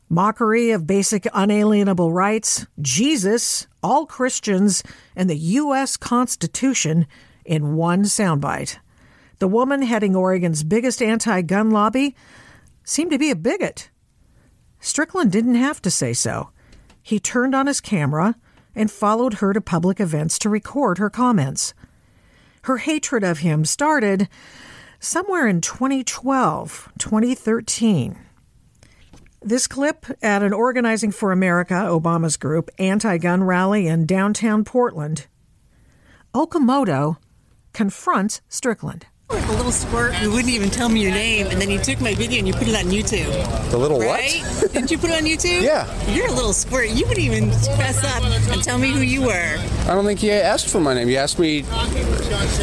Mockery 0.09 0.71
of 0.71 0.87
basic 0.87 1.27
unalienable 1.31 2.11
rights, 2.11 2.65
Jesus, 2.81 3.67
all 3.83 4.07
Christians, 4.07 4.81
and 5.15 5.29
the 5.29 5.37
U.S. 5.37 5.97
Constitution 5.97 7.05
in 7.45 7.75
one 7.75 8.05
soundbite. 8.05 8.77
The 9.37 9.47
woman 9.47 9.83
heading 9.83 10.15
Oregon's 10.15 10.63
biggest 10.63 10.99
anti 10.99 11.43
gun 11.43 11.69
lobby 11.69 12.15
seemed 12.83 13.11
to 13.11 13.19
be 13.19 13.29
a 13.29 13.35
bigot. 13.35 13.91
Strickland 14.85 15.31
didn't 15.31 15.55
have 15.55 15.81
to 15.81 15.89
say 15.89 16.13
so. 16.13 16.51
He 17.01 17.19
turned 17.19 17.55
on 17.55 17.65
his 17.65 17.81
camera 17.81 18.35
and 18.75 18.91
followed 18.91 19.35
her 19.35 19.51
to 19.51 19.59
public 19.59 19.99
events 19.99 20.37
to 20.37 20.47
record 20.47 20.99
her 20.99 21.09
comments. 21.09 21.73
Her 22.65 22.77
hatred 22.77 23.23
of 23.23 23.39
him 23.39 23.65
started 23.65 24.29
somewhere 24.99 25.47
in 25.47 25.61
2012, 25.61 26.91
2013. 26.99 28.15
This 29.41 29.65
clip 29.65 30.05
at 30.21 30.43
an 30.43 30.53
Organizing 30.53 31.11
for 31.11 31.31
America, 31.31 31.73
Obama's 31.73 32.37
group, 32.37 32.69
anti 32.77 33.17
gun 33.17 33.43
rally 33.43 33.87
in 33.87 34.05
downtown 34.05 34.63
Portland. 34.63 35.25
Okamoto 36.35 37.17
confronts 37.73 38.41
Strickland. 38.49 39.07
Like 39.29 39.47
a 39.47 39.53
little 39.53 39.71
squirt, 39.71 40.13
you 40.21 40.29
wouldn't 40.31 40.53
even 40.53 40.69
tell 40.69 40.87
me 40.87 41.01
your 41.01 41.11
name, 41.11 41.47
and 41.47 41.59
then 41.59 41.71
you 41.71 41.79
took 41.79 41.99
my 41.99 42.13
video 42.13 42.37
and 42.37 42.47
you 42.47 42.53
put 42.53 42.67
it 42.67 42.75
on 42.75 42.91
YouTube. 42.91 43.71
The 43.71 43.77
little 43.77 43.99
right? 43.99 44.39
what? 44.41 44.71
Didn't 44.71 44.91
you 44.91 44.99
put 44.99 45.09
it 45.09 45.17
on 45.17 45.23
YouTube? 45.23 45.63
Yeah. 45.63 46.13
You're 46.13 46.27
a 46.27 46.31
little 46.31 46.53
squirt. 46.53 46.89
You 46.89 47.07
wouldn't 47.07 47.25
even 47.25 47.49
fess 47.49 48.03
up 48.03 48.23
and 48.23 48.63
tell 48.63 48.77
me 48.77 48.91
who 48.91 48.99
you 49.01 49.23
were. 49.23 49.57
I 49.87 49.95
don't 49.95 50.05
think 50.05 50.21
you 50.21 50.31
asked 50.31 50.69
for 50.69 50.79
my 50.79 50.93
name. 50.93 51.09
You 51.09 51.17
asked 51.17 51.39
me. 51.39 51.65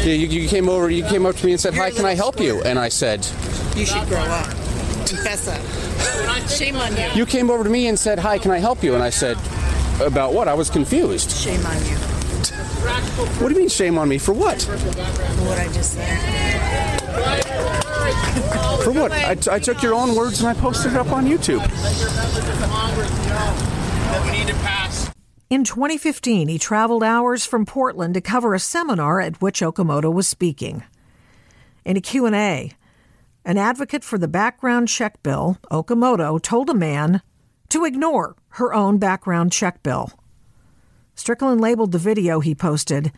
You, 0.03 0.11
you 0.13 0.47
came 0.47 0.69
over. 0.69 0.89
You 0.89 1.03
came 1.03 1.25
up 1.25 1.35
to 1.35 1.45
me 1.45 1.51
and 1.51 1.59
said, 1.59 1.73
You're 1.73 1.83
"Hi, 1.83 1.91
can 1.91 2.05
I 2.05 2.15
help 2.15 2.39
you?" 2.39 2.61
And 2.63 2.79
I 2.79 2.87
said, 2.87 3.27
You 3.75 3.85
should 3.85 4.07
grow 4.07 4.19
up. 4.19 4.47
Fess 4.47 5.49
up. 5.49 6.49
Shame 6.49 6.77
on 6.77 6.95
you. 6.95 7.09
"You 7.13 7.25
came 7.25 7.51
over 7.51 7.65
to 7.65 7.69
me 7.69 7.87
and 7.87 7.99
said, 7.99 8.19
"Hi, 8.19 8.37
can 8.37 8.51
I 8.51 8.59
help 8.59 8.83
you?" 8.83 8.95
And 8.95 9.03
I 9.03 9.09
said, 9.09 9.37
"About 10.01 10.33
what?" 10.33 10.47
I 10.47 10.53
was 10.53 10.69
confused. 10.69 11.29
Shame 11.31 11.63
on 11.65 11.75
you 11.85 11.95
What 13.41 13.49
do 13.49 13.53
you 13.53 13.59
mean, 13.59 13.69
shame 13.69 13.97
on 13.97 14.07
me? 14.09 14.17
For 14.17 14.33
what? 14.33 14.61
for 14.61 14.77
what 15.45 15.59
I 15.59 15.67
just 15.73 15.93
said. 15.93 16.42
For 18.83 18.91
what? 18.91 19.11
I, 19.13 19.59
took 19.59 19.81
your 19.81 19.93
own 19.93 20.15
words 20.15 20.41
and 20.41 20.49
I 20.49 20.53
posted 20.59 20.91
it 20.91 20.97
up 20.97 21.11
on 21.11 21.25
YouTube. 21.25 21.61
In 25.49 25.63
2015, 25.63 26.47
he 26.47 26.57
traveled 26.57 27.03
hours 27.03 27.45
from 27.45 27.65
Portland 27.65 28.15
to 28.15 28.21
cover 28.21 28.53
a 28.53 28.59
seminar 28.59 29.21
at 29.21 29.41
which 29.41 29.61
Okamoto 29.61 30.11
was 30.11 30.27
speaking. 30.27 30.83
In 31.85 31.95
a 31.95 32.01
Q&A, 32.01 32.71
an 33.45 33.57
advocate 33.57 34.03
for 34.03 34.17
the 34.17 34.27
background 34.27 34.87
check 34.87 35.21
bill, 35.21 35.57
Okamoto 35.71 36.41
told 36.41 36.69
a 36.69 36.73
man 36.73 37.21
to 37.69 37.85
ignore 37.85 38.35
her 38.49 38.73
own 38.73 38.97
background 38.97 39.51
check 39.51 39.83
bill. 39.83 40.11
Strickland 41.15 41.61
labeled 41.61 41.91
the 41.91 41.99
video 41.99 42.39
he 42.39 42.55
posted, 42.55 43.11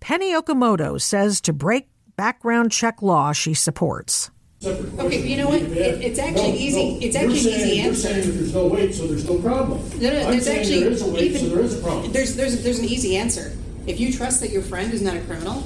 Penny 0.00 0.32
Okamoto 0.32 1.00
says 1.00 1.40
to 1.42 1.52
break 1.52 1.88
background 2.26 2.70
check 2.70 3.02
law 3.02 3.32
she 3.32 3.52
supports. 3.52 4.30
Okay, 4.64 5.26
you 5.28 5.36
know 5.38 5.48
what? 5.48 5.60
It- 5.60 6.00
it's 6.06 6.20
actually 6.20 6.52
No, 6.52 6.66
easy- 6.66 6.90
no, 6.92 6.98
it's 7.00 7.16
actually 7.16 7.40
you're 7.40 7.54
an 7.54 7.68
easy 7.68 7.78
answer. 7.80 7.88
You're 7.88 7.94
saying 7.96 8.26
that 8.26 8.32
there's 8.38 8.54
no 8.54 8.66
weight, 8.68 8.94
so 8.94 9.06
there's 9.08 9.24
no 9.28 9.38
problem. 9.38 9.80
No, 10.00 10.08
no, 10.08 10.20
I'm 10.20 10.30
there's 10.30 10.46
actually 10.46 10.80
there 10.84 10.92
is 10.92 11.02
a 11.02 11.06
weight, 11.10 11.22
even 11.24 11.40
so 11.40 11.48
there 11.48 11.64
is 11.64 11.74
a 11.74 11.82
problem. 11.82 12.12
There's 12.12 12.36
there's 12.36 12.62
there's 12.62 12.78
an 12.78 12.84
easy 12.84 13.16
answer. 13.16 13.50
If 13.88 13.98
you 13.98 14.12
trust 14.12 14.40
that 14.42 14.50
your 14.50 14.62
friend 14.62 14.94
is 14.94 15.02
not 15.02 15.16
a 15.16 15.20
criminal, 15.22 15.64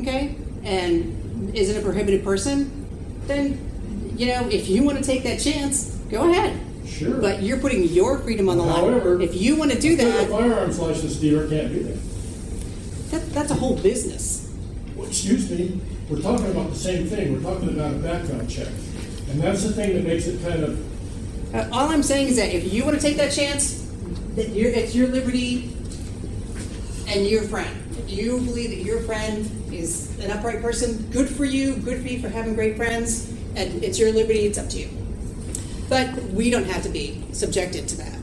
okay, 0.00 0.36
and 0.64 1.54
isn't 1.54 1.76
a 1.76 1.82
prohibited 1.82 2.24
person, 2.24 2.70
then 3.26 3.58
you 4.16 4.28
know 4.28 4.48
if 4.50 4.70
you 4.70 4.84
want 4.84 4.96
to 4.96 5.04
take 5.04 5.22
that 5.24 5.38
chance, 5.38 5.90
go 6.10 6.30
ahead. 6.30 6.58
Sure. 6.88 7.12
But 7.20 7.42
you're 7.42 7.58
putting 7.58 7.82
your 7.88 8.16
freedom 8.20 8.48
on 8.48 8.56
the 8.56 8.62
line. 8.64 8.84
However, 8.84 9.20
if 9.20 9.38
you 9.38 9.54
want 9.56 9.70
to 9.72 9.78
do 9.78 9.96
that, 9.96 10.06
A 10.06 10.12
that, 10.12 10.30
firearms 10.30 10.78
license 10.78 11.16
dealer 11.16 11.46
can't 11.46 11.70
do 11.74 11.82
that. 11.88 11.98
that, 13.10 13.34
that's 13.34 13.50
a 13.50 13.54
whole 13.54 13.76
business. 13.76 14.43
Well, 15.14 15.20
excuse 15.20 15.48
me, 15.48 15.80
we're 16.10 16.20
talking 16.20 16.50
about 16.50 16.70
the 16.70 16.76
same 16.76 17.06
thing. 17.06 17.34
We're 17.34 17.54
talking 17.54 17.68
about 17.68 17.92
a 17.92 17.98
background 17.98 18.50
check. 18.50 18.66
And 19.30 19.40
that's 19.40 19.62
the 19.62 19.72
thing 19.72 19.94
that 19.94 20.04
makes 20.04 20.26
it 20.26 20.42
kind 20.42 20.64
of, 20.64 21.54
Uh, 21.54 21.68
all 21.70 21.88
I'm 21.88 22.02
saying 22.02 22.28
is 22.28 22.36
that 22.36 22.52
if 22.52 22.72
you 22.72 22.84
want 22.84 23.00
to 23.00 23.00
take 23.00 23.16
that 23.18 23.30
chance, 23.30 23.88
that 24.34 24.48
you're, 24.48 24.72
it's 24.72 24.92
your 24.92 25.06
liberty 25.06 25.72
and 27.06 27.28
your 27.28 27.42
friend. 27.42 27.70
If 27.96 28.10
you 28.10 28.38
believe 28.40 28.70
that 28.70 28.82
your 28.84 29.02
friend 29.02 29.48
is 29.72 30.18
an 30.18 30.32
upright 30.32 30.60
person, 30.60 31.08
good 31.12 31.28
for 31.28 31.44
you, 31.44 31.76
good 31.76 32.02
for 32.02 32.08
you 32.08 32.20
for 32.20 32.28
having 32.28 32.56
great 32.56 32.76
friends, 32.76 33.30
and 33.54 33.84
it's 33.84 34.00
your 34.00 34.10
liberty, 34.10 34.46
it's 34.46 34.58
up 34.58 34.68
to 34.70 34.80
you. 34.80 34.88
But 35.88 36.12
we 36.32 36.50
don't 36.50 36.66
have 36.66 36.82
to 36.82 36.88
be 36.88 37.22
subjected 37.30 37.86
to 37.86 37.96
that. 37.98 38.18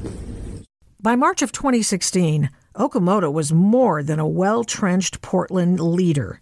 By 1.01 1.15
March 1.15 1.41
of 1.41 1.53
2016, 1.53 2.49
Okamoto 2.75 3.31
was 3.31 3.53
more 3.53 4.03
than 4.03 4.19
a 4.19 4.27
well 4.27 4.65
trenched 4.65 5.21
Portland 5.21 5.79
leader. 5.79 6.41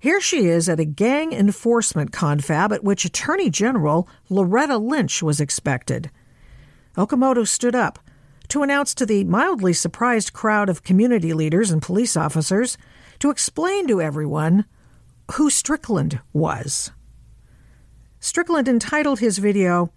Here 0.00 0.18
she 0.18 0.46
is 0.46 0.66
at 0.66 0.80
a 0.80 0.86
gang 0.86 1.34
enforcement 1.34 2.10
confab 2.10 2.72
at 2.72 2.82
which 2.82 3.04
Attorney 3.04 3.50
General 3.50 4.08
Loretta 4.30 4.78
Lynch 4.78 5.22
was 5.22 5.42
expected. 5.42 6.10
Okamoto 6.96 7.46
stood 7.46 7.74
up 7.74 7.98
to 8.48 8.62
announce 8.62 8.94
to 8.94 9.04
the 9.04 9.24
mildly 9.24 9.74
surprised 9.74 10.32
crowd 10.32 10.70
of 10.70 10.82
community 10.82 11.34
leaders 11.34 11.70
and 11.70 11.82
police 11.82 12.16
officers 12.16 12.78
to 13.18 13.28
explain 13.28 13.86
to 13.88 14.00
everyone 14.00 14.64
who 15.32 15.50
Strickland 15.50 16.18
was. 16.32 16.92
Strickland 18.20 18.68
entitled 18.68 19.20
his 19.20 19.36
video, 19.36 19.92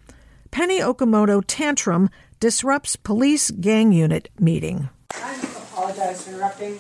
Penny 0.52 0.82
Okamoto 0.82 1.42
Tantrum 1.48 2.10
Disrupts 2.42 2.98
Police 2.98 3.52
Gang 3.52 3.94
Unit 3.94 4.30
Meeting. 4.38 4.90
I 5.16 5.34
apologize 5.72 6.26
for 6.26 6.32
interrupting, 6.32 6.78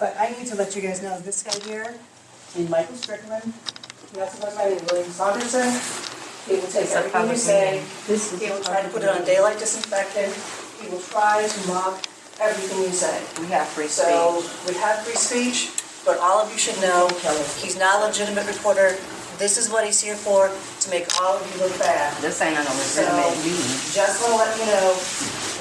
but 0.00 0.16
I 0.18 0.30
need 0.30 0.46
to 0.46 0.54
let 0.54 0.74
you 0.74 0.80
guys 0.80 1.02
know 1.02 1.20
this 1.20 1.42
guy 1.42 1.68
here, 1.68 1.94
named 2.56 2.70
Michael 2.70 2.96
Strickland, 2.96 3.52
he 4.14 4.20
also 4.20 4.42
goes 4.44 4.54
by 4.54 4.68
the 4.68 4.76
name 4.76 4.84
William 4.90 5.10
Saunderson. 5.10 5.68
He 6.46 6.58
will 6.60 6.68
take 6.68 6.90
everything 6.90 7.30
you 7.30 7.36
say, 7.36 7.82
he 8.38 8.50
will 8.50 8.62
try 8.62 8.82
to 8.82 8.88
put 8.88 9.02
it 9.02 9.08
on 9.08 9.24
daylight 9.24 9.58
disinfectant, 9.58 10.34
he 10.82 10.90
will 10.90 11.00
try 11.00 11.46
to 11.46 11.68
mock 11.68 12.02
everything 12.40 12.82
you 12.82 12.90
say. 12.90 13.22
We 13.40 13.46
have 13.54 13.68
free 13.68 13.86
So, 13.86 14.42
speech. 14.42 14.74
we 14.74 14.80
have 14.80 14.98
free 15.06 15.14
speech, 15.14 15.70
but 16.04 16.18
all 16.18 16.42
of 16.42 16.50
you 16.50 16.58
should 16.58 16.80
know, 16.82 17.06
he's 17.62 17.78
not 17.78 18.02
a 18.02 18.06
legitimate 18.06 18.46
reporter. 18.46 18.96
This 19.38 19.56
is 19.56 19.70
what 19.70 19.84
he's 19.86 20.00
here 20.00 20.16
for, 20.16 20.50
to 20.50 20.90
make 20.90 21.06
all 21.22 21.38
of 21.38 21.46
you 21.54 21.62
look 21.62 21.78
bad. 21.78 22.10
This 22.20 22.42
ain't 22.42 22.58
a 22.58 22.62
legitimate 22.62 23.38
meeting. 23.46 23.78
just 23.94 24.20
want 24.22 24.34
to 24.34 24.38
let 24.42 24.58
you 24.58 24.66
know, 24.66 24.98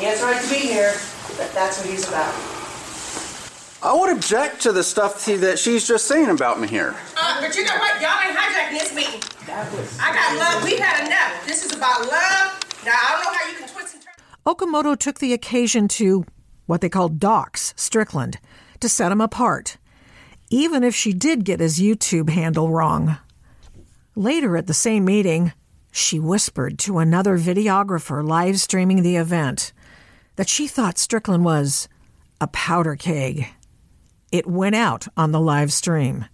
he 0.01 0.05
has 0.09 0.21
a 0.21 0.25
right 0.25 0.41
to 0.41 0.49
be 0.49 0.65
here, 0.65 0.93
but 1.37 1.53
that's 1.53 1.77
what 1.79 1.87
he's 1.87 2.07
about. 2.09 2.33
I 3.83 3.95
would 3.95 4.15
object 4.15 4.61
to 4.61 4.71
the 4.71 4.83
stuff 4.83 5.25
that 5.25 5.57
she's 5.57 5.87
just 5.87 6.05
saying 6.07 6.29
about 6.29 6.59
me 6.59 6.67
here. 6.67 6.95
Uh, 7.17 7.41
but 7.41 7.55
you 7.55 7.65
know 7.65 7.75
what? 7.77 7.99
Y'all 7.99 8.11
ain't 8.23 8.37
hijacking 8.37 8.77
this 8.77 8.93
meeting. 8.95 9.21
I 9.47 10.13
got 10.13 10.37
love. 10.37 10.63
We've 10.63 10.77
had 10.77 11.07
enough. 11.07 11.47
This 11.47 11.65
is 11.65 11.75
about 11.75 12.01
love. 12.01 12.59
Now, 12.85 12.93
I 12.93 13.11
don't 13.11 13.23
know 13.23 13.39
how 13.39 13.49
you 13.49 13.57
can 13.57 13.67
twist 13.67 13.95
and 13.95 14.03
turn. 14.03 14.13
Okamoto 14.45 14.97
took 14.97 15.17
the 15.17 15.33
occasion 15.33 15.87
to 15.89 16.25
what 16.67 16.81
they 16.81 16.89
called 16.89 17.19
dox 17.19 17.73
Strickland 17.75 18.37
to 18.81 18.87
set 18.87 19.11
him 19.11 19.19
apart, 19.19 19.77
even 20.51 20.83
if 20.83 20.93
she 20.93 21.11
did 21.11 21.43
get 21.43 21.59
his 21.59 21.79
YouTube 21.79 22.29
handle 22.29 22.69
wrong. 22.69 23.17
Later 24.15 24.57
at 24.57 24.67
the 24.67 24.73
same 24.75 25.05
meeting, 25.05 25.53
she 25.91 26.19
whispered 26.19 26.77
to 26.79 26.99
another 26.99 27.37
videographer 27.37 28.25
live 28.25 28.59
streaming 28.59 29.01
the 29.01 29.15
event 29.15 29.73
that 30.35 30.49
she 30.49 30.67
thought 30.67 30.99
Strickland 30.99 31.43
was 31.43 31.89
a 32.39 32.47
powder 32.47 32.95
keg. 32.95 33.47
It 34.31 34.47
went 34.47 34.75
out 34.75 35.07
on 35.17 35.31
the 35.31 35.39
live 35.41 35.73
stream. 35.73 36.25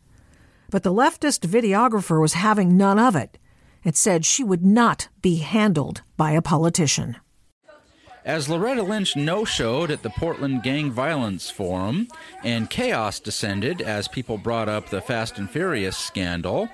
But 0.70 0.84
the 0.84 0.94
leftist 0.94 1.48
videographer 1.48 2.22
was 2.22 2.34
having 2.34 2.78
none 2.78 3.00
of 3.00 3.16
it 3.16 3.38
It 3.84 3.96
said 3.96 4.26
she 4.26 4.44
would 4.44 4.66
not 4.66 5.08
be 5.22 5.38
handled 5.38 6.02
by 6.18 6.32
a 6.32 6.42
politician. 6.42 7.16
As 8.26 8.50
Loretta 8.50 8.84
Lynch 8.84 9.16
no 9.16 9.46
showed 9.46 9.90
at 9.90 10.04
the 10.04 10.10
Portland 10.10 10.62
Gang 10.62 10.92
Violence 10.92 11.50
Forum, 11.50 12.10
and 12.44 12.70
chaos 12.70 13.22
descended 13.22 13.82
as 13.82 14.10
people 14.10 14.38
brought 14.38 14.68
up 14.68 14.90
the 14.90 15.00
Fast 15.00 15.38
and 15.38 15.50
Furious 15.50 15.96
scandal, 15.96 16.68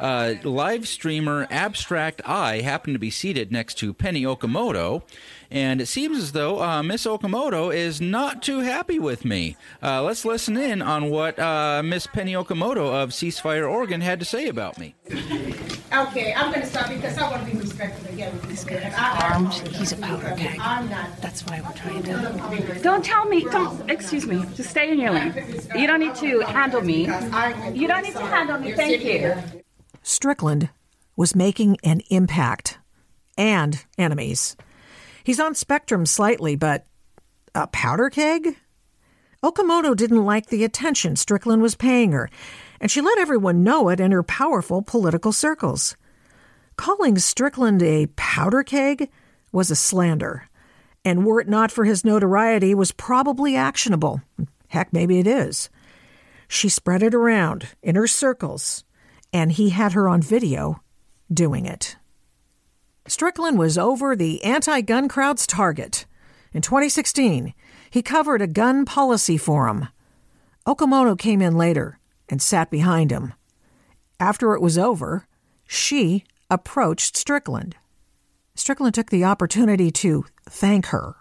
uh, 0.00 0.34
live 0.42 0.88
streamer 0.88 1.46
Abstract 1.50 2.22
Eye 2.26 2.60
happened 2.60 2.94
to 2.94 2.98
be 2.98 3.10
seated 3.10 3.52
next 3.52 3.74
to 3.78 3.94
Penny 3.94 4.22
Okamoto, 4.22 5.02
and 5.50 5.80
it 5.80 5.86
seems 5.86 6.18
as 6.18 6.32
though 6.32 6.62
uh, 6.62 6.82
Miss 6.82 7.06
Okamoto 7.06 7.74
is 7.74 8.00
not 8.00 8.42
too 8.42 8.60
happy 8.60 8.98
with 8.98 9.24
me. 9.24 9.56
Uh, 9.82 10.02
let's 10.02 10.24
listen 10.24 10.56
in 10.56 10.82
on 10.82 11.10
what 11.10 11.38
uh, 11.38 11.82
Miss 11.84 12.06
Penny 12.06 12.32
Okamoto 12.32 13.02
of 13.02 13.10
Ceasefire 13.10 13.70
Oregon 13.70 14.00
had 14.00 14.18
to 14.20 14.24
say 14.24 14.48
about 14.48 14.78
me. 14.78 14.94
Okay, 15.92 16.34
I'm 16.34 16.52
gonna 16.52 16.66
stop 16.66 16.88
because 16.88 17.16
I 17.18 17.30
want 17.30 17.46
to 17.46 17.52
be 17.52 17.58
respectful 17.58 18.12
again. 18.12 18.38
This 18.48 18.64
guy 18.64 18.90
armed. 19.30 19.52
He's 19.52 19.92
a 19.92 19.96
powder 19.96 20.34
keg. 20.36 20.58
I'm 20.60 20.90
not. 20.90 21.20
That's 21.22 21.46
why 21.46 21.60
we're 21.60 21.72
trying 21.72 22.02
to. 22.04 22.80
Don't 22.82 23.04
tell 23.04 23.26
me. 23.26 23.44
Don't. 23.44 23.88
Excuse 23.88 24.26
me. 24.26 24.44
Just 24.54 24.70
stay 24.70 24.90
in 24.90 24.98
your 24.98 25.12
lane. 25.12 25.34
You 25.76 25.86
don't 25.86 26.00
need 26.00 26.16
to 26.16 26.40
handle 26.40 26.80
me. 26.80 27.02
You 27.72 27.86
don't 27.86 28.02
need 28.02 28.14
to 28.14 28.26
handle 28.26 28.58
me. 28.58 28.72
Thank 28.72 29.04
you. 29.04 29.62
Strickland 30.06 30.68
was 31.16 31.34
making 31.34 31.78
an 31.82 32.02
impact 32.10 32.78
and 33.38 33.84
enemies. 33.96 34.54
He's 35.24 35.40
on 35.40 35.54
spectrum 35.54 36.04
slightly, 36.04 36.56
but 36.56 36.84
a 37.54 37.66
powder 37.68 38.10
keg? 38.10 38.56
Okamoto 39.42 39.96
didn't 39.96 40.24
like 40.24 40.46
the 40.46 40.62
attention 40.62 41.16
Strickland 41.16 41.62
was 41.62 41.74
paying 41.74 42.12
her, 42.12 42.28
and 42.80 42.90
she 42.90 43.00
let 43.00 43.18
everyone 43.18 43.64
know 43.64 43.88
it 43.88 43.98
in 43.98 44.12
her 44.12 44.22
powerful 44.22 44.82
political 44.82 45.32
circles. 45.32 45.96
Calling 46.76 47.18
Strickland 47.18 47.82
a 47.82 48.06
powder 48.14 48.62
keg 48.62 49.10
was 49.52 49.70
a 49.70 49.76
slander, 49.76 50.48
and 51.02 51.24
were 51.24 51.40
it 51.40 51.48
not 51.48 51.70
for 51.70 51.84
his 51.86 52.04
notoriety, 52.04 52.74
was 52.74 52.92
probably 52.92 53.56
actionable. 53.56 54.20
Heck, 54.68 54.92
maybe 54.92 55.18
it 55.18 55.26
is. 55.26 55.70
She 56.46 56.68
spread 56.68 57.02
it 57.02 57.14
around 57.14 57.68
in 57.82 57.94
her 57.94 58.06
circles, 58.06 58.84
and 59.34 59.52
he 59.52 59.70
had 59.70 59.92
her 59.92 60.08
on 60.08 60.22
video 60.22 60.80
doing 61.30 61.66
it. 61.66 61.96
Strickland 63.06 63.58
was 63.58 63.76
over 63.76 64.14
the 64.14 64.42
anti 64.44 64.80
gun 64.80 65.08
crowd's 65.08 65.46
target. 65.46 66.06
In 66.52 66.62
2016, 66.62 67.52
he 67.90 68.00
covered 68.00 68.40
a 68.40 68.46
gun 68.46 68.84
policy 68.84 69.36
forum. 69.36 69.88
Okamoto 70.66 71.18
came 71.18 71.42
in 71.42 71.58
later 71.58 71.98
and 72.28 72.40
sat 72.40 72.70
behind 72.70 73.10
him. 73.10 73.34
After 74.20 74.54
it 74.54 74.62
was 74.62 74.78
over, 74.78 75.26
she 75.66 76.24
approached 76.48 77.16
Strickland. 77.16 77.76
Strickland 78.54 78.94
took 78.94 79.10
the 79.10 79.24
opportunity 79.24 79.90
to 79.90 80.24
thank 80.48 80.86
her. 80.86 81.16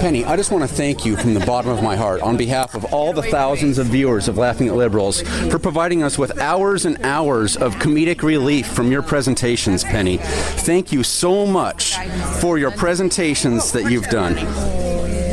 Penny, 0.00 0.24
I 0.24 0.34
just 0.36 0.50
want 0.50 0.68
to 0.68 0.74
thank 0.74 1.04
you 1.04 1.16
from 1.16 1.32
the 1.34 1.44
bottom 1.46 1.70
of 1.70 1.80
my 1.80 1.94
heart 1.94 2.20
on 2.22 2.36
behalf 2.36 2.74
of 2.74 2.92
all 2.92 3.12
the 3.12 3.22
thousands 3.22 3.78
of 3.78 3.86
viewers 3.86 4.26
of 4.26 4.36
Laughing 4.36 4.66
at 4.66 4.74
Liberals 4.74 5.22
for 5.22 5.60
providing 5.60 6.02
us 6.02 6.18
with 6.18 6.36
hours 6.40 6.86
and 6.86 7.00
hours 7.04 7.56
of 7.56 7.76
comedic 7.76 8.22
relief 8.22 8.66
from 8.66 8.90
your 8.90 9.02
presentations, 9.02 9.84
Penny. 9.84 10.16
Thank 10.16 10.90
you 10.90 11.04
so 11.04 11.46
much 11.46 11.96
for 12.40 12.58
your 12.58 12.72
presentations 12.72 13.70
that 13.70 13.88
you've 13.88 14.08
done. 14.08 14.34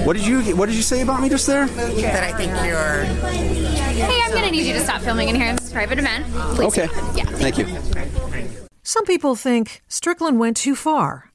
What 0.06 0.16
did 0.16 0.28
you 0.28 0.56
What 0.56 0.68
did 0.68 0.76
you 0.76 0.84
say 0.84 1.02
about 1.02 1.22
me 1.22 1.30
just 1.30 1.48
there? 1.48 1.66
That 1.66 2.24
I 2.24 2.32
think 2.38 2.52
you're. 2.64 3.06
Hey, 3.06 4.22
I'm 4.24 4.32
gonna 4.32 4.52
need 4.52 4.68
you 4.68 4.74
to 4.74 4.82
stop 4.82 5.02
filming 5.02 5.30
in 5.30 5.36
here. 5.36 5.52
It's 5.54 5.72
a 5.72 5.74
private 5.74 5.98
event. 5.98 6.28
Please. 6.56 6.68
Okay. 6.78 6.88
Yeah. 7.16 7.26
Thank 7.26 7.58
you. 7.58 7.66
Some 8.84 9.04
people 9.06 9.36
think 9.36 9.82
Strickland 9.90 10.40
went 10.40 10.56
too 10.56 10.74
far, 10.74 11.27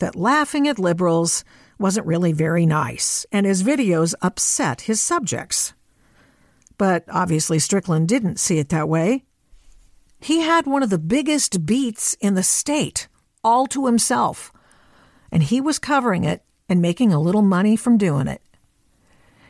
that 0.00 0.16
laughing 0.16 0.68
at 0.68 0.78
liberals 0.78 1.44
wasn't 1.78 2.06
really 2.06 2.32
very 2.32 2.66
nice, 2.66 3.24
and 3.32 3.46
his 3.46 3.62
videos 3.62 4.14
upset 4.20 4.82
his 4.82 5.00
subjects. 5.00 5.72
But 6.76 7.04
obviously, 7.08 7.58
Strickland 7.58 8.08
didn't 8.08 8.40
see 8.40 8.58
it 8.58 8.68
that 8.70 8.88
way. 8.88 9.24
He 10.20 10.40
had 10.40 10.66
one 10.66 10.82
of 10.82 10.90
the 10.90 10.98
biggest 10.98 11.64
beats 11.64 12.14
in 12.20 12.34
the 12.34 12.42
state, 12.42 13.08
all 13.42 13.66
to 13.68 13.86
himself, 13.86 14.52
and 15.32 15.42
he 15.42 15.60
was 15.60 15.78
covering 15.78 16.24
it 16.24 16.42
and 16.68 16.82
making 16.82 17.12
a 17.12 17.20
little 17.20 17.42
money 17.42 17.76
from 17.76 17.96
doing 17.96 18.26
it. 18.26 18.42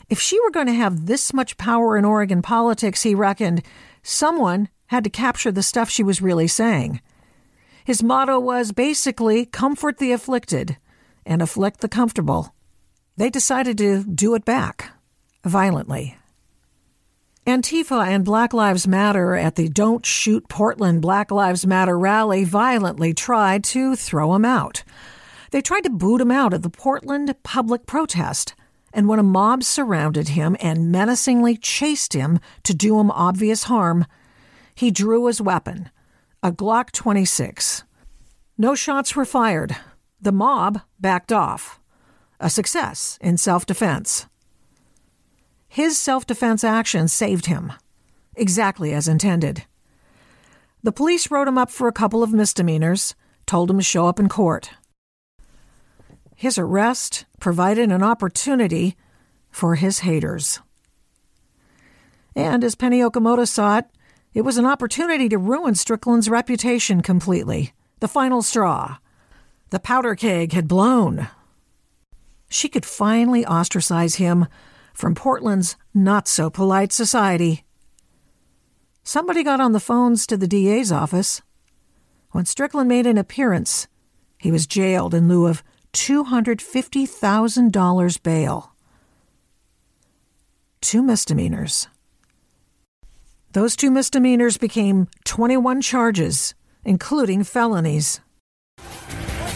If 0.09 0.21
she 0.21 0.41
were 0.41 0.51
going 0.51 0.67
to 0.67 0.73
have 0.73 1.07
this 1.07 1.33
much 1.33 1.57
power 1.57 1.97
in 1.97 2.05
Oregon 2.05 2.43
politics, 2.43 3.03
he 3.03 3.15
reckoned, 3.15 3.63
someone 4.03 4.69
had 4.87 5.05
to 5.05 5.11
capture 5.11 5.53
the 5.53 5.63
stuff 5.63 5.89
she 5.89 6.03
was 6.03 6.23
really 6.23 6.49
saying. 6.49 7.01
His 7.85 8.03
motto 8.03 8.39
was 8.39 8.73
basically 8.73 9.47
comfort 9.47 9.99
the 9.99 10.13
afflicted 10.13 10.77
and 11.25 11.43
afflict 11.43 11.81
the 11.81 11.89
comfortable. 11.89 12.55
They 13.17 13.31
decided 13.31 13.79
to 13.79 14.05
do 14.05 14.35
it 14.35 14.45
back, 14.45 14.93
violently. 15.45 16.17
Antifa 17.47 18.07
and 18.07 18.25
Black 18.25 18.53
Lives 18.53 18.87
Matter 18.87 19.35
at 19.35 19.57
the 19.57 19.69
Don't 19.69 20.05
Shoot 20.05 20.49
Portland 20.49 21.01
Black 21.01 21.31
Lives 21.31 21.67
Matter 21.67 21.99
rally 21.99 22.45
violently 22.45 23.15
tried 23.15 23.65
to 23.65 23.97
throw 23.97 24.35
him 24.35 24.45
out. 24.45 24.85
They 25.51 25.63
tried 25.63 25.85
to 25.85 25.91
boot 25.91 26.21
him 26.21 26.31
out 26.31 26.53
of 26.53 26.63
the 26.63 26.71
Portland 26.71 27.35
public 27.43 27.87
protest, 27.87 28.55
and 28.93 29.09
when 29.09 29.19
a 29.19 29.25
mob 29.25 29.65
surrounded 29.65 30.29
him 30.29 30.57
and 30.61 30.93
menacingly 30.93 31.57
chased 31.57 32.13
him 32.13 32.39
to 32.63 32.75
do 32.75 33.01
him 33.01 33.11
obvious 33.11 33.65
harm, 33.65 34.07
he 34.75 34.91
drew 34.91 35.27
his 35.27 35.41
weapon, 35.41 35.91
a 36.43 36.51
Glock 36.51 36.91
26. 36.93 37.85
No 38.57 38.75
shots 38.75 39.15
were 39.15 39.27
fired. 39.27 39.77
The 40.21 40.33
mob 40.33 40.81
backed 40.99 41.33
off. 41.33 41.79
A 42.39 42.49
success 42.49 43.19
in 43.21 43.37
self 43.37 43.67
defense. 43.67 44.27
His 45.69 45.99
self 45.99 46.27
defense 46.27 46.65
action 46.65 47.09
saved 47.09 47.47
him, 47.47 47.73
exactly 48.35 48.95
as 48.95 49.07
intended. 49.07 49.67
The 50.83 50.93
police 50.93 51.31
wrote 51.31 51.47
him 51.47 51.59
up 51.59 51.71
for 51.71 51.89
a 51.89 51.93
couple 51.93 52.23
of 52.23 52.33
misdemeanors, 52.33 53.15
told 53.47 53.71
him 53.71 53.77
to 53.77 53.85
show 53.85 54.07
up 54.07 54.19
in 54.19 54.31
court. 54.31 54.71
His 56.35 56.57
arrest 56.57 57.27
provided 57.39 57.93
an 57.93 58.03
opportunity 58.03 58.97
for 59.51 59.75
his 59.75 59.99
haters. 59.99 60.61
And 62.35 62.65
as 62.65 62.75
Penny 62.75 63.01
Okamoto 63.01 63.47
saw 63.47 63.79
it, 63.79 63.85
it 64.33 64.43
was 64.43 64.59
an 64.59 64.67
opportunity 64.67 65.29
to 65.29 65.39
ruin 65.39 65.75
Strickland's 65.75 66.29
reputation 66.29 67.01
completely. 67.01 67.73
The 68.01 68.09
final 68.09 68.43
straw. 68.43 68.99
The 69.71 69.81
powder 69.81 70.15
keg 70.15 70.53
had 70.53 70.69
blown. 70.69 71.29
She 72.49 72.69
could 72.69 72.87
finally 72.87 73.45
ostracize 73.45 74.17
him 74.17 74.47
from 74.95 75.15
Portland's 75.15 75.77
not 75.95 76.29
so 76.29 76.51
polite 76.51 76.93
society. 76.93 77.65
Somebody 79.03 79.43
got 79.43 79.61
on 79.61 79.73
the 79.73 79.81
phones 79.81 80.27
to 80.27 80.37
the 80.37 80.47
DA's 80.47 80.93
office. 80.93 81.41
When 82.31 82.45
Strickland 82.45 82.89
made 82.89 83.07
an 83.07 83.17
appearance, 83.19 83.89
he 84.39 84.53
was 84.53 84.67
jailed 84.67 85.15
in 85.15 85.29
lieu 85.29 85.47
of 85.47 85.63
$250,000 85.93 88.23
bail. 88.23 88.73
Two 90.81 91.03
misdemeanors. 91.03 91.89
Those 93.53 93.75
two 93.75 93.91
misdemeanors 93.91 94.59
became 94.59 95.09
21 95.25 95.81
charges, 95.81 96.55
including 96.85 97.43
felonies. 97.43 98.21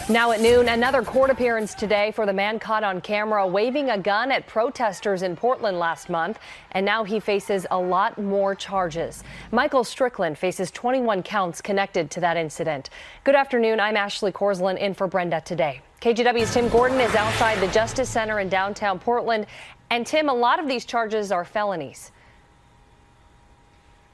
Now 0.08 0.32
at 0.32 0.40
noon, 0.40 0.68
another 0.68 1.00
court 1.02 1.30
appearance 1.30 1.74
today 1.74 2.10
for 2.10 2.26
the 2.26 2.32
man 2.32 2.58
caught 2.58 2.82
on 2.82 3.00
camera 3.00 3.46
waving 3.46 3.90
a 3.90 3.98
gun 3.98 4.32
at 4.32 4.48
protesters 4.48 5.22
in 5.22 5.36
Portland 5.36 5.78
last 5.78 6.10
month. 6.10 6.40
And 6.72 6.84
now 6.84 7.04
he 7.04 7.20
faces 7.20 7.68
a 7.70 7.78
lot 7.78 8.20
more 8.20 8.56
charges. 8.56 9.22
Michael 9.52 9.84
Strickland 9.84 10.38
faces 10.38 10.72
21 10.72 11.22
counts 11.22 11.60
connected 11.62 12.10
to 12.10 12.20
that 12.20 12.36
incident. 12.36 12.90
Good 13.22 13.36
afternoon. 13.36 13.78
I'm 13.78 13.96
Ashley 13.96 14.32
Korslien 14.32 14.76
in 14.76 14.92
for 14.94 15.06
Brenda 15.06 15.40
today. 15.40 15.82
KGW's 16.00 16.52
Tim 16.52 16.68
Gordon 16.68 16.98
is 17.00 17.14
outside 17.14 17.60
the 17.60 17.72
Justice 17.72 18.10
Center 18.10 18.40
in 18.40 18.48
downtown 18.48 18.98
Portland. 18.98 19.46
And 19.90 20.04
Tim, 20.04 20.28
a 20.28 20.34
lot 20.34 20.58
of 20.58 20.66
these 20.66 20.84
charges 20.84 21.30
are 21.30 21.44
felonies. 21.44 22.10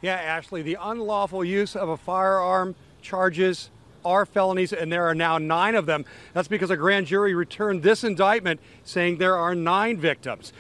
Yeah, 0.03 0.15
Ashley, 0.15 0.63
the 0.63 0.79
unlawful 0.81 1.45
use 1.45 1.77
of 1.77 1.91
a 1.91 1.97
firearm 1.97 2.75
charges 3.03 3.71
are 4.03 4.25
felonies, 4.25 4.73
and 4.73 4.91
there 4.91 5.05
are 5.05 5.15
now 5.15 5.37
nine 5.37 5.75
of 5.75 5.85
them. 5.85 6.07
That's 6.33 6.49
because 6.49 6.71
a 6.71 6.77
grand 6.77 7.07
jury 7.07 7.35
returned 7.35 7.83
this 7.83 8.03
indictment 8.03 8.61
saying 8.83 9.19
there 9.19 9.37
are 9.37 9.55
nine 9.55 9.99
victims. 9.99 10.55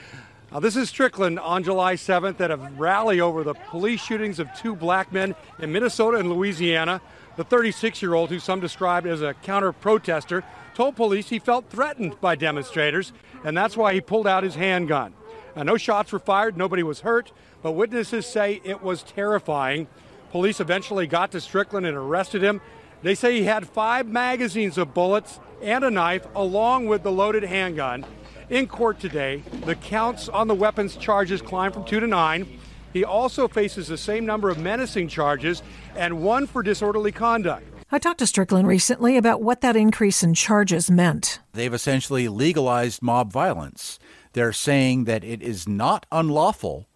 Now, 0.52 0.60
this 0.60 0.76
is 0.76 0.90
Strickland 0.90 1.38
on 1.38 1.62
July 1.62 1.94
7th 1.94 2.38
at 2.40 2.50
a 2.50 2.56
rally 2.56 3.20
over 3.20 3.42
the 3.42 3.54
police 3.54 4.02
shootings 4.02 4.40
of 4.40 4.48
two 4.54 4.74
black 4.74 5.10
men 5.12 5.34
in 5.58 5.72
Minnesota 5.72 6.18
and 6.18 6.28
Louisiana. 6.28 7.00
The 7.36 7.44
36 7.44 8.02
year 8.02 8.12
old, 8.12 8.28
who 8.28 8.40
some 8.40 8.60
described 8.60 9.06
as 9.06 9.22
a 9.22 9.32
counter 9.32 9.72
protester, 9.72 10.44
told 10.74 10.96
police 10.96 11.28
he 11.28 11.38
felt 11.38 11.70
threatened 11.70 12.20
by 12.20 12.34
demonstrators, 12.34 13.12
and 13.44 13.56
that's 13.56 13.76
why 13.76 13.94
he 13.94 14.00
pulled 14.02 14.26
out 14.26 14.42
his 14.42 14.56
handgun. 14.56 15.14
Now, 15.56 15.62
no 15.62 15.76
shots 15.76 16.12
were 16.12 16.18
fired, 16.18 16.56
nobody 16.56 16.82
was 16.82 17.00
hurt, 17.00 17.32
but 17.62 17.72
witnesses 17.72 18.26
say 18.26 18.60
it 18.64 18.82
was 18.82 19.02
terrifying. 19.02 19.86
Police 20.30 20.60
eventually 20.60 21.06
got 21.06 21.32
to 21.32 21.40
Strickland 21.40 21.86
and 21.86 21.96
arrested 21.96 22.42
him. 22.42 22.60
They 23.02 23.14
say 23.14 23.38
he 23.38 23.44
had 23.44 23.68
five 23.68 24.06
magazines 24.06 24.78
of 24.78 24.94
bullets 24.94 25.40
and 25.62 25.84
a 25.84 25.90
knife, 25.90 26.26
along 26.34 26.86
with 26.86 27.02
the 27.02 27.12
loaded 27.12 27.42
handgun. 27.42 28.04
In 28.48 28.66
court 28.66 28.98
today, 29.00 29.42
the 29.64 29.74
counts 29.74 30.28
on 30.28 30.48
the 30.48 30.54
weapons 30.54 30.96
charges 30.96 31.40
climbed 31.40 31.74
from 31.74 31.84
two 31.84 32.00
to 32.00 32.06
nine. 32.06 32.58
He 32.92 33.04
also 33.04 33.46
faces 33.46 33.88
the 33.88 33.98
same 33.98 34.26
number 34.26 34.50
of 34.50 34.58
menacing 34.58 35.08
charges 35.08 35.62
and 35.94 36.22
one 36.22 36.46
for 36.46 36.62
disorderly 36.62 37.12
conduct. 37.12 37.64
I 37.92 37.98
talked 37.98 38.18
to 38.20 38.26
Strickland 38.26 38.68
recently 38.68 39.16
about 39.16 39.42
what 39.42 39.60
that 39.62 39.76
increase 39.76 40.22
in 40.22 40.34
charges 40.34 40.90
meant. 40.90 41.40
They've 41.52 41.74
essentially 41.74 42.28
legalized 42.28 43.02
mob 43.02 43.32
violence. 43.32 43.98
They're 44.32 44.52
saying 44.52 45.04
that 45.04 45.24
it 45.24 45.42
is 45.42 45.68
not 45.68 46.06
unlawful 46.12 46.86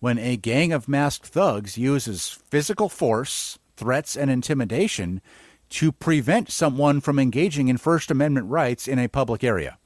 when 0.00 0.18
a 0.18 0.36
gang 0.36 0.72
of 0.72 0.88
masked 0.88 1.26
thugs 1.26 1.76
uses 1.76 2.38
physical 2.48 2.88
force, 2.88 3.58
threats, 3.76 4.16
and 4.16 4.30
intimidation 4.30 5.20
to 5.70 5.92
prevent 5.92 6.50
someone 6.50 7.00
from 7.00 7.18
engaging 7.18 7.68
in 7.68 7.76
First 7.76 8.10
Amendment 8.10 8.46
rights 8.48 8.88
in 8.88 8.98
a 8.98 9.08
public 9.08 9.44
area. 9.44 9.78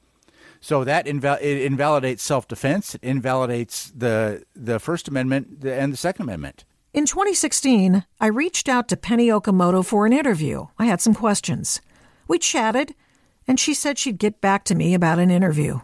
So 0.61 0.85
that 0.85 1.05
inval- 1.05 1.41
it 1.41 1.61
invalidates 1.61 2.23
self 2.23 2.47
defense, 2.47 2.95
it 2.95 3.03
invalidates 3.03 3.91
the, 3.95 4.43
the 4.55 4.79
First 4.79 5.07
Amendment 5.07 5.63
and 5.65 5.91
the 5.91 5.97
Second 5.97 6.23
Amendment. 6.23 6.63
In 6.93 7.05
2016, 7.05 8.05
I 8.21 8.27
reached 8.27 8.69
out 8.69 8.87
to 8.89 8.97
Penny 8.97 9.27
Okamoto 9.27 9.83
for 9.83 10.05
an 10.05 10.13
interview. 10.13 10.67
I 10.77 10.85
had 10.85 11.01
some 11.01 11.15
questions. 11.15 11.81
We 12.27 12.39
chatted, 12.39 12.95
and 13.47 13.59
she 13.59 13.73
said 13.73 13.97
she'd 13.97 14.19
get 14.19 14.41
back 14.41 14.63
to 14.65 14.75
me 14.75 14.93
about 14.93 15.19
an 15.19 15.31
interview. 15.31 15.79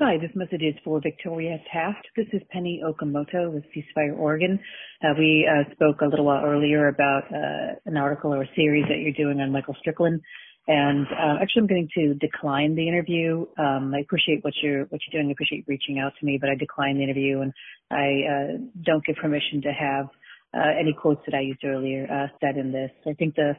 Hi, 0.00 0.16
this 0.20 0.32
message 0.34 0.62
is 0.62 0.74
for 0.82 1.00
Victoria 1.00 1.56
Taft. 1.72 2.04
This 2.16 2.26
is 2.32 2.42
Penny 2.50 2.82
Okamoto 2.84 3.52
with 3.52 3.62
Ceasefire 3.70 4.18
Oregon. 4.18 4.58
Uh, 5.04 5.14
we 5.16 5.48
uh, 5.48 5.72
spoke 5.72 6.00
a 6.00 6.06
little 6.06 6.24
while 6.24 6.44
earlier 6.44 6.88
about 6.88 7.22
uh, 7.32 7.78
an 7.86 7.96
article 7.96 8.34
or 8.34 8.42
a 8.42 8.48
series 8.56 8.84
that 8.88 8.98
you're 8.98 9.12
doing 9.12 9.40
on 9.40 9.52
Michael 9.52 9.76
Strickland, 9.78 10.20
and 10.66 11.06
uh, 11.06 11.40
actually, 11.40 11.60
I'm 11.60 11.66
going 11.68 11.88
to 11.94 12.14
decline 12.14 12.74
the 12.74 12.88
interview. 12.88 13.46
Um, 13.56 13.92
I 13.94 14.00
appreciate 14.00 14.42
what 14.42 14.54
you're 14.64 14.86
what 14.86 15.00
you're 15.06 15.22
doing. 15.22 15.28
I 15.28 15.32
appreciate 15.32 15.64
reaching 15.68 16.00
out 16.00 16.12
to 16.18 16.26
me, 16.26 16.38
but 16.40 16.50
I 16.50 16.56
decline 16.56 16.96
the 16.96 17.04
interview, 17.04 17.42
and 17.42 17.52
I 17.92 18.26
uh, 18.26 18.58
don't 18.84 19.04
give 19.06 19.14
permission 19.14 19.62
to 19.62 19.72
have 19.72 20.06
uh, 20.54 20.74
any 20.76 20.92
quotes 20.92 21.20
that 21.26 21.36
I 21.36 21.40
used 21.42 21.62
earlier 21.62 22.08
said 22.40 22.56
in 22.56 22.72
this. 22.72 22.90
I 23.06 23.12
think 23.12 23.36
the 23.36 23.52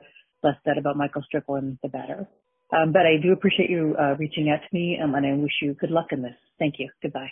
less 0.43 0.55
said 0.65 0.77
about 0.77 0.97
Michael 0.97 1.23
Strickland, 1.23 1.77
the 1.81 1.87
better. 1.87 2.27
Um, 2.71 2.91
but 2.91 3.05
I 3.05 3.17
do 3.21 3.31
appreciate 3.31 3.69
you 3.69 3.95
uh, 3.99 4.15
reaching 4.17 4.49
out 4.49 4.59
to 4.61 4.67
me, 4.71 4.99
um, 5.01 5.15
and 5.15 5.25
I 5.25 5.33
wish 5.33 5.51
you 5.61 5.73
good 5.75 5.91
luck 5.91 6.07
in 6.11 6.21
this. 6.21 6.35
Thank 6.57 6.75
you. 6.79 6.89
Goodbye. 7.01 7.31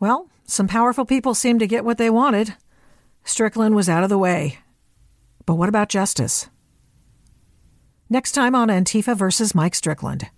Well, 0.00 0.28
some 0.44 0.68
powerful 0.68 1.04
people 1.04 1.34
seemed 1.34 1.60
to 1.60 1.66
get 1.66 1.84
what 1.84 1.98
they 1.98 2.10
wanted. 2.10 2.54
Strickland 3.24 3.74
was 3.74 3.88
out 3.88 4.04
of 4.04 4.08
the 4.08 4.18
way. 4.18 4.58
But 5.44 5.54
what 5.54 5.68
about 5.68 5.88
justice? 5.88 6.48
Next 8.08 8.32
time 8.32 8.54
on 8.54 8.68
Antifa 8.68 9.16
versus 9.16 9.54
Mike 9.54 9.74
Strickland. 9.74 10.28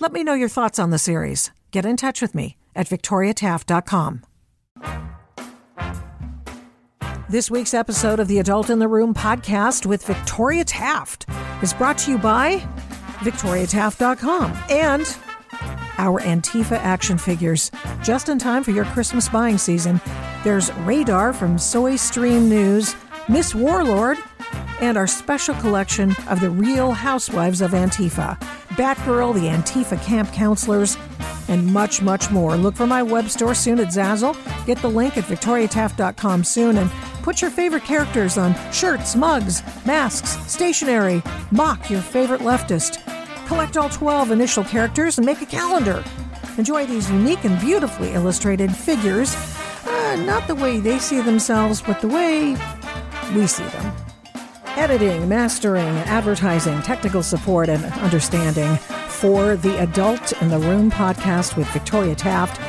Let 0.00 0.12
me 0.12 0.24
know 0.24 0.34
your 0.34 0.48
thoughts 0.48 0.78
on 0.78 0.90
the 0.90 0.98
series. 0.98 1.50
Get 1.70 1.86
in 1.86 1.96
touch 1.96 2.20
with 2.20 2.34
me 2.34 2.56
at 2.74 2.88
victoriataft.com. 2.88 4.22
This 7.28 7.50
week's 7.50 7.74
episode 7.74 8.18
of 8.18 8.26
the 8.26 8.40
Adult 8.40 8.70
in 8.70 8.80
the 8.80 8.88
Room 8.88 9.14
podcast 9.14 9.86
with 9.86 10.04
Victoria 10.04 10.64
Taft 10.64 11.26
is 11.62 11.72
brought 11.72 11.96
to 11.98 12.10
you 12.10 12.18
by 12.18 12.66
victoriataft.com 13.20 14.58
and 14.68 15.16
our 15.98 16.20
Antifa 16.20 16.78
action 16.78 17.18
figures. 17.18 17.70
Just 18.02 18.28
in 18.28 18.38
time 18.38 18.64
for 18.64 18.70
your 18.70 18.86
Christmas 18.86 19.28
buying 19.28 19.58
season, 19.58 20.00
there's 20.44 20.72
Radar 20.78 21.32
from 21.32 21.58
Soy 21.58 21.96
Stream 21.96 22.48
News, 22.48 22.96
Miss 23.28 23.54
Warlord, 23.54 24.18
and 24.80 24.96
our 24.96 25.06
special 25.06 25.54
collection 25.56 26.14
of 26.28 26.40
the 26.40 26.50
real 26.50 26.92
housewives 26.92 27.60
of 27.60 27.72
Antifa, 27.72 28.38
Batgirl, 28.70 29.34
the 29.34 29.48
Antifa 29.48 30.02
camp 30.02 30.32
counselors, 30.32 30.96
and 31.48 31.66
much, 31.66 32.00
much 32.00 32.30
more. 32.30 32.56
Look 32.56 32.76
for 32.76 32.86
my 32.86 33.02
web 33.02 33.28
store 33.28 33.54
soon 33.54 33.80
at 33.80 33.88
Zazzle. 33.88 34.36
Get 34.66 34.78
the 34.78 34.88
link 34.88 35.18
at 35.18 35.24
victoriataft.com 35.24 36.44
soon 36.44 36.78
and 36.78 36.90
put 37.22 37.42
your 37.42 37.50
favorite 37.50 37.84
characters 37.84 38.38
on 38.38 38.54
shirts, 38.72 39.16
mugs, 39.16 39.62
masks, 39.84 40.38
stationery. 40.50 41.22
Mock 41.50 41.90
your 41.90 42.00
favorite 42.00 42.40
leftist. 42.40 43.09
Collect 43.50 43.76
all 43.76 43.88
12 43.88 44.30
initial 44.30 44.62
characters 44.62 45.18
and 45.18 45.26
make 45.26 45.42
a 45.42 45.46
calendar. 45.46 46.04
Enjoy 46.56 46.86
these 46.86 47.10
unique 47.10 47.42
and 47.44 47.58
beautifully 47.58 48.12
illustrated 48.12 48.70
figures, 48.70 49.34
uh, 49.84 50.14
not 50.24 50.46
the 50.46 50.54
way 50.54 50.78
they 50.78 51.00
see 51.00 51.20
themselves, 51.20 51.82
but 51.82 52.00
the 52.00 52.06
way 52.06 52.56
we 53.34 53.48
see 53.48 53.64
them. 53.64 53.92
Editing, 54.76 55.28
mastering, 55.28 55.96
advertising, 56.06 56.80
technical 56.82 57.24
support, 57.24 57.68
and 57.68 57.84
understanding 57.94 58.76
for 59.08 59.56
the 59.56 59.82
Adult 59.82 60.30
in 60.40 60.48
the 60.48 60.60
Room 60.60 60.88
podcast 60.88 61.56
with 61.56 61.66
Victoria 61.70 62.14
Taft 62.14 62.60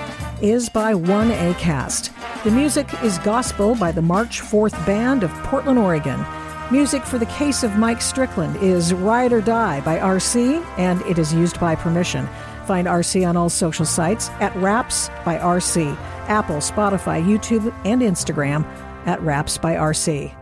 is 0.42 0.68
by 0.68 0.96
1A 0.96 1.60
Cast. 1.60 2.12
The 2.44 2.50
music 2.50 2.92
is 3.04 3.20
Gospel 3.20 3.76
by 3.76 3.92
the 3.92 4.02
March 4.02 4.42
4th 4.42 4.84
Band 4.88 5.22
of 5.22 5.30
Portland, 5.44 5.78
Oregon. 5.78 6.26
Music 6.72 7.04
for 7.04 7.18
the 7.18 7.26
case 7.26 7.64
of 7.64 7.76
Mike 7.76 8.02
Strickland 8.02 8.56
is 8.56 8.94
Ride 8.94 9.34
or 9.34 9.42
Die 9.42 9.82
by 9.82 10.00
RC, 10.00 10.66
and 10.78 11.02
it 11.02 11.20
is 11.20 11.34
used 11.34 11.60
by 11.60 11.76
permission. 11.76 12.30
Find 12.66 12.88
RC 12.88 13.28
on 13.28 13.36
all 13.36 13.50
social 13.50 13.86
sites 13.86 14.30
at 14.40 14.56
Raps 14.56 15.10
by 15.26 15.38
RC, 15.38 15.94
Apple, 16.30 16.58
Spotify, 16.58 17.22
YouTube, 17.22 17.76
and 17.84 18.02
Instagram 18.02 18.64
at 19.06 19.22
Raps 19.22 19.58
by 19.58 19.76
RC. 19.76 20.34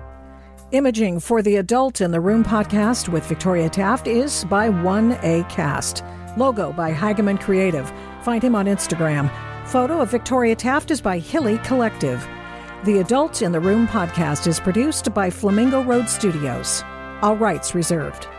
Imaging 0.71 1.19
for 1.19 1.41
the 1.41 1.55
Adult 1.55 1.99
in 1.99 2.11
the 2.11 2.21
Room 2.21 2.43
podcast 2.43 3.09
with 3.09 3.25
Victoria 3.25 3.67
Taft 3.67 4.05
is 4.05 4.45
by 4.45 4.69
1A 4.69 5.49
Cast. 5.49 6.03
Logo 6.38 6.71
by 6.71 6.93
Hageman 6.93 7.41
Creative. 7.41 7.91
Find 8.21 8.43
him 8.43 8.53
on 8.53 8.67
Instagram. 8.67 9.32
Photo 9.65 9.99
of 9.99 10.11
Victoria 10.11 10.55
Taft 10.55 10.91
is 10.91 11.01
by 11.01 11.17
Hilly 11.17 11.57
Collective. 11.63 12.23
The 12.86 12.99
Adult 12.99 13.41
in 13.41 13.51
the 13.51 13.59
Room 13.59 13.89
podcast 13.89 14.47
is 14.47 14.57
produced 14.57 15.13
by 15.13 15.30
Flamingo 15.30 15.84
Road 15.84 16.07
Studios. 16.07 16.82
All 17.21 17.36
rights 17.36 17.75
reserved. 17.75 18.30